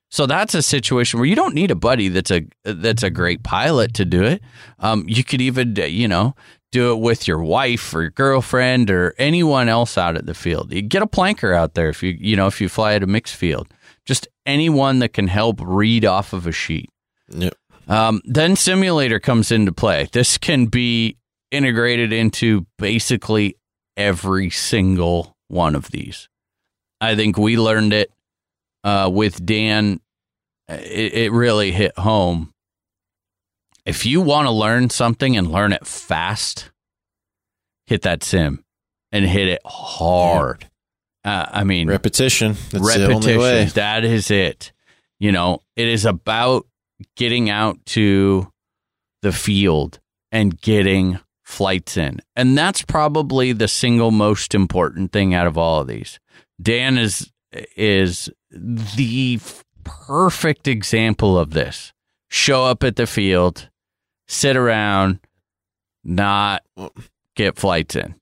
[0.10, 3.44] So that's a situation where you don't need a buddy that's a that's a great
[3.44, 4.42] pilot to do it.
[4.80, 6.36] Um, you could even you know
[6.72, 10.72] do it with your wife or your girlfriend or anyone else out at the field.
[10.72, 13.08] You get a planker out there if you you know if you fly at a
[13.08, 13.68] mixed field.
[14.06, 16.90] Just anyone that can help read off of a sheet.
[17.30, 17.54] Yep.
[17.88, 20.10] Um, then simulator comes into play.
[20.12, 21.18] This can be
[21.52, 23.58] integrated into basically
[23.96, 26.28] every single one of these.
[27.00, 28.12] I think we learned it
[28.84, 30.02] uh, with Dan.
[30.68, 32.54] It, it really hit home.
[33.86, 36.72] If you want to learn something and learn it fast,
[37.86, 38.66] hit that sim
[39.14, 40.70] and hit it hard.
[41.24, 42.58] Uh, I mean, repetition.
[42.72, 43.70] That's repetition.
[43.76, 44.74] That is it.
[45.20, 46.68] You know, it is about
[47.16, 48.52] getting out to
[49.22, 50.00] the field
[50.32, 52.20] and getting flights in.
[52.36, 56.20] And that's probably the single most important thing out of all of these.
[56.62, 57.32] Dan is
[57.76, 59.40] is the
[59.84, 61.94] perfect example of this.
[62.30, 63.70] Show up at the field,
[64.28, 65.20] sit around,
[66.04, 66.64] not
[67.36, 68.16] get flights in.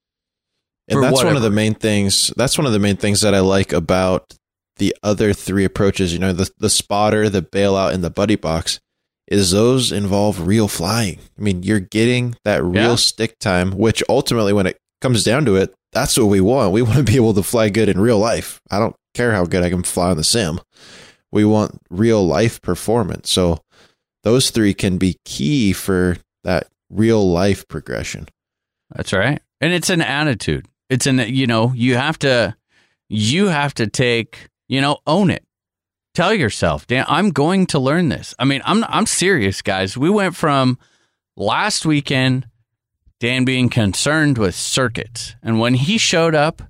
[0.87, 2.31] And that's one of the main things.
[2.37, 4.35] That's one of the main things that I like about
[4.77, 6.13] the other three approaches.
[6.13, 8.79] You know, the the spotter, the bailout, and the buddy box.
[9.27, 11.17] Is those involve real flying?
[11.37, 12.95] I mean, you're getting that real Yeah.
[12.95, 16.73] stick time, which ultimately, when it comes down to it, that's what we want.
[16.73, 18.61] We want to be able to fly good in real life.
[18.69, 20.61] I don't care how good I can fly on the sim.
[21.31, 23.31] We want real life performance.
[23.31, 23.61] So
[24.23, 28.27] those three can be key for that real life progression.
[28.95, 29.41] That's right.
[29.59, 30.67] And it's an attitude.
[30.91, 32.55] It's an you know, you have to
[33.09, 35.43] you have to take, you know, own it.
[36.13, 38.33] Tell yourself, Dan, I'm going to learn this.
[38.39, 39.97] I mean, I'm I'm serious, guys.
[39.97, 40.79] We went from
[41.35, 42.47] last weekend
[43.19, 45.35] Dan being concerned with circuits.
[45.41, 46.61] And when he showed up,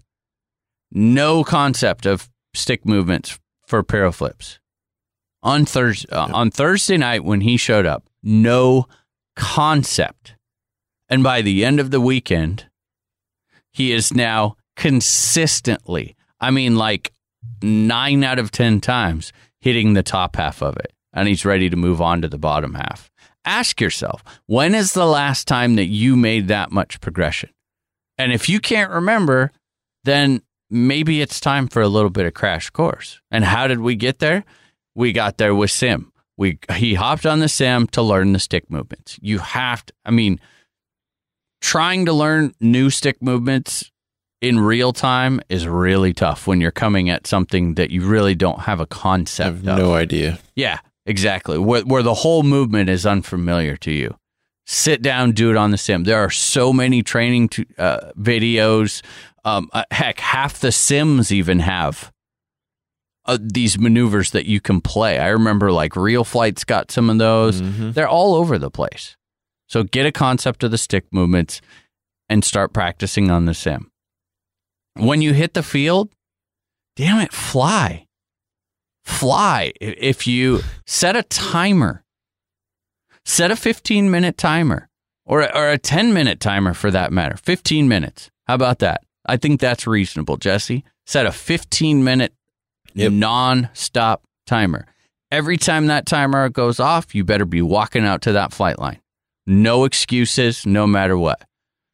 [0.92, 4.60] no concept of stick movements for parallel flips.
[5.44, 8.88] On Thursday uh, on Thursday night when he showed up, no
[9.36, 10.36] concept.
[11.08, 12.66] And by the end of the weekend,
[13.72, 17.12] he is now consistently, I mean, like
[17.62, 20.94] nine out of 10 times, hitting the top half of it.
[21.14, 23.10] And he's ready to move on to the bottom half.
[23.46, 27.50] Ask yourself, when is the last time that you made that much progression?
[28.18, 29.52] And if you can't remember,
[30.04, 33.22] then maybe it's time for a little bit of crash course.
[33.32, 34.44] And how did we get there?
[34.96, 36.12] We got there with Sim.
[36.38, 39.18] We he hopped on the sim to learn the stick movements.
[39.22, 40.40] You have to I mean
[41.62, 43.90] trying to learn new stick movements
[44.48, 48.60] in real time is really tough when you're coming at something that you really don't
[48.62, 49.64] have a concept I have of.
[49.66, 50.40] no idea.
[50.56, 51.58] Yeah, exactly.
[51.58, 54.16] Where, where the whole movement is unfamiliar to you.
[54.68, 56.04] Sit down, do it on the sim.
[56.06, 59.02] There are so many training to, uh, videos.
[59.44, 62.12] Um, uh, heck, half the sims even have
[63.28, 65.18] uh, these maneuvers that you can play.
[65.20, 67.62] I remember like RealFlight's got some of those.
[67.62, 67.94] Mhm.
[67.94, 69.16] They're all over the place.
[69.68, 71.60] So get a concept of the stick movements
[72.30, 73.90] and start practicing on the sim.
[74.96, 76.12] When you hit the field,
[76.96, 78.06] damn it, fly.
[79.04, 79.72] Fly.
[79.80, 82.04] If you set a timer,
[83.26, 84.90] set a 15 minute timer
[85.26, 88.30] or, or a 10 minute timer for that matter, 15 minutes.
[88.48, 89.04] How about that?
[89.26, 90.84] I think that's reasonable, Jesse.
[91.06, 92.34] Set a 15 minute
[92.94, 93.12] Yep.
[93.12, 94.88] non stop timer.
[95.30, 99.02] Every time that timer goes off, you better be walking out to that flight line.
[99.46, 101.44] No excuses, no matter what.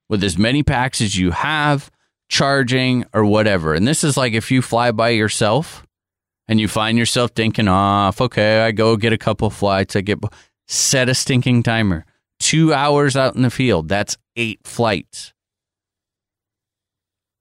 [0.10, 1.90] With as many packs as you have,
[2.32, 3.76] charging or whatever.
[3.76, 5.86] And this is like if you fly by yourself
[6.48, 10.20] and you find yourself thinking off, okay, I go get a couple flights, I get
[10.68, 12.06] set a stinking timer.
[12.40, 15.34] Two hours out in the field, that's eight flights.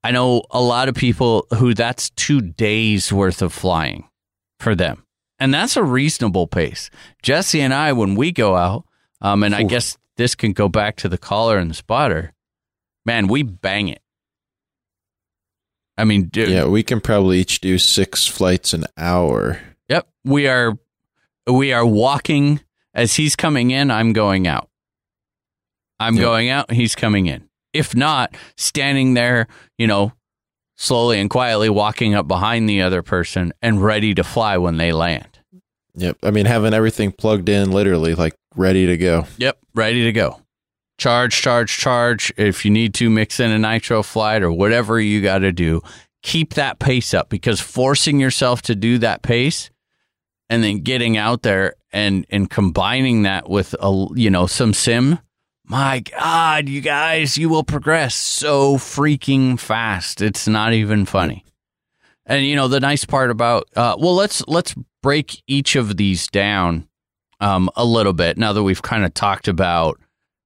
[0.02, 4.08] I know a lot of people who that's two days worth of flying
[4.58, 5.04] for them.
[5.38, 6.90] And that's a reasonable pace.
[7.22, 8.84] Jesse and I, when we go out,
[9.22, 12.32] um, and I guess this can go back to the caller and the spotter,
[13.06, 14.02] man, we bang it.
[15.96, 19.60] I mean, dude, Yeah, we can probably each do six flights an hour.
[19.88, 20.78] Yep, we are
[21.46, 22.60] we are walking
[22.94, 24.68] as he's coming in, I'm going out.
[25.98, 26.22] I'm Yep.
[26.22, 27.48] going out, he's coming in.
[27.72, 29.46] If not, standing there,
[29.78, 30.12] you know,
[30.76, 34.92] slowly and quietly walking up behind the other person and ready to fly when they
[34.92, 35.38] land.
[35.96, 36.18] Yep.
[36.22, 39.26] I mean, having everything plugged in, literally, like ready to go.
[39.38, 40.40] Yep, ready to go.
[41.00, 42.30] Charge, charge, charge.
[42.36, 45.80] If you need to mix in a nitro flight or whatever you got to do,
[46.22, 49.70] keep that pace up because forcing yourself to do that pace
[50.50, 55.18] and then getting out there and and combining that with a you know some sim,
[55.64, 60.20] my god, you guys, you will progress so freaking fast.
[60.20, 61.46] It's not even funny.
[62.26, 66.26] And you know the nice part about uh, well, let's let's break each of these
[66.26, 66.86] down
[67.40, 69.98] um, a little bit now that we've kind of talked about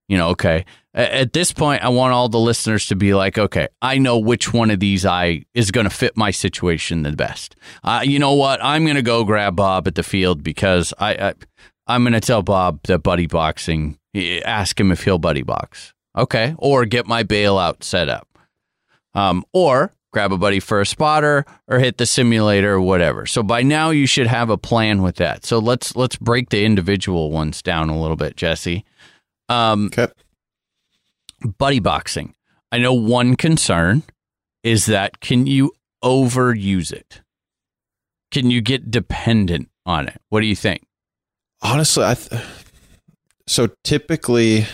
[0.08, 0.64] you know, okay.
[0.92, 4.52] At this point, I want all the listeners to be like, okay, I know which
[4.52, 7.56] one of these I is going to fit my situation the best.
[7.82, 8.62] Uh, you know what?
[8.62, 11.34] I'm going to go grab Bob at the field because I, I
[11.86, 13.98] I'm going to tell Bob that buddy boxing.
[14.44, 15.92] Ask him if he'll buddy box.
[16.16, 18.28] Okay, or get my bailout set up.
[19.14, 23.26] Um, or grab a buddy for a spotter or hit the simulator or whatever.
[23.26, 25.44] So by now you should have a plan with that.
[25.44, 28.84] So let's let's break the individual ones down a little bit, Jesse.
[29.48, 30.08] Um, Okay.
[31.58, 32.34] buddy boxing.
[32.72, 34.02] I know one concern
[34.62, 35.72] is that can you
[36.02, 37.20] overuse it?
[38.30, 40.20] Can you get dependent on it?
[40.28, 40.82] What do you think?
[41.62, 42.42] Honestly, I th-
[43.46, 44.66] so typically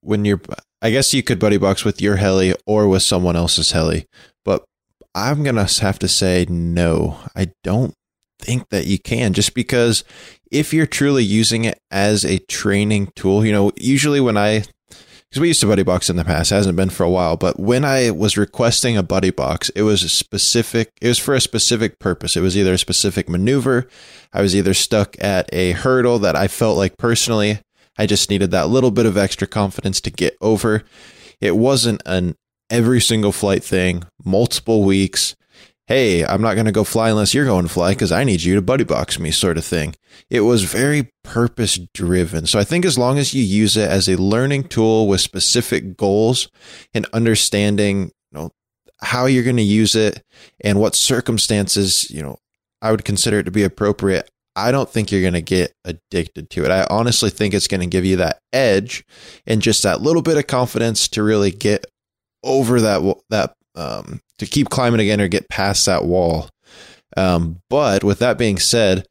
[0.00, 0.40] when you're,
[0.80, 4.06] I guess you could buddy box with your heli or with someone else's heli,
[4.44, 4.64] but
[5.14, 7.18] I'm gonna have to say no.
[7.36, 7.94] I don't
[8.40, 10.04] think that you can just because
[10.50, 14.64] if you're truly using it as a training tool, you know, usually when I
[15.28, 17.60] because we used to buddy box in the past, hasn't been for a while, but
[17.60, 21.40] when I was requesting a buddy box, it was a specific, it was for a
[21.40, 22.34] specific purpose.
[22.34, 23.86] It was either a specific maneuver.
[24.32, 27.60] I was either stuck at a hurdle that I felt like personally,
[27.98, 30.84] I just needed that little bit of extra confidence to get over.
[31.42, 32.34] It wasn't an
[32.70, 35.36] every single flight thing, multiple weeks.
[35.88, 38.42] Hey, I'm not going to go fly unless you're going to fly because I need
[38.42, 39.94] you to buddy box me, sort of thing.
[40.28, 42.44] It was very purpose driven.
[42.44, 45.96] So I think as long as you use it as a learning tool with specific
[45.96, 46.50] goals
[46.92, 48.50] and understanding, you know,
[49.00, 50.22] how you're going to use it
[50.62, 52.36] and what circumstances, you know,
[52.82, 54.30] I would consider it to be appropriate.
[54.54, 56.70] I don't think you're going to get addicted to it.
[56.70, 59.06] I honestly think it's going to give you that edge
[59.46, 61.86] and just that little bit of confidence to really get
[62.44, 66.48] over that that um, to keep climbing again or get past that wall.
[67.16, 69.06] Um, but with that being said,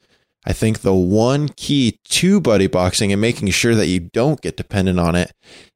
[0.46, 4.56] I think the one key to buddy boxing and making sure that you don't get
[4.56, 5.34] dependent on it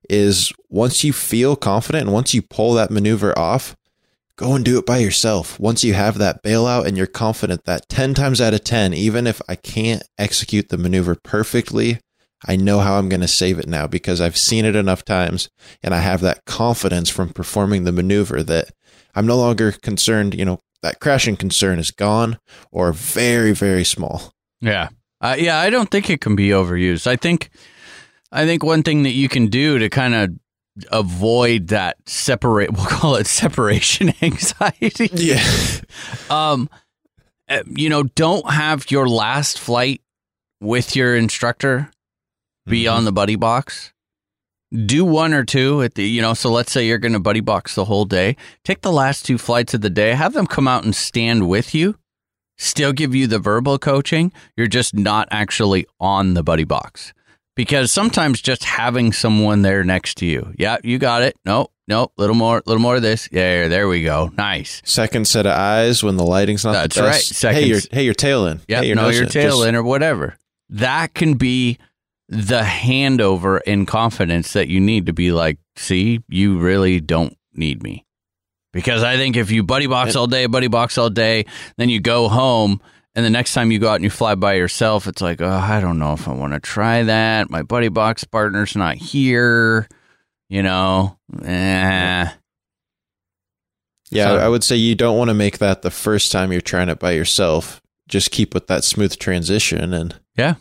[0.09, 3.75] is once you feel confident and once you pull that maneuver off,
[4.37, 5.59] go and do it by yourself.
[5.59, 9.27] Once you have that bailout and you're confident that 10 times out of 10, even
[9.27, 11.99] if I can't execute the maneuver perfectly,
[12.47, 15.49] I know how I'm going to save it now because I've seen it enough times
[15.83, 18.71] and I have that confidence from performing the maneuver that
[19.15, 22.39] I'm no longer concerned, you know, that crashing concern is gone
[22.71, 24.33] or very, very small.
[24.61, 24.89] Yeah.
[25.19, 27.05] Uh, yeah, I don't think it can be overused.
[27.07, 27.49] I think
[28.31, 30.29] I think one thing that you can do to kind of
[30.91, 32.71] avoid that separate.
[32.75, 35.09] We'll call it separation anxiety.
[35.13, 35.43] Yeah.
[36.29, 36.69] Um,
[37.49, 40.01] uh, you know, don't have your last flight
[40.61, 41.91] with your instructor
[42.65, 42.95] be Mm-hmm.
[42.97, 43.91] on the buddy box.
[44.73, 47.41] Do one or two at the, you know, so let's say you're going to buddy
[47.41, 48.37] box the whole day.
[48.63, 51.75] Take the last two flights of the day, have them come out and stand with
[51.75, 51.97] you,
[52.57, 54.31] still give you the verbal coaching.
[54.55, 57.13] You're just not actually on the buddy box
[57.55, 60.53] because sometimes just having someone there next to you.
[60.57, 61.35] Yeah, you got it.
[61.43, 63.27] Nope, nope, little more, little more of this.
[63.29, 64.31] Yeah, there we go.
[64.37, 64.81] Nice.
[64.85, 67.11] Second set of eyes when the lighting's not That's the right.
[67.11, 67.35] best.
[67.35, 67.61] Seconds.
[67.61, 68.61] Hey, your hey, your tail in.
[68.69, 70.37] Yeah, hey, no, your tail in or whatever.
[70.69, 71.77] That can be
[72.31, 77.83] the handover and confidence that you need to be like, see, you really don't need
[77.83, 78.05] me.
[78.71, 81.45] Because I think if you buddy box all day, buddy box all day,
[81.77, 82.79] then you go home
[83.15, 85.49] and the next time you go out and you fly by yourself, it's like, oh,
[85.49, 87.49] I don't know if I want to try that.
[87.49, 89.89] My buddy box partner's not here.
[90.47, 92.29] You know, eh.
[94.09, 96.61] Yeah, So- I would say you don't want to make that the first time you're
[96.61, 97.81] trying it by yourself.
[98.07, 100.55] Just keep with that smooth transition, and Yeah.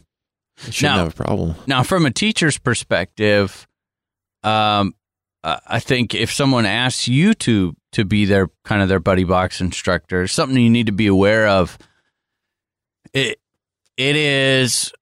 [0.66, 1.54] You shouldn't Now- have a problem.
[1.66, 3.66] Now, from a teacher's perspective,
[4.42, 4.94] um,
[5.42, 9.60] I think if someone asks you to to be their kind of their buddy box
[9.60, 11.78] instructor, something you need to be aware of.
[13.12, 13.40] It
[13.96, 14.92] it is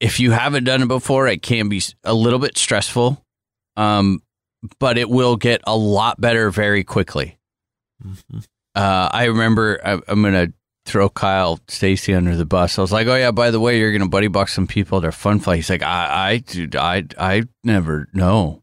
[0.00, 3.24] if you haven't done it before, it can be a little bit stressful,
[3.76, 4.22] um,
[4.78, 7.38] but it will get a lot better very quickly.
[8.74, 10.52] Uh, I remember I, I'm gonna
[10.86, 12.78] throw Kyle Stacy under the bus.
[12.78, 15.04] I was like, "Oh yeah, by the way, you're gonna buddy box some people at
[15.04, 18.62] our fun flight." He's like, "I, I, dude, I, I never, no,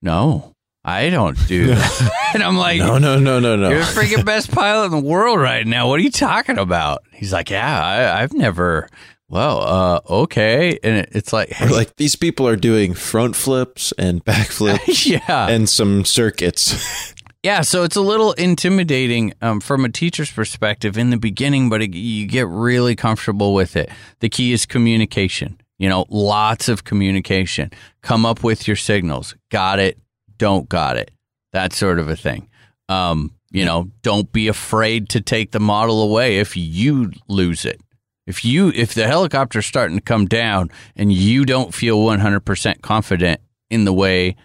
[0.00, 0.54] no,
[0.84, 3.70] I don't do that." and I'm like, No, no, no, no, no.
[3.70, 5.88] you're the freaking best pilot in the world right now.
[5.88, 8.88] What are you talking about?" He's like, "Yeah, I, I've never."
[9.28, 13.90] Well, uh, okay, and it, it's like, hey, like these people are doing front flips
[13.96, 17.11] and back flips yeah, and some circuits.
[17.42, 21.82] Yeah, so it's a little intimidating um, from a teacher's perspective in the beginning, but
[21.82, 23.90] it, you get really comfortable with it.
[24.20, 25.60] The key is communication.
[25.76, 27.72] You know, lots of communication.
[28.00, 29.34] Come up with your signals.
[29.50, 29.98] Got it?
[30.38, 31.10] Don't got it?
[31.52, 32.48] That sort of a thing.
[32.88, 37.80] Um, you know, don't be afraid to take the model away if you lose it.
[38.24, 43.40] If you if the helicopter's starting to come down and you don't feel 100% confident
[43.68, 44.36] in the way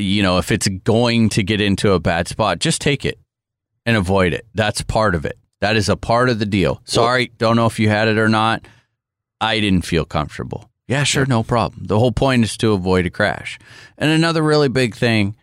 [0.00, 3.18] you know, if it's going to get into a bad spot, just take it
[3.86, 4.46] and avoid it.
[4.54, 5.38] That's part of it.
[5.60, 6.80] That is a part of the deal.
[6.84, 8.66] Sorry, don't know if you had it or not.
[9.40, 10.70] I didn't feel comfortable.
[10.88, 11.84] Yeah, sure, no problem.
[11.84, 13.58] The whole point is to avoid a crash.
[13.96, 15.36] And another really big thing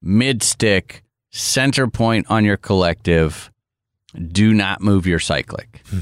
[0.00, 3.50] mid stick, center point on your collective,
[4.14, 5.82] do not move your cyclic.
[5.88, 6.00] Hmm.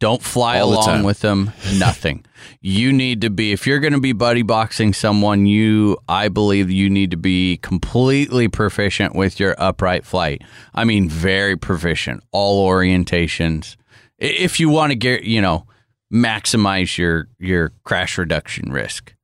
[0.00, 1.02] Don't fly All along time.
[1.04, 1.52] with them.
[1.78, 2.24] Nothing.
[2.60, 5.46] you need to be if you're going to be buddy boxing someone.
[5.46, 10.42] You, I believe, you need to be completely proficient with your upright flight.
[10.74, 12.24] I mean, very proficient.
[12.32, 13.76] All orientations.
[14.18, 15.66] If you want to get, you know,
[16.12, 19.14] maximize your your crash reduction risk.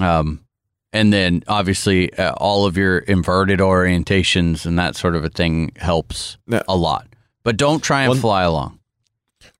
[0.00, 0.44] Um,
[0.92, 5.72] and then obviously uh, all of your inverted orientations and that sort of a thing
[5.76, 7.06] helps Now- a lot.
[7.42, 8.78] But don't try and One- fly along.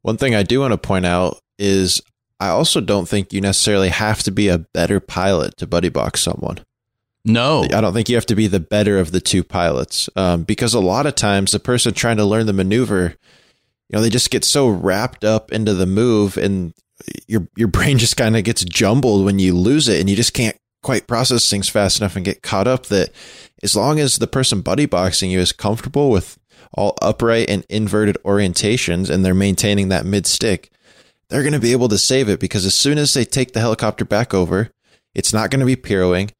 [0.04, 2.02] One thing I do want to point out is
[2.38, 6.20] I also don't think you necessarily have to be a better pilot to buddy box
[6.20, 6.58] someone.
[7.24, 7.62] No.
[7.62, 10.74] I don't think you have to be the better of the two pilots um, because
[10.74, 13.14] a lot of times the person trying to learn the maneuver,
[13.88, 16.74] you know, they just get so wrapped up into the move and
[17.26, 20.34] your your brain just kind of gets jumbled when you lose it and you just
[20.34, 23.10] can't quite process things fast enough and get caught up that
[23.62, 26.38] as long as the person buddy boxing you is comfortable with
[26.72, 30.70] all upright and inverted orientations and they're maintaining that mid stick,
[31.28, 33.60] they're going to be able to save it because as soon as they take the
[33.60, 34.70] helicopter back over,
[35.14, 36.30] it's not going to be piroing.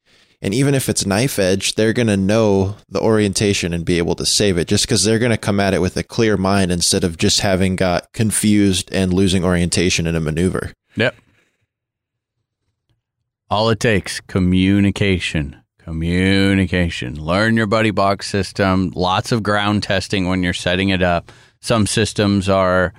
[0.41, 4.15] And even if it's knife edge, they're going to know the orientation and be able
[4.15, 6.71] to save it just because they're going to come at it with a clear mind
[6.71, 10.73] instead of just having got confused and losing orientation in a maneuver.
[10.97, 11.15] Yep.
[13.49, 15.61] All it takes communication.
[15.85, 17.23] Communication.
[17.23, 18.91] Learn your buddy box system.
[18.95, 21.31] Lots of ground testing when you're setting it up.
[21.61, 22.91] Some systems are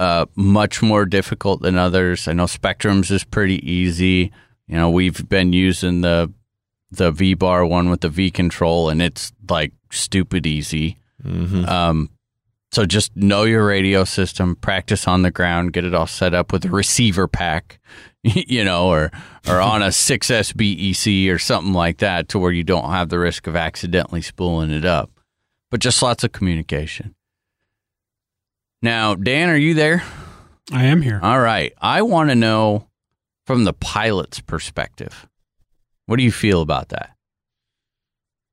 [0.00, 2.26] uh, much more difficult than others.
[2.26, 4.32] I know Spektrum's is pretty easy.
[4.66, 6.32] You know, we've been using the
[6.90, 10.98] the V bar one with the V control, and it's like stupid easy.
[11.64, 12.10] Um,
[12.76, 16.52] so just know your radio system, practice on the ground, get it all set up
[16.52, 17.80] with a receiver pack,
[18.22, 19.10] you know, or
[19.48, 23.18] or on a 6S BEC or something like that to where you don't have the
[23.18, 25.10] risk of accidentally spooling it up.
[25.70, 27.14] But just lots of communication.
[28.82, 30.02] Now, Dan, are you there?
[30.70, 31.18] I am here.
[31.22, 31.72] All right.
[31.80, 32.88] I want to know
[33.46, 35.26] from the pilot's perspective.
[36.04, 37.16] What do you feel about that?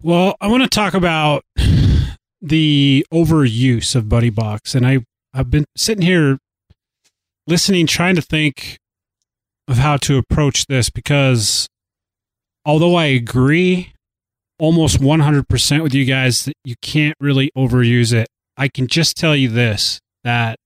[0.01, 1.43] Well, I want to talk about
[2.43, 4.99] the overuse of Buddy Box, and I
[5.33, 6.37] I've been sitting here
[7.47, 8.77] listening, trying to think
[9.67, 11.67] of how to approach this because
[12.65, 13.93] although I agree
[14.59, 19.35] almost 100% with you guys that you can't really overuse it, I can just tell
[19.35, 20.57] you this that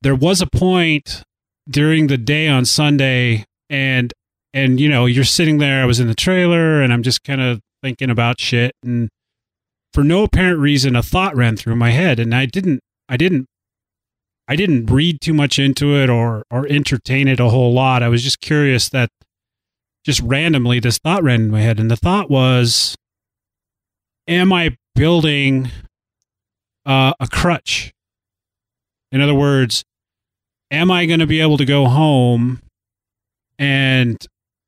[0.00, 1.22] there was a point
[1.68, 4.12] during the day on Sunday and
[4.54, 7.40] and you know you're sitting there I was in the trailer and I'm just kind
[7.40, 9.10] of thinking about shit and
[9.92, 13.46] for no apparent reason a thought ran through my head and I didn't I didn't
[14.46, 18.02] I didn't read too much into it or or entertain it a whole lot.
[18.02, 19.10] I was just curious that
[20.04, 22.96] just randomly this thought ran in my head and the thought was
[24.26, 25.70] am I building
[26.86, 27.92] uh, a crutch?
[29.10, 29.84] In other words,
[30.70, 32.60] am I going to be able to go home
[33.58, 34.16] and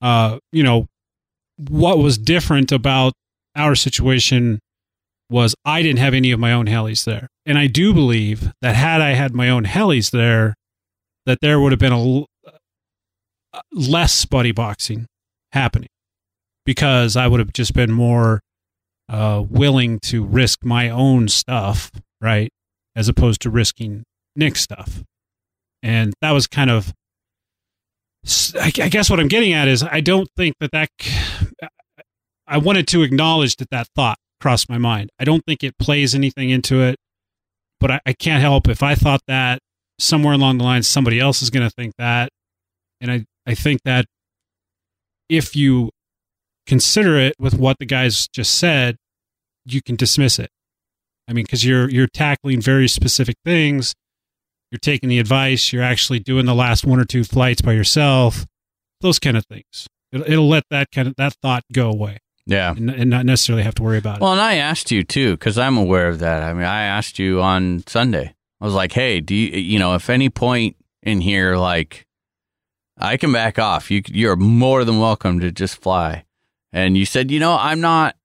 [0.00, 0.86] uh, you know,
[1.56, 3.12] what was different about
[3.56, 4.60] our situation
[5.32, 8.76] was I didn't have any of my own helis there, and I do believe that
[8.76, 10.54] had I had my own helis there,
[11.26, 12.20] that there would have been a
[13.54, 15.06] uh, less buddy boxing
[15.52, 15.88] happening
[16.64, 18.40] because I would have just been more
[19.08, 21.90] uh, willing to risk my own stuff,
[22.20, 22.50] right,
[22.94, 24.04] as opposed to risking
[24.36, 25.02] Nick's stuff.
[25.82, 26.92] And that was kind of,
[28.58, 30.88] I guess what I'm getting at is I don't think that that,
[32.46, 35.10] I wanted to acknowledge that that thought crossed my mind.
[35.20, 36.96] I don't think it plays anything into it,
[37.80, 39.60] but I, I can't help if I thought that
[39.98, 42.30] somewhere along the line, somebody else is going to think that.
[43.00, 44.06] And I, I think that
[45.28, 45.90] if you
[46.66, 48.96] consider it with what the guys just said,
[49.64, 50.50] you can dismiss it.
[51.28, 53.94] I mean, because you're you're tackling very specific things.
[54.72, 55.72] You're taking the advice.
[55.72, 58.44] You're actually doing the last one or two flights by yourself.
[59.00, 59.86] Those kind of things.
[60.10, 62.72] It'll, it'll let that kind of that thought go away, Yeah.
[62.72, 64.20] and, and not necessarily have to worry about it.
[64.22, 66.42] Well, and I asked you too, because I'm aware of that.
[66.42, 68.34] I mean, I asked you on Sunday.
[68.60, 72.06] I was like, "Hey, do you, you know, if any point in here, like,
[72.98, 73.90] I can back off.
[73.90, 76.24] You, you're more than welcome to just fly."
[76.72, 78.16] And you said, "You know, I'm not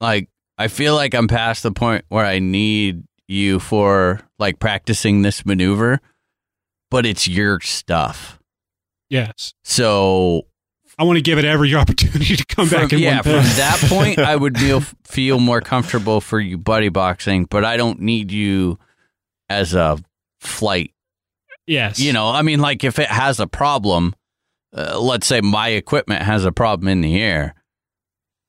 [0.00, 0.28] like,
[0.58, 5.46] I feel like I'm past the point where I need you for like practicing this
[5.46, 6.00] maneuver,
[6.90, 8.38] but it's your stuff.
[9.08, 10.46] yes, So
[10.98, 13.78] I want to give it every opportunity to come from, back in yeah, from that
[13.88, 18.30] point, I would feel feel more comfortable for you buddy boxing, but I don't need
[18.30, 18.78] you
[19.48, 19.98] as a
[20.40, 20.92] flight.
[21.66, 24.14] yes, You know, I mean, like if it has a problem,
[24.76, 27.54] uh, let's say my equipment has a problem in the air,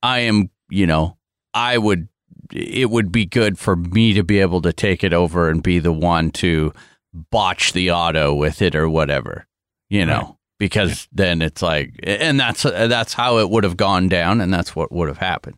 [0.02, 1.16] I am, you know,
[1.54, 2.08] I would.
[2.52, 5.80] It would be good for me to be able to take it over and be
[5.80, 6.72] the one to
[7.12, 9.48] botch the auto with it or whatever,
[9.88, 10.20] you know.
[10.20, 10.34] Right.
[10.58, 14.74] Because then it's like, and that's that's how it would have gone down, and that's
[14.74, 15.56] what would have happened.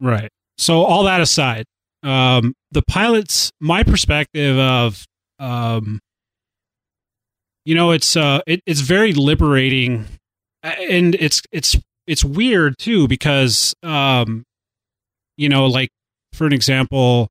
[0.00, 0.30] Right.
[0.58, 1.64] So all that aside,
[2.02, 5.04] um, the pilots, my perspective of,
[5.38, 6.00] um,
[7.64, 10.06] you know, it's uh, it, it's very liberating,
[10.62, 14.44] and it's it's it's weird too because, um,
[15.36, 15.90] you know, like
[16.32, 17.28] for an example,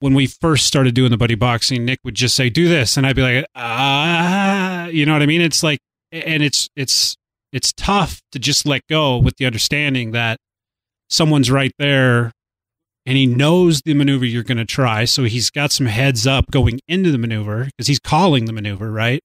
[0.00, 3.06] when we first started doing the buddy boxing, Nick would just say, "Do this," and
[3.06, 5.40] I'd be like, "Ah," you know what I mean?
[5.40, 5.78] It's like,
[6.12, 7.16] and it's it's
[7.52, 10.38] it's tough to just let go with the understanding that
[11.08, 12.32] someone's right there
[13.06, 15.04] and he knows the maneuver you're going to try.
[15.04, 18.92] So he's got some heads up going into the maneuver because he's calling the maneuver,
[18.92, 19.20] right?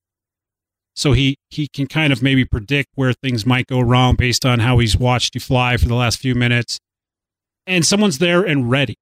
[0.95, 4.59] So he, he can kind of maybe predict where things might go wrong based on
[4.59, 6.79] how he's watched you fly for the last few minutes.
[7.67, 8.95] And someone's there and ready.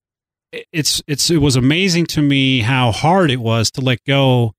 [0.51, 4.53] It- It's, it's, it was amazing to me how hard it was to let go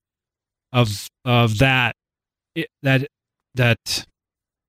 [0.73, 1.97] of, of that,
[2.55, 3.09] it, that,
[3.55, 4.07] that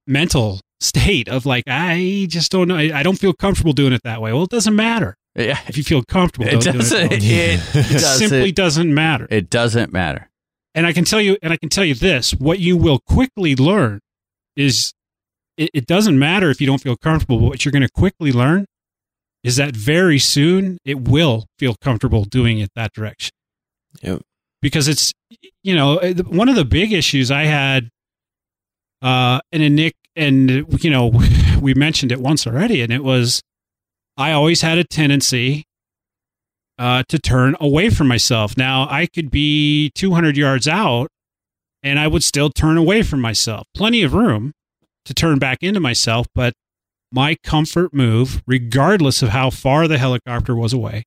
[0.07, 2.75] mental state of like, I just don't know.
[2.77, 4.33] I I don't feel comfortable doing it that way.
[4.33, 5.15] Well, it doesn't matter.
[5.35, 5.59] Yeah.
[5.67, 7.11] If you feel comfortable, It don't do doesn't.
[7.11, 8.29] It, It, it doesn't.
[8.29, 9.27] simply doesn't matter.
[9.29, 10.29] It doesn't matter.
[10.73, 13.55] and I can tell you, and I can tell you this: what you will quickly
[13.55, 13.99] learn
[14.55, 14.93] is
[15.57, 17.39] it, it doesn't matter if you don't feel comfortable.
[17.39, 18.65] But what you're going to quickly learn
[19.43, 23.31] is that very soon it will feel comfortable doing it that direction.
[24.01, 24.21] Yep.
[24.61, 25.11] Because it's
[25.63, 27.89] you know uh, one of the big issues I had,
[29.05, 30.49] uh, and in Nick and
[30.83, 31.13] you know
[31.61, 33.41] we mentioned it once already, and it was
[34.17, 35.65] I always had a tendency
[36.79, 38.57] uh, to turn away from myself.
[38.57, 41.09] Now I could be 200 yards out,
[41.83, 43.67] and I would still turn away from myself.
[43.75, 44.53] Plenty of room
[45.05, 46.53] to turn back into myself, but
[47.11, 51.03] my comfort move, regardless of how far the helicopter was away,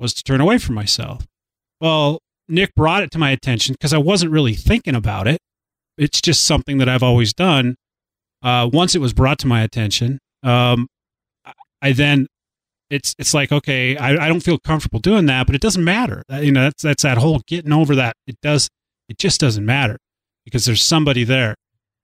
[0.00, 1.24] was to turn away from myself.
[1.80, 2.18] Well,
[2.48, 5.38] Nick brought it to my attention because I wasn't really thinking about it.
[5.98, 7.76] It's just something that I've always done.
[8.42, 10.88] Uh, once it was brought to my attention, um,
[11.80, 12.26] I then
[12.90, 16.22] it's it's like okay, I, I don't feel comfortable doing that, but it doesn't matter.
[16.32, 18.16] Uh, You know, that's that's that whole getting over that.
[18.26, 18.68] It does.
[19.08, 19.98] It just doesn't matter
[20.44, 21.54] because there's somebody there.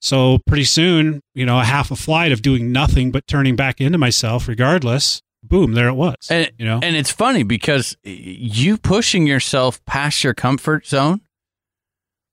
[0.01, 3.81] So pretty soon, you know, a half a flight of doing nothing but turning back
[3.81, 5.21] into myself, regardless.
[5.43, 6.15] Boom, there it was.
[6.31, 11.21] And, you know, and it's funny because you pushing yourself past your comfort zone.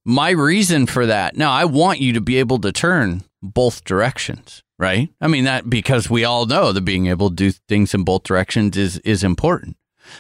[0.06, 1.36] My reason for that.
[1.36, 5.10] Now, I want you to be able to turn both directions, right?
[5.20, 8.24] I mean that because we all know that being able to do things in both
[8.24, 9.78] directions is is important.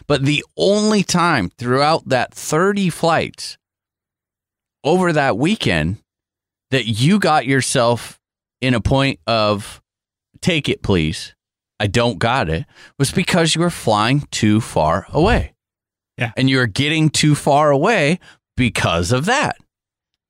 [0.07, 3.57] But the only time throughout that 30 flights
[4.83, 5.97] over that weekend
[6.71, 8.19] that you got yourself
[8.61, 9.81] in a point of
[10.41, 11.35] take it please
[11.79, 12.65] I don't got it
[12.97, 15.53] was because you were flying too far away.
[16.17, 16.31] Yeah.
[16.37, 18.19] And you were getting too far away
[18.55, 19.57] because of that.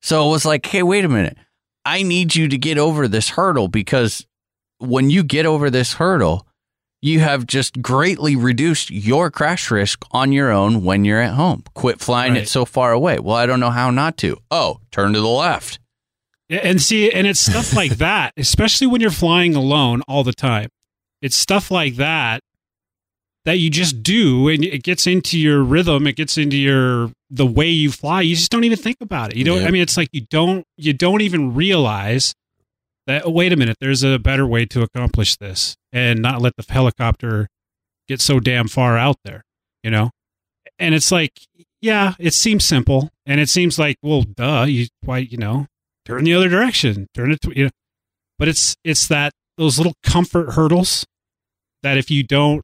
[0.02, 1.36] So it was like, hey, wait a minute.
[1.84, 4.26] I need you to get over this hurdle because
[4.78, 6.46] when you get over this hurdle,
[7.02, 11.62] you have just greatly reduced your crash risk on your own when you're at home.
[11.74, 12.42] Quit flying Right.
[12.42, 13.18] it so far away.
[13.18, 14.38] Well, I don't know how not to.
[14.50, 15.78] Oh, turn to the left.
[16.48, 20.68] And see, and it's stuff like that, especially when you're flying alone all the time.
[21.22, 22.40] It's stuff like that
[23.44, 26.06] that you just do, and it gets into your rhythm.
[26.06, 28.22] It gets into your the way you fly.
[28.22, 29.36] You just don't even think about it.
[29.36, 29.62] You don't.
[29.62, 29.68] Yeah.
[29.68, 30.64] I mean, it's like you don't.
[30.76, 32.34] You don't even realize
[33.06, 33.26] that.
[33.26, 33.76] Oh, wait a minute.
[33.80, 37.48] There's a better way to accomplish this, and not let the helicopter
[38.08, 39.42] get so damn far out there.
[39.82, 40.10] You know,
[40.78, 41.32] and it's like,
[41.80, 44.64] yeah, it seems simple, and it seems like, well, duh.
[44.68, 45.66] You why you know
[46.06, 47.70] turn the other direction turn it to you know
[48.38, 51.04] but it's it's that those little comfort hurdles
[51.82, 52.62] that if you don't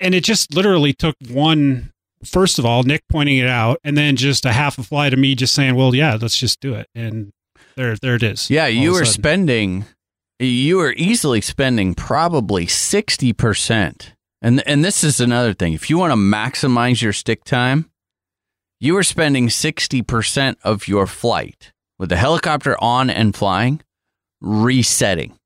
[0.00, 1.92] and it just literally took one
[2.24, 5.18] first of all nick pointing it out and then just a half a flight of
[5.18, 7.32] me just saying well yeah let's just do it and
[7.76, 9.84] there there it is Yeah, you were spending
[10.38, 14.10] you were easily spending probably 60%.
[14.42, 15.72] And and this is another thing.
[15.72, 17.90] If you want to maximize your stick time,
[18.80, 23.80] you were spending 60% of your flight with the helicopter on and flying
[24.40, 25.38] resetting.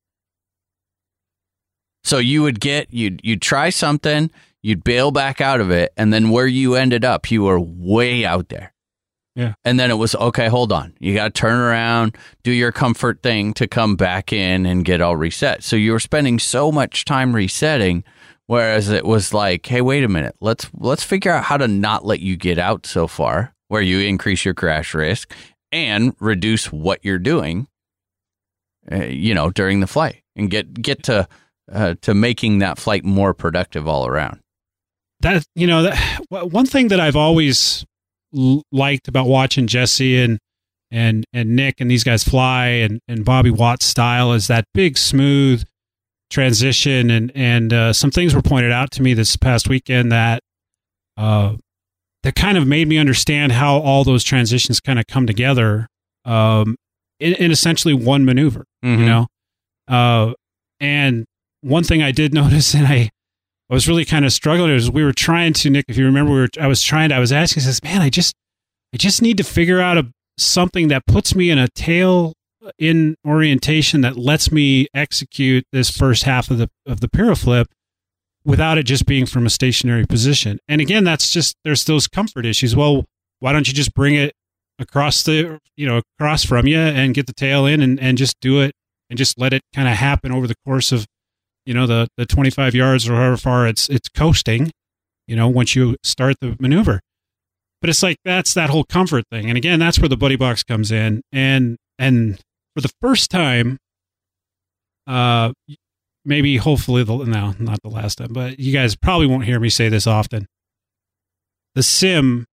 [2.05, 4.31] So you would get you'd you'd try something,
[4.63, 8.25] you'd bail back out of it, and then where you ended up, you were way
[8.25, 8.73] out there.
[9.35, 9.55] Yeah.
[9.65, 10.95] And then it was okay, hold on.
[10.99, 15.01] You got to turn around, do your comfort thing to come back in and get
[15.01, 15.63] all reset.
[15.63, 18.03] So you were spending so much time resetting
[18.49, 20.35] whereas it was like, hey, wait a minute.
[20.41, 24.01] Let's let's figure out how to not let you get out so far where you
[24.01, 25.33] increase your crash risk
[25.71, 27.69] and reduce what you're doing
[28.91, 31.29] uh, you know, during the flight and get get to
[31.71, 34.41] uh, to making that flight more productive all around.
[35.21, 35.97] That you know that
[36.31, 37.85] one thing that I've always
[38.37, 40.39] l- liked about watching Jesse and
[40.91, 44.97] and and Nick and these guys fly and and Bobby Watt's style is that big
[44.99, 45.65] smooth
[46.31, 50.41] transition and and uh, some things were pointed out to me this past weekend that
[51.17, 51.55] uh
[52.23, 55.87] that kind of made me understand how all those transitions kind of come together
[56.27, 56.77] um
[57.19, 58.99] in, in essentially one maneuver Mhm.
[58.99, 59.27] you know
[59.89, 60.33] uh
[60.81, 61.25] and
[61.63, 63.09] one thing I did notice and I
[63.71, 64.71] I was really kind of struggling.
[64.71, 67.11] It was we were trying to Nick, if you remember, we were, I was trying
[67.11, 67.17] to.
[67.17, 68.35] I was asking, I says, "Man, I just,
[68.95, 72.33] I just need to figure out a something that puts me in a tail
[72.79, 77.69] in orientation that lets me execute this first half of the of the piro flip
[78.45, 82.47] without it just being from a stationary position." And again, that's just there's those comfort
[82.47, 82.75] issues.
[82.75, 83.05] Well,
[83.41, 84.33] why don't you just bring it
[84.79, 88.37] across the you know across from you and get the tail in and and just
[88.41, 88.73] do it
[89.11, 91.07] and just let it kind of happen over the course of
[91.69, 94.71] you know the the 25 yards or however far it's it's coasting
[95.27, 97.01] you know once you start the maneuver
[97.81, 100.63] but it's like that's that whole comfort thing and again that's where the buddy box
[100.63, 102.41] comes in and and
[102.75, 103.79] for the first time
[105.07, 105.53] uh
[106.29, 109.71] maybe hopefully the no, not the last time, but you guys probably won't hear me
[109.71, 110.47] say this often.
[111.75, 112.45] The sim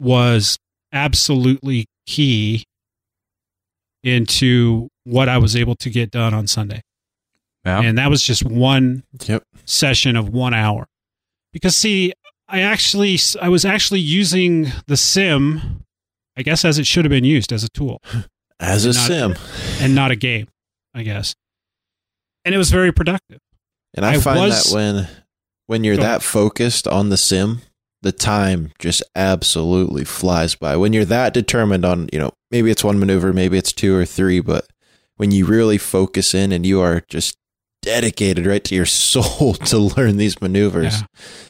[0.00, 0.58] was
[0.92, 2.64] absolutely key
[4.02, 6.80] into what I was able to get done on Sunday.
[7.64, 7.80] Yeah.
[7.82, 9.42] And that was just one Yep.
[9.64, 10.86] session of 1 hour.
[11.52, 12.12] Because see,
[12.48, 15.84] I actually I was actually using the sim
[16.36, 18.00] I guess as it should have been used as a tool
[18.60, 19.34] As a Not- sim.
[19.80, 20.48] and not a game,
[20.94, 21.34] I guess.
[22.44, 23.38] And it was very productive.
[23.94, 25.08] And I, I find was- that when
[25.66, 27.60] when you're that focused on the sim,
[28.00, 30.76] the time just absolutely flies by.
[30.76, 34.06] When you're that determined on, you know, maybe it's one maneuver, maybe it's two or
[34.06, 34.66] three, but
[35.16, 37.36] when you really focus in and you are just
[37.88, 41.06] dedicated right to your soul to learn these maneuvers, Yeah.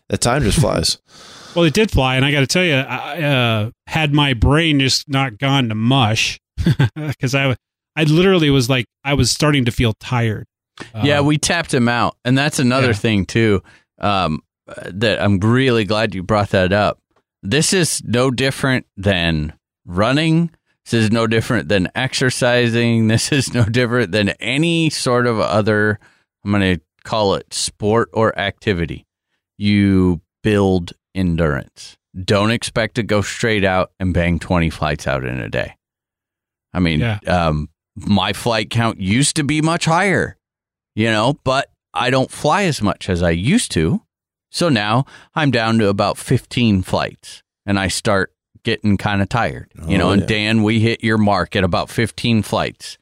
[0.09, 0.99] the time just flies.
[1.57, 4.79] Well, it did fly, and I got to tell you, I uh, had my brain
[4.79, 6.39] just not gone to mush
[6.95, 7.57] because I,
[7.97, 10.47] I literally was like, I was starting to feel tired.
[11.03, 12.93] yeah, Um, we tapped him out, and that's another Yeah.
[12.93, 13.63] thing too.
[13.99, 14.43] Um,
[14.85, 16.99] that I'm really glad you brought that up.
[17.43, 19.55] This is no different than
[19.87, 20.51] running.
[20.85, 23.09] This is no different than exercising.
[23.09, 25.99] This is no different than any sort of other.
[26.45, 29.07] I'm going to call it sport or activity.
[29.57, 31.97] You build endurance.
[32.25, 35.77] Don't expect to go straight out and bang 20 flights out in a day.
[36.73, 37.19] I mean, Yeah.
[37.27, 40.37] um, my flight count used to be much higher,
[40.95, 44.03] you know, but I don't fly as much as I used to.
[44.51, 45.05] So now
[45.35, 48.33] I'm down to about 15 flights and I start
[48.63, 50.09] getting kind of tired, you know.
[50.09, 50.27] Oh, and.
[50.27, 52.99] Dan, we hit your mark at about 15 flights.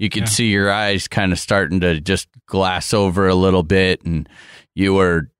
[0.00, 0.28] You could Yeah.
[0.28, 4.28] see your eyes kind of starting to just glass over a little bit and
[4.74, 5.30] you were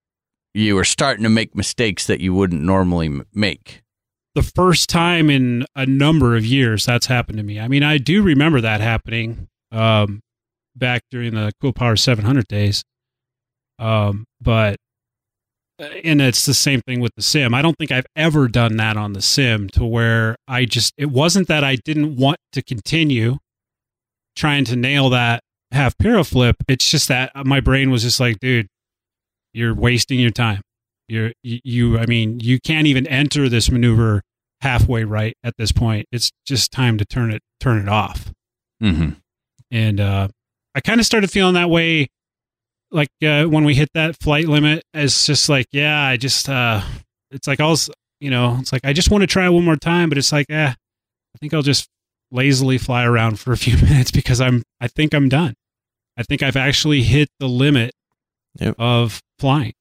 [0.54, 3.80] you were starting to make mistakes that you wouldn't normally m- make.
[4.36, 7.58] the first time in a number of years that's happened to me.
[7.58, 10.20] I mean, I do remember that happening um,
[10.76, 12.84] back during the Cool Power 700 days.
[13.78, 14.76] Um, but
[16.04, 17.54] and it's the same thing with the sim.
[17.54, 21.10] I don't think I've ever done that on the sim to where I just it
[21.10, 23.38] wasn't that I didn't want to continue
[24.36, 25.42] trying to nail that
[25.72, 26.56] half piro flip.
[26.68, 28.68] It's just that my brain was just like, dude,
[29.52, 30.62] you're wasting your time.
[31.08, 34.22] You're you, you I mean, you can't even enter this maneuver
[34.60, 36.06] halfway right at this point.
[36.12, 38.32] It's just time to turn it turn it off.
[38.82, 39.10] Mm-hmm.
[39.70, 40.28] And uh
[40.74, 42.08] I kind of started feeling that way
[42.92, 46.82] like uh, when we hit that flight limit it's just like yeah, I just uh
[47.30, 47.90] it's like I was,
[48.20, 50.46] you know, it's like I just want to try one more time, but it's like
[50.48, 51.88] eh, I think I'll just
[52.32, 55.54] lazily fly around for a few minutes because I'm I think I'm done.
[56.16, 57.92] I think I've actually hit the limit
[58.58, 58.74] Yep.
[58.80, 59.74] of flying,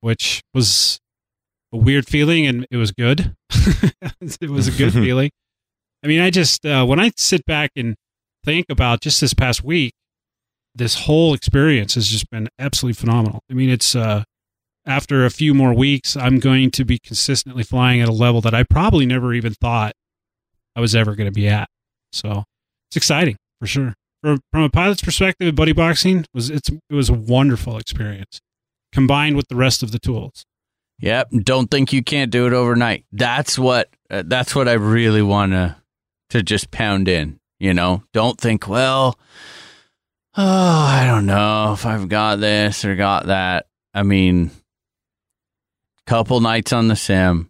[0.00, 0.98] which was
[1.70, 3.34] a weird feeling and it was good.
[4.40, 5.30] it was a good feeling.
[6.02, 7.94] I mean, I just uh, when I sit back and
[8.42, 9.92] think about just this past week,
[10.74, 13.40] this whole experience has just been absolutely phenomenal.
[13.50, 14.24] I mean, it's uh,
[14.86, 18.54] after a few more weeks, I'm going to be consistently flying at a level that
[18.54, 19.92] I probably never even thought
[20.76, 21.68] I was ever going to be at.
[22.12, 22.44] So
[22.88, 23.94] it's exciting for sure.
[24.22, 28.40] From, from a pilot's perspective, buddy boxing was it's it was a wonderful experience
[28.92, 30.44] combined with the rest of the tools.
[30.98, 31.30] Yep.
[31.42, 33.06] Don't think you can't do it overnight.
[33.12, 35.76] That's what uh, that's what I really want to
[36.30, 37.38] to just pound in.
[37.58, 39.18] You know, don't think, well,
[40.36, 43.66] oh, I don't know if I've got this or got that.
[43.92, 44.50] I mean,
[46.06, 47.49] couple nights on the sim,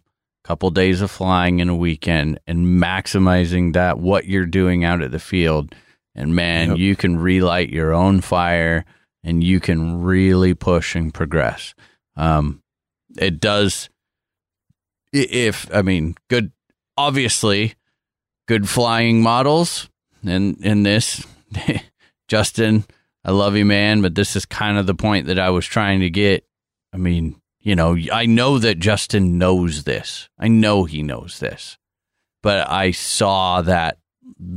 [0.51, 5.11] couple days of flying in a weekend, and maximizing that what you're doing out at
[5.11, 5.73] the field.
[6.13, 6.77] And man, Yep.
[6.77, 8.83] you can relight your own fire,
[9.23, 11.73] and you can really push and progress.
[12.17, 12.61] Um,
[13.17, 13.89] it does
[15.13, 16.51] if i mean good
[16.97, 17.73] obviously
[18.47, 19.89] good flying models
[20.25, 21.25] and in this
[22.29, 22.85] justin
[23.25, 25.99] i love you man but this is kind of the point that i was trying
[25.99, 26.45] to get
[26.93, 31.77] i mean you know i know that justin knows this i know he knows this
[32.43, 33.97] but i saw that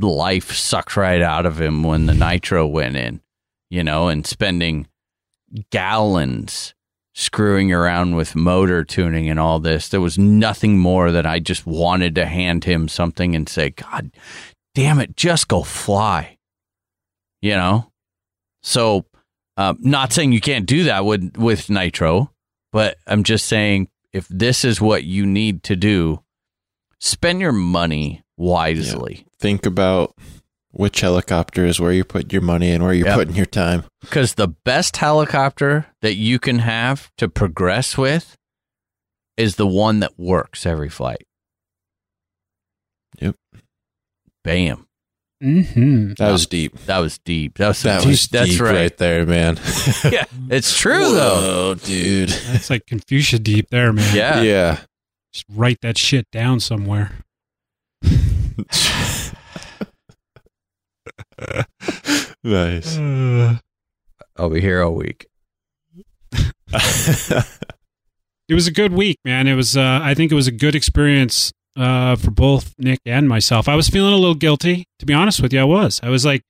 [0.01, 3.21] life sucked right out of him when the nitro went in
[3.69, 4.87] you know and spending
[5.71, 6.73] gallons
[7.15, 9.87] screwing around with motor tuning and all this.
[9.87, 14.11] There was nothing more that I just wanted to hand him something and say, God
[14.75, 16.37] damn it, just go fly.
[17.41, 17.91] You know?
[18.63, 19.05] So,
[19.55, 22.31] uh, not saying you can't do that with, with Nitro,
[22.75, 26.21] but I'm just saying if this is what you need to do,
[26.99, 29.25] spend your money wisely.
[29.39, 30.13] Think about
[30.71, 33.15] which helicopter is where you're putting your money and where you're Yep.
[33.15, 33.85] putting your time.
[34.01, 38.35] Because the best helicopter that you can have to progress with
[39.37, 41.25] is the one that works every flight.
[43.21, 43.35] Yep.
[44.43, 44.84] Bam.
[45.45, 46.13] Mm-hmm.
[46.17, 46.75] That was deep.
[46.87, 47.59] That was deep.
[47.59, 48.09] That was That deep.
[48.09, 48.73] was That's deep right.
[48.73, 48.97] right.
[48.97, 49.59] there, man.
[50.11, 51.35] Yeah, it's true though.
[51.35, 52.29] Whoa, dude.
[52.29, 54.15] That's like Confucia deep there, man.
[54.15, 54.41] Yeah.
[54.41, 54.79] Yeah.
[55.33, 57.11] Just write that shit down somewhere.
[62.43, 62.97] nice.
[62.97, 63.57] Uh,
[64.37, 65.27] I'll be here all week.
[66.73, 67.45] it
[68.49, 69.47] was a good week, man.
[69.47, 69.77] It was.
[69.77, 73.67] Uh, I think it was a good experience uh, for both Nick and myself.
[73.67, 75.59] I was feeling a little guilty, to be honest with you.
[75.59, 75.99] I was.
[76.03, 76.41] I was like,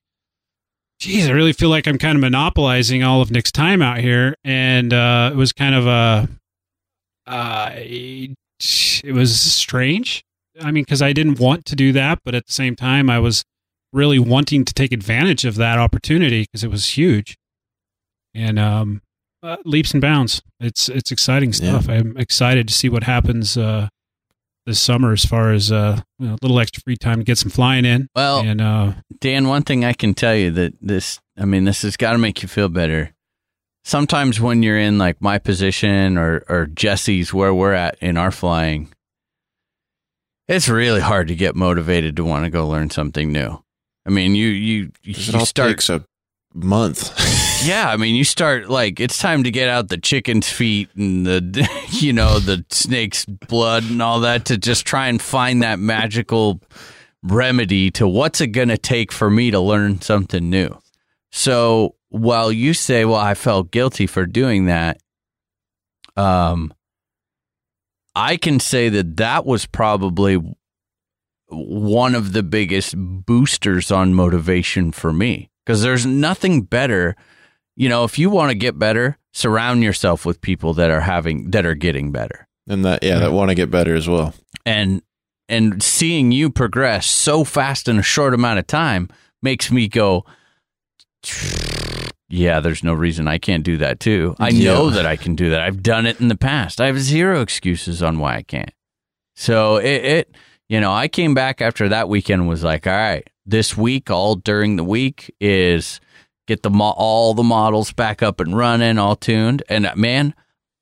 [1.00, 4.36] geez, I really feel like I'm kind of monopolizing all of Nick's time out here,
[4.44, 6.28] and uh, it was kind of a.
[7.26, 10.24] Uh, it was strange.
[10.60, 13.18] I mean, because I didn't want to do that, but at the same time, I
[13.18, 13.44] was
[13.92, 17.36] really wanting to take advantage of that opportunity because it was huge.
[18.34, 19.02] And um,
[19.42, 20.42] uh, leaps and bounds.
[20.60, 21.88] It's it's exciting stuff.
[21.88, 23.88] I'm excited to see what happens uh,
[24.66, 27.38] this summer as far as uh, you know, a little extra free time to get
[27.38, 28.08] some flying in.
[28.14, 31.82] Well, and uh, Dan, one thing I can tell you that this, I mean, this
[31.82, 33.12] has got to make you feel better.
[33.84, 38.32] Sometimes when you're in like my position or, or Jesse's where we're at in our
[38.32, 38.92] flying,
[40.48, 43.62] it's really hard to get motivated to want to go learn something new.
[44.04, 46.04] I mean, you, you, you It all start, takes a
[46.56, 47.12] month.
[47.64, 51.26] yeah, I mean, you start like it's time to get out the chicken's feet and
[51.26, 55.78] the, you know, the snake's blood and all that to just try and find that
[55.78, 56.60] magical
[57.22, 60.78] remedy to what's it going to take for me to learn something new.
[61.32, 65.00] So while you say, well, I felt guilty for doing that,
[66.16, 66.72] um,
[68.14, 70.40] I can say that that was probably
[71.48, 77.16] one of the biggest boosters on motivation for me because there's nothing better
[77.74, 81.50] you know if you want to get better surround yourself with people that are having
[81.50, 82.48] that are getting better.
[82.66, 84.34] And that yeah, that want to get better as well.
[84.64, 85.02] and
[85.48, 89.08] and seeing you progress so fast in a short amount of time
[89.42, 90.24] makes me go
[92.28, 94.34] yeah there's no reason i can't do that too.
[94.38, 95.60] I know that i can do that.
[95.60, 96.80] I've done it in the past.
[96.80, 98.72] I have zero excuses on why i can't.
[99.34, 100.34] So it, it
[100.68, 104.34] you know i came back after that weekend was like all right this week all
[104.36, 106.00] during the week is
[106.46, 110.34] get the mo- all the models back up and running all tuned and uh, man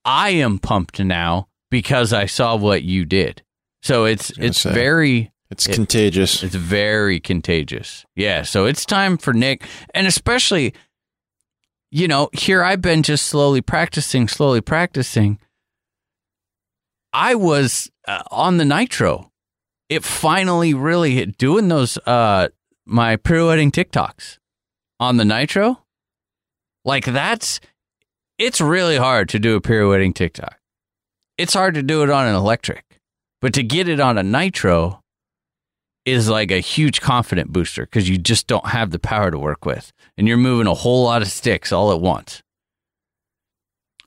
[0.05, 3.43] i am pumped now because i saw what you did
[3.83, 4.73] so it's it's say.
[4.73, 6.43] very It's It- contagious.
[6.43, 8.07] it's very contagious.
[8.17, 8.43] Yeah.
[8.45, 10.73] So it's time for Nick, and especially,
[11.91, 15.39] you know, here I've been just slowly practicing, slowly practicing.
[17.13, 19.31] I was uh, on the nitro.
[19.89, 22.49] It finally really hit doing those, uh,
[22.87, 24.39] my pirouetting tic-tocs
[24.99, 25.83] on the nitro.
[26.85, 27.61] Like that's,
[28.39, 30.59] it's really hard to do a pirouetting tic-toc.
[31.37, 33.01] It's hard to do it on an electric,
[33.41, 35.01] but to get it on a nitro,
[36.05, 39.65] is like a huge confident booster because you just don't have the power to work
[39.65, 42.43] with and you're moving a whole lot of sticks all at once.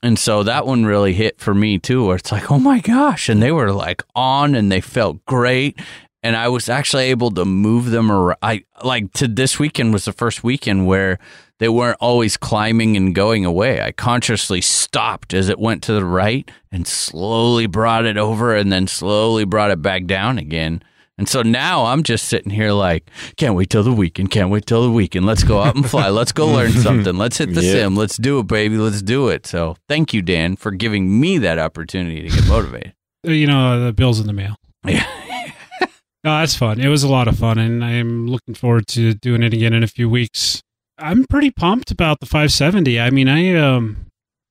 [0.02, 3.28] And so that one really hit for me too, where it's like, oh my gosh.
[3.28, 5.80] And they were like on and they felt great.
[6.22, 8.38] And I was actually able to move them around.
[8.42, 11.18] I like to this weekend was the first weekend where
[11.58, 13.80] they weren't always climbing and going away.
[13.80, 18.72] I consciously stopped as it went to the right and slowly brought it over and
[18.72, 20.82] then slowly brought it back down again.
[21.18, 24.66] And so now I'm just sitting here like, can't wait till the weekend, can't wait
[24.66, 25.26] till the weekend.
[25.26, 26.08] Let's go out and fly.
[26.08, 27.16] Let's go learn something.
[27.16, 27.72] Let's hit the Yeah.
[27.72, 27.96] sim.
[27.96, 28.76] Let's do it, baby.
[28.76, 29.46] Let's do it.
[29.46, 32.94] So thank you, Dan, for giving me that opportunity to get motivated.
[33.26, 34.56] uh, you know, the bill's in the mail.
[34.86, 35.04] Yeah.
[36.24, 36.80] No, that's fun.
[36.80, 39.84] It was a lot of fun, and I'm looking forward to doing it again in
[39.84, 40.60] a few weeks.
[40.98, 42.98] I'm pretty pumped about the 570.
[43.00, 44.06] I mean, I um,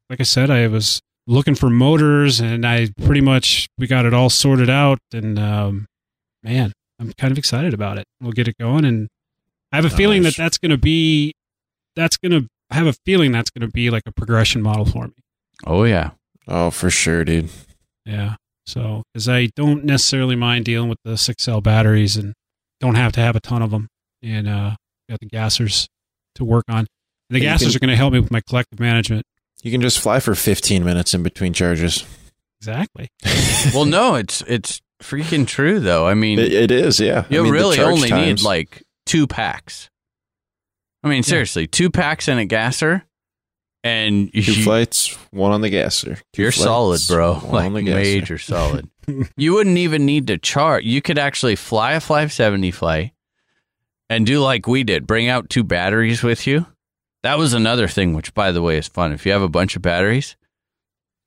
[0.09, 4.13] like I said, I was looking for motors, and I pretty much we got it
[4.13, 5.87] all sorted out, and um,
[6.47, 8.05] man, I'm kind of excited about it.
[8.21, 9.07] We'll get it going, and
[9.71, 11.33] I have a feeling that that's going to be
[11.95, 14.85] that's going to I have a feeling that's going to be like a progression model
[14.85, 15.13] for me.
[15.65, 16.11] Oh, yeah.
[16.47, 17.49] Oh, for sure, dude.
[18.05, 18.35] Yeah.
[18.65, 22.33] So, because I don't necessarily mind dealing with the 6L batteries and
[22.81, 23.87] don't have to have a ton of them.
[24.21, 24.75] And uh,
[25.09, 25.87] got the gassers
[26.35, 26.79] to work on.
[26.79, 26.87] And
[27.29, 29.25] the And gassers can- are going to help me with my collective management.
[29.63, 32.05] You can just fly for 15 minutes in between charges.
[32.59, 33.07] Exactly.
[33.73, 36.07] Well, no, it's it's freaking true though.
[36.07, 37.25] I mean, It, it is, yeah.
[37.29, 39.89] I you mean, really charge only need like two packs.
[41.03, 43.03] I mean, seriously, two packs and a gasser,
[43.83, 46.17] and two you, flights, one on the gasser.
[46.33, 47.35] Two you're flights, solid, bro.
[47.35, 47.97] one Like on the gasser.
[47.99, 48.89] major solid.
[49.37, 50.83] you wouldn't even need to chart.
[50.83, 53.11] You could actually fly a 570 flight
[54.09, 55.07] and do like we did.
[55.07, 56.65] Bring out two batteries with you.
[57.23, 59.13] That was another thing, which by the way is fun.
[59.13, 60.35] If you have a bunch of batteries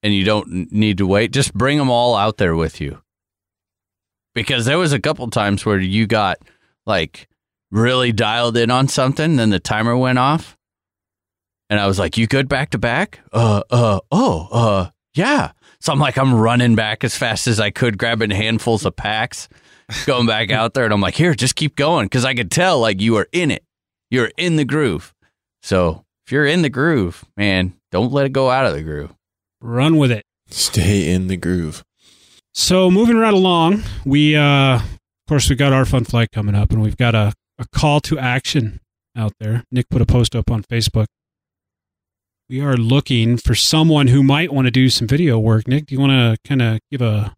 [0.02, 3.00] and you don't need to wait, just bring them all out there with you.
[4.40, 6.38] Because there was a couple times where you got
[6.86, 7.28] like
[7.70, 9.36] really dialed in on something.
[9.36, 10.56] Then the timer went off.
[11.68, 13.20] And I was like, You good back to back?
[13.32, 15.52] Uh, uh, oh, uh, yeah.
[15.80, 19.48] So I'm like, I'm running back as fast as I could, grabbing handfuls of packs,
[20.04, 20.84] going back out there.
[20.84, 22.08] And I'm like, Here, just keep going.
[22.08, 23.64] Cause I could tell like you are in it.
[24.10, 25.14] You're in the groove.
[25.62, 29.14] So if you're in the groove, man, don't let it go out of the groove.
[29.60, 30.24] Run with it.
[30.48, 31.84] Stay in the groove.
[32.52, 36.72] So moving right along, we uh of course we got our fun flight coming up
[36.72, 38.80] and we've got a, a call to action
[39.16, 39.64] out there.
[39.70, 41.06] Nick put a post up on Facebook.
[42.48, 45.68] We are looking for someone who might want to do some video work.
[45.68, 47.36] Nick, do you want to kind of give a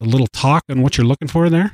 [0.00, 1.72] a little talk on what you're looking for there?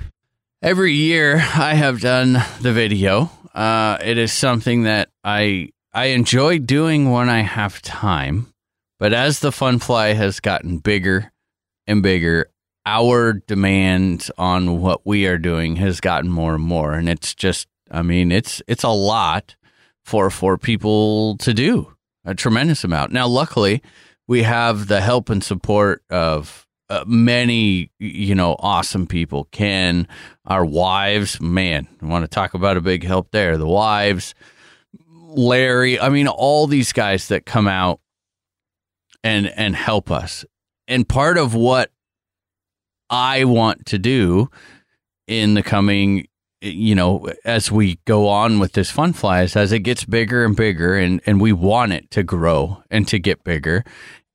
[0.63, 3.31] Every year I have done the video.
[3.55, 8.53] Uh, it is something that I I enjoy doing when I have time.
[9.01, 11.33] But as the fun fly has gotten bigger
[11.89, 12.51] and bigger,
[12.87, 16.93] our demand on what we are doing has gotten more and more.
[16.93, 19.57] And it's just I mean, it's it's a lot
[20.05, 21.95] for for people to do.
[22.25, 23.13] A tremendous amount.
[23.13, 23.83] Now luckily,
[24.27, 30.09] we have the help and support of uh, many you know awesome people ken
[30.47, 34.35] our wives man i want to talk about a big help there the wives
[35.11, 38.01] larry i mean all these guys that come out
[39.23, 40.47] and and help us
[40.89, 41.91] and part of what
[43.11, 44.51] i want to do
[45.29, 46.27] in the coming
[46.61, 50.57] you know as we go on with this fun flies as it gets bigger and
[50.57, 53.85] bigger and and we want it to grow and to get bigger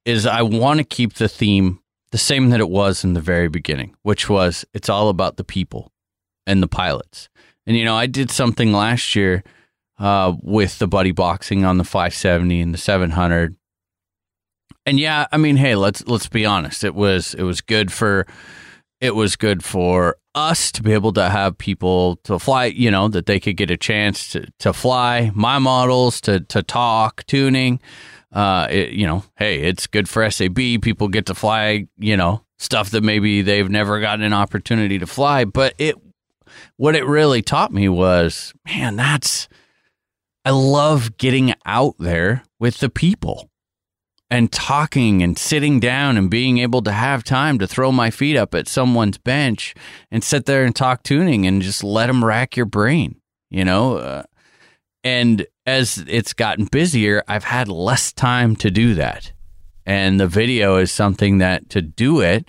[0.06, 1.80] is i want to keep the theme
[2.14, 5.44] the same that it was in the very beginning, which was it's all about the
[5.44, 5.92] people
[6.46, 7.28] and the pilots.
[7.66, 9.44] And you know, I did something last year
[9.98, 13.56] uh, with the buddy boxing on the 570 and the 700.
[14.86, 16.84] And yeah, I mean, hey, let's let's be honest.
[16.84, 18.28] It was it was good for
[19.00, 23.08] it was good for us to be able to have people to fly, you know,
[23.08, 27.80] that they could get a chance to, to fly my models, to to talk tuning
[28.34, 30.56] uh, it, you know, hey, it's good for SAB.
[30.56, 35.06] People get to fly, you know, stuff that maybe they've never gotten an opportunity to
[35.06, 35.46] fly.
[35.46, 35.96] But it,
[36.78, 39.48] what it really taught me was, man, that's,
[40.44, 43.50] I love getting out there with the people
[44.34, 48.36] and talking and sitting down and being able to have time to throw my feet
[48.36, 49.76] up at someone's bench
[50.10, 53.98] and sit there and talk tuning and just let them rack your brain, you know?
[53.98, 54.24] Uh,
[55.04, 59.32] and as it's gotten busier, I've had less time to do that.
[59.86, 62.48] And the video is something that to do it,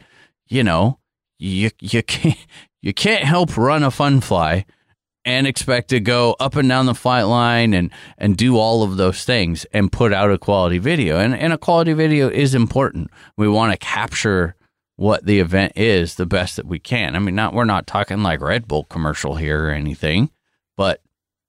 [0.49, 1.01] you know,
[1.39, 2.39] you you can't
[2.81, 4.65] you can't help run a fun fly
[5.25, 8.97] and expect to go up and down the flight line and and do all of
[8.97, 11.19] those things and put out a quality video.
[11.19, 13.11] And and a quality video is important.
[13.37, 14.55] We want to capture
[14.97, 17.17] what the event is the best that we can.
[17.17, 20.31] I mean, not we're not talking like Red Bull commercial here or anything,
[20.77, 21.01] but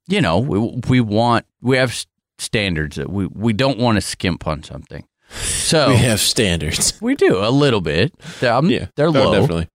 [0.08, 2.06] you know, we, we want we have
[2.38, 5.06] standards that we we don't want to skimp on something.
[5.30, 6.94] So we have standards.
[7.02, 8.14] We do a little bit.
[8.40, 9.32] They're, um, Yeah, they're Oh, low.
[9.34, 9.70] definitely.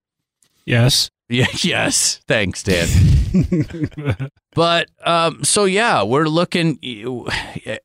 [0.65, 1.11] Yes.
[1.33, 2.21] Yeah, yes.
[2.27, 2.89] Thanks, Dan.
[4.55, 6.79] but um, so yeah, we're looking.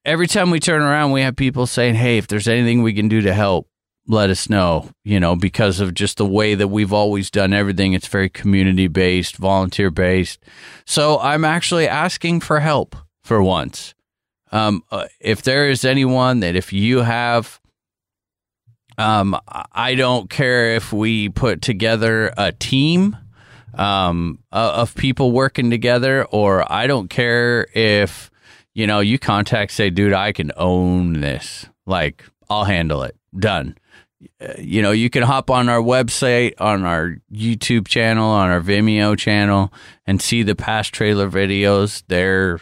[0.03, 3.07] Every time we turn around, we have people saying, "Hey, if there's anything we can
[3.07, 3.67] do to help,
[4.07, 7.93] let us know." You know, because of just the way that we've always done everything,
[7.93, 10.43] it's very community based, volunteer based.
[10.85, 13.93] So I'm actually asking for help for once.
[14.51, 17.59] Um, uh, if there is anyone that if you have
[18.97, 19.37] um,
[19.73, 23.17] I don't care if we put together a team
[23.77, 28.31] um, uh, of people working together, or I don't care if
[28.73, 31.67] you know you contact say, dude, I can own this.
[31.85, 33.15] Like, I'll handle it.
[33.37, 33.77] Done.
[34.41, 38.61] Uh, You know, you can hop on our website, on our YouTube channel, on our
[38.61, 39.71] Vimeo channel,
[40.05, 42.03] and see the past trailer videos.
[42.07, 42.59] They're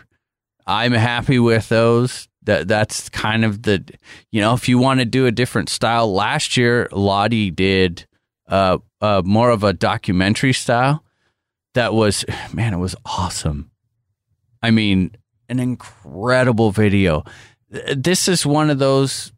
[0.66, 2.28] I'm happy with those.
[2.44, 3.84] That that's kind of the
[4.32, 6.14] you know if you want to do a different style.
[6.14, 8.06] Last year, Lottie did
[8.48, 11.03] uh, uh more of a documentary style.
[11.74, 13.72] That was man, it was awesome.
[14.62, 15.16] I mean,
[15.50, 17.24] an incredible video.
[17.70, 19.32] This is one of those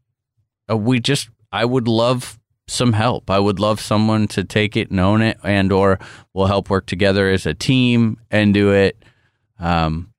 [0.70, 3.30] uh, we just I would love some help.
[3.30, 6.00] I would love someone to take it and own it, and or
[6.34, 9.04] we'll help work together as a team and do it.
[9.60, 10.14] Um,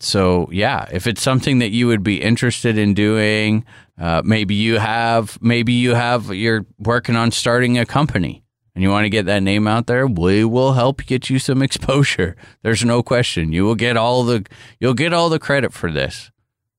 [0.00, 3.64] so yeah, if it's something that you would be interested in doing,
[4.00, 8.44] uh, maybe you have, maybe you have, you're working on starting a company
[8.78, 10.06] and you want to get that name out there.
[10.06, 12.36] We will help get you some exposure.
[12.62, 13.50] There's no question.
[13.50, 14.46] You will get all the,
[14.78, 16.30] you'll get all the credit for this.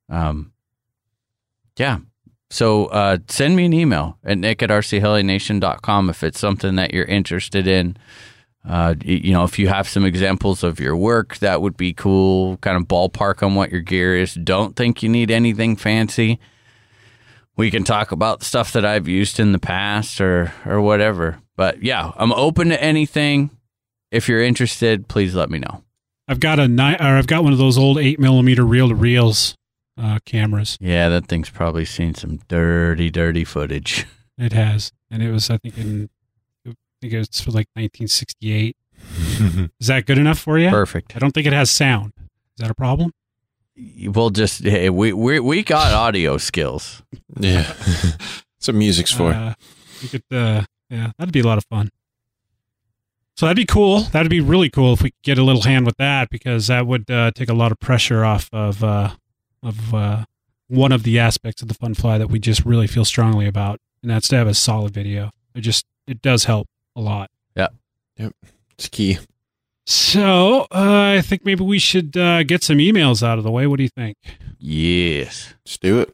[0.08, 0.54] Um,
[1.76, 1.98] yeah.
[2.50, 7.04] So uh, send me an email at nick at rchelination.com if it's something that you're
[7.04, 7.98] interested in.
[8.66, 12.56] Uh, you know, if you have some examples of your work, that would be cool.
[12.62, 14.36] Kind of ballpark on what your gear is.
[14.36, 16.40] Don't think you need anything fancy.
[17.58, 21.42] We can talk about stuff that I've used in the past or or whatever.
[21.60, 23.50] But yeah, I'm open to anything.
[24.12, 25.84] If you're interested, please let me know.
[26.26, 28.96] I've got a ni- or I've got one of those old eight millimeter reel to
[28.96, 29.56] reels
[30.02, 30.78] uh, cameras.
[30.80, 34.06] Yeah, that thing's probably seen some dirty, dirty footage.
[34.38, 36.10] It has, and it was I think in
[36.66, 38.78] I think it's for like 1968.
[39.82, 40.70] Is that good enough for you?
[40.70, 41.14] Perfect.
[41.14, 42.14] I don't think it has sound.
[42.18, 43.12] Is that a problem?
[44.06, 47.04] We'll just hey, we we we got audio skills.
[47.38, 47.64] yeah.
[47.74, 49.34] That's what music's for.
[49.34, 49.56] Uh,
[50.02, 51.90] we could, uh, yeah, that'd be a lot of fun.
[53.36, 54.02] So that'd be cool.
[54.02, 56.86] That'd be really cool if we could get a little hand with that because that
[56.86, 59.12] would uh, take a lot of pressure off of uh,
[59.64, 60.26] of uh,
[60.68, 63.80] one of the aspects of the fun fly that we just really feel strongly about,
[64.02, 65.32] and that's to have a solid video.
[65.56, 67.30] It just it does help a lot.
[67.56, 67.70] Yeah.
[68.18, 68.34] Yep.
[68.78, 69.20] It's key.
[69.86, 73.66] So uh, I think maybe we should uh, get some emails out of the way.
[73.68, 74.18] What do you think?
[74.60, 75.54] Yes.
[75.66, 76.14] Let's do it.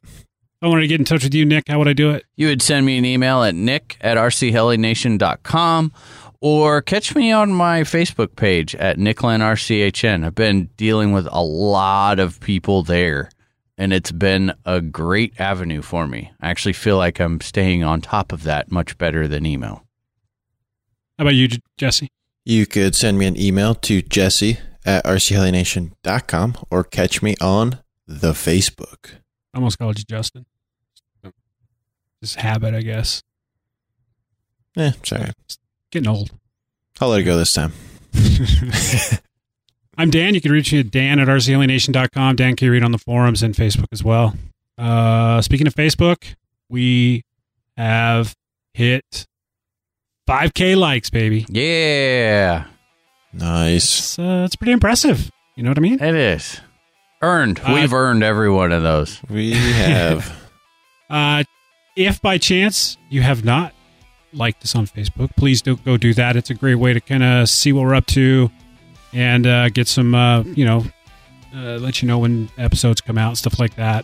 [0.62, 2.24] If I wanted to get in touch with you, Nick, how would I do it?
[2.38, 5.92] You would send me an email at nick at rchelination.com
[6.40, 10.26] or catch me on my Facebook page at nicklandrchn.
[10.26, 13.30] I've been dealing with a lot of people there,
[13.78, 16.32] and it's been a great avenue for me.
[16.40, 19.86] I actually feel like I'm staying on top of that much better than email.
[21.18, 22.08] How about you, Jesse?
[22.46, 28.32] You could send me an email to jesse at rchelination.com or catch me on the
[28.32, 29.16] Facebook.
[29.56, 30.46] I almost called you Justin.
[32.22, 33.24] Just habit, I guess.
[34.76, 35.32] Yeah, sorry.
[35.92, 36.32] Getting old.
[37.00, 37.72] I'll let it go this time.
[39.98, 40.34] I'm Dan.
[40.36, 42.36] You can reach me at dan at rchelination.com.
[42.36, 44.36] Dan can you read on the forums and Facebook as well.
[44.78, 46.36] Uh, speaking of Facebook,
[46.68, 47.24] we
[47.78, 48.36] have
[48.74, 49.26] hit
[50.28, 51.46] 5K likes, baby.
[51.48, 52.66] Yeah,
[53.32, 53.76] Nice.
[54.00, 55.32] It's, uh, it's pretty impressive.
[55.56, 56.02] You know what I mean?
[56.02, 56.60] it is.
[57.26, 57.60] Earned.
[57.60, 59.20] Uh, We've earned every one of those.
[59.30, 60.32] We have.
[61.08, 61.44] Uh,
[61.96, 63.74] if by chance you have not
[64.34, 66.36] liked us on Facebook, please do go do that.
[66.36, 68.50] It's a great way to kind of see what we're up to
[69.14, 70.84] and uh, get some, uh, you know,
[71.56, 74.04] uh, let you know when episodes come out, stuff like that,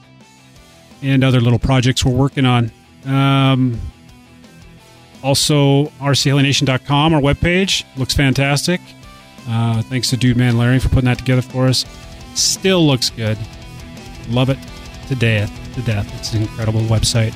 [1.02, 2.72] and other little projects we're working on.
[3.06, 3.82] Um,
[5.24, 8.80] also, rchelination.com, our webpage, looks fantastic.
[9.50, 11.84] Uh, thanks to Dude Man Larry for putting that together for us.
[12.36, 13.38] Still looks good.
[14.30, 14.58] Love it
[15.08, 15.52] to death.
[15.76, 16.14] To death.
[16.20, 17.36] It's an incredible website.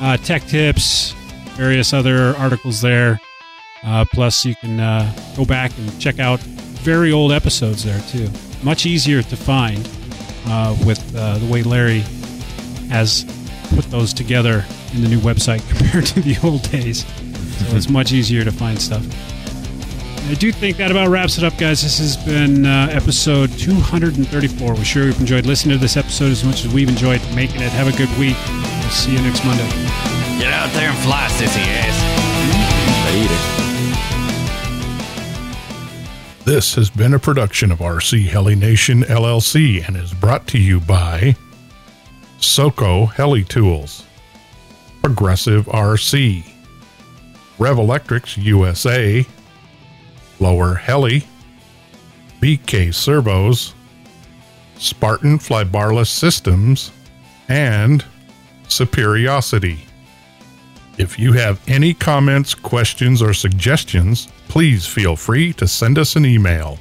[0.00, 1.12] Uh, tech tips,
[1.56, 3.18] various other articles there.
[3.82, 8.28] Uh, plus, you can uh, go back and check out very old episodes there too.
[8.62, 9.88] Much easier to find
[10.46, 12.00] uh, with uh, the way Larry
[12.88, 13.24] has
[13.74, 14.64] put those together
[14.94, 17.04] in the new website compared to the old days.
[17.04, 19.04] So it's much easier to find stuff.
[20.28, 21.82] I do think that about wraps it up, guys.
[21.82, 24.74] This has been uh, episode 234.
[24.74, 27.70] We're sure you've enjoyed listening to this episode as much as we've enjoyed making it.
[27.70, 28.36] Have a good week.
[28.48, 29.68] We'll see you next Monday.
[30.40, 31.96] Get out there and fly, sissy ass.
[33.06, 33.36] Later.
[36.44, 40.80] This has been a production of RC Heli Nation LLC and is brought to you
[40.80, 41.36] by
[42.40, 44.04] Soco Heli Tools,
[45.02, 46.44] Progressive RC,
[47.58, 49.24] Revolectrix USA,
[50.38, 51.24] Lower Heli,
[52.40, 53.74] BK Servos,
[54.78, 56.92] Spartan Flybarless Systems,
[57.48, 58.04] and
[58.68, 59.78] Superiosity.
[60.98, 66.24] If you have any comments, questions, or suggestions, please feel free to send us an
[66.24, 66.78] email.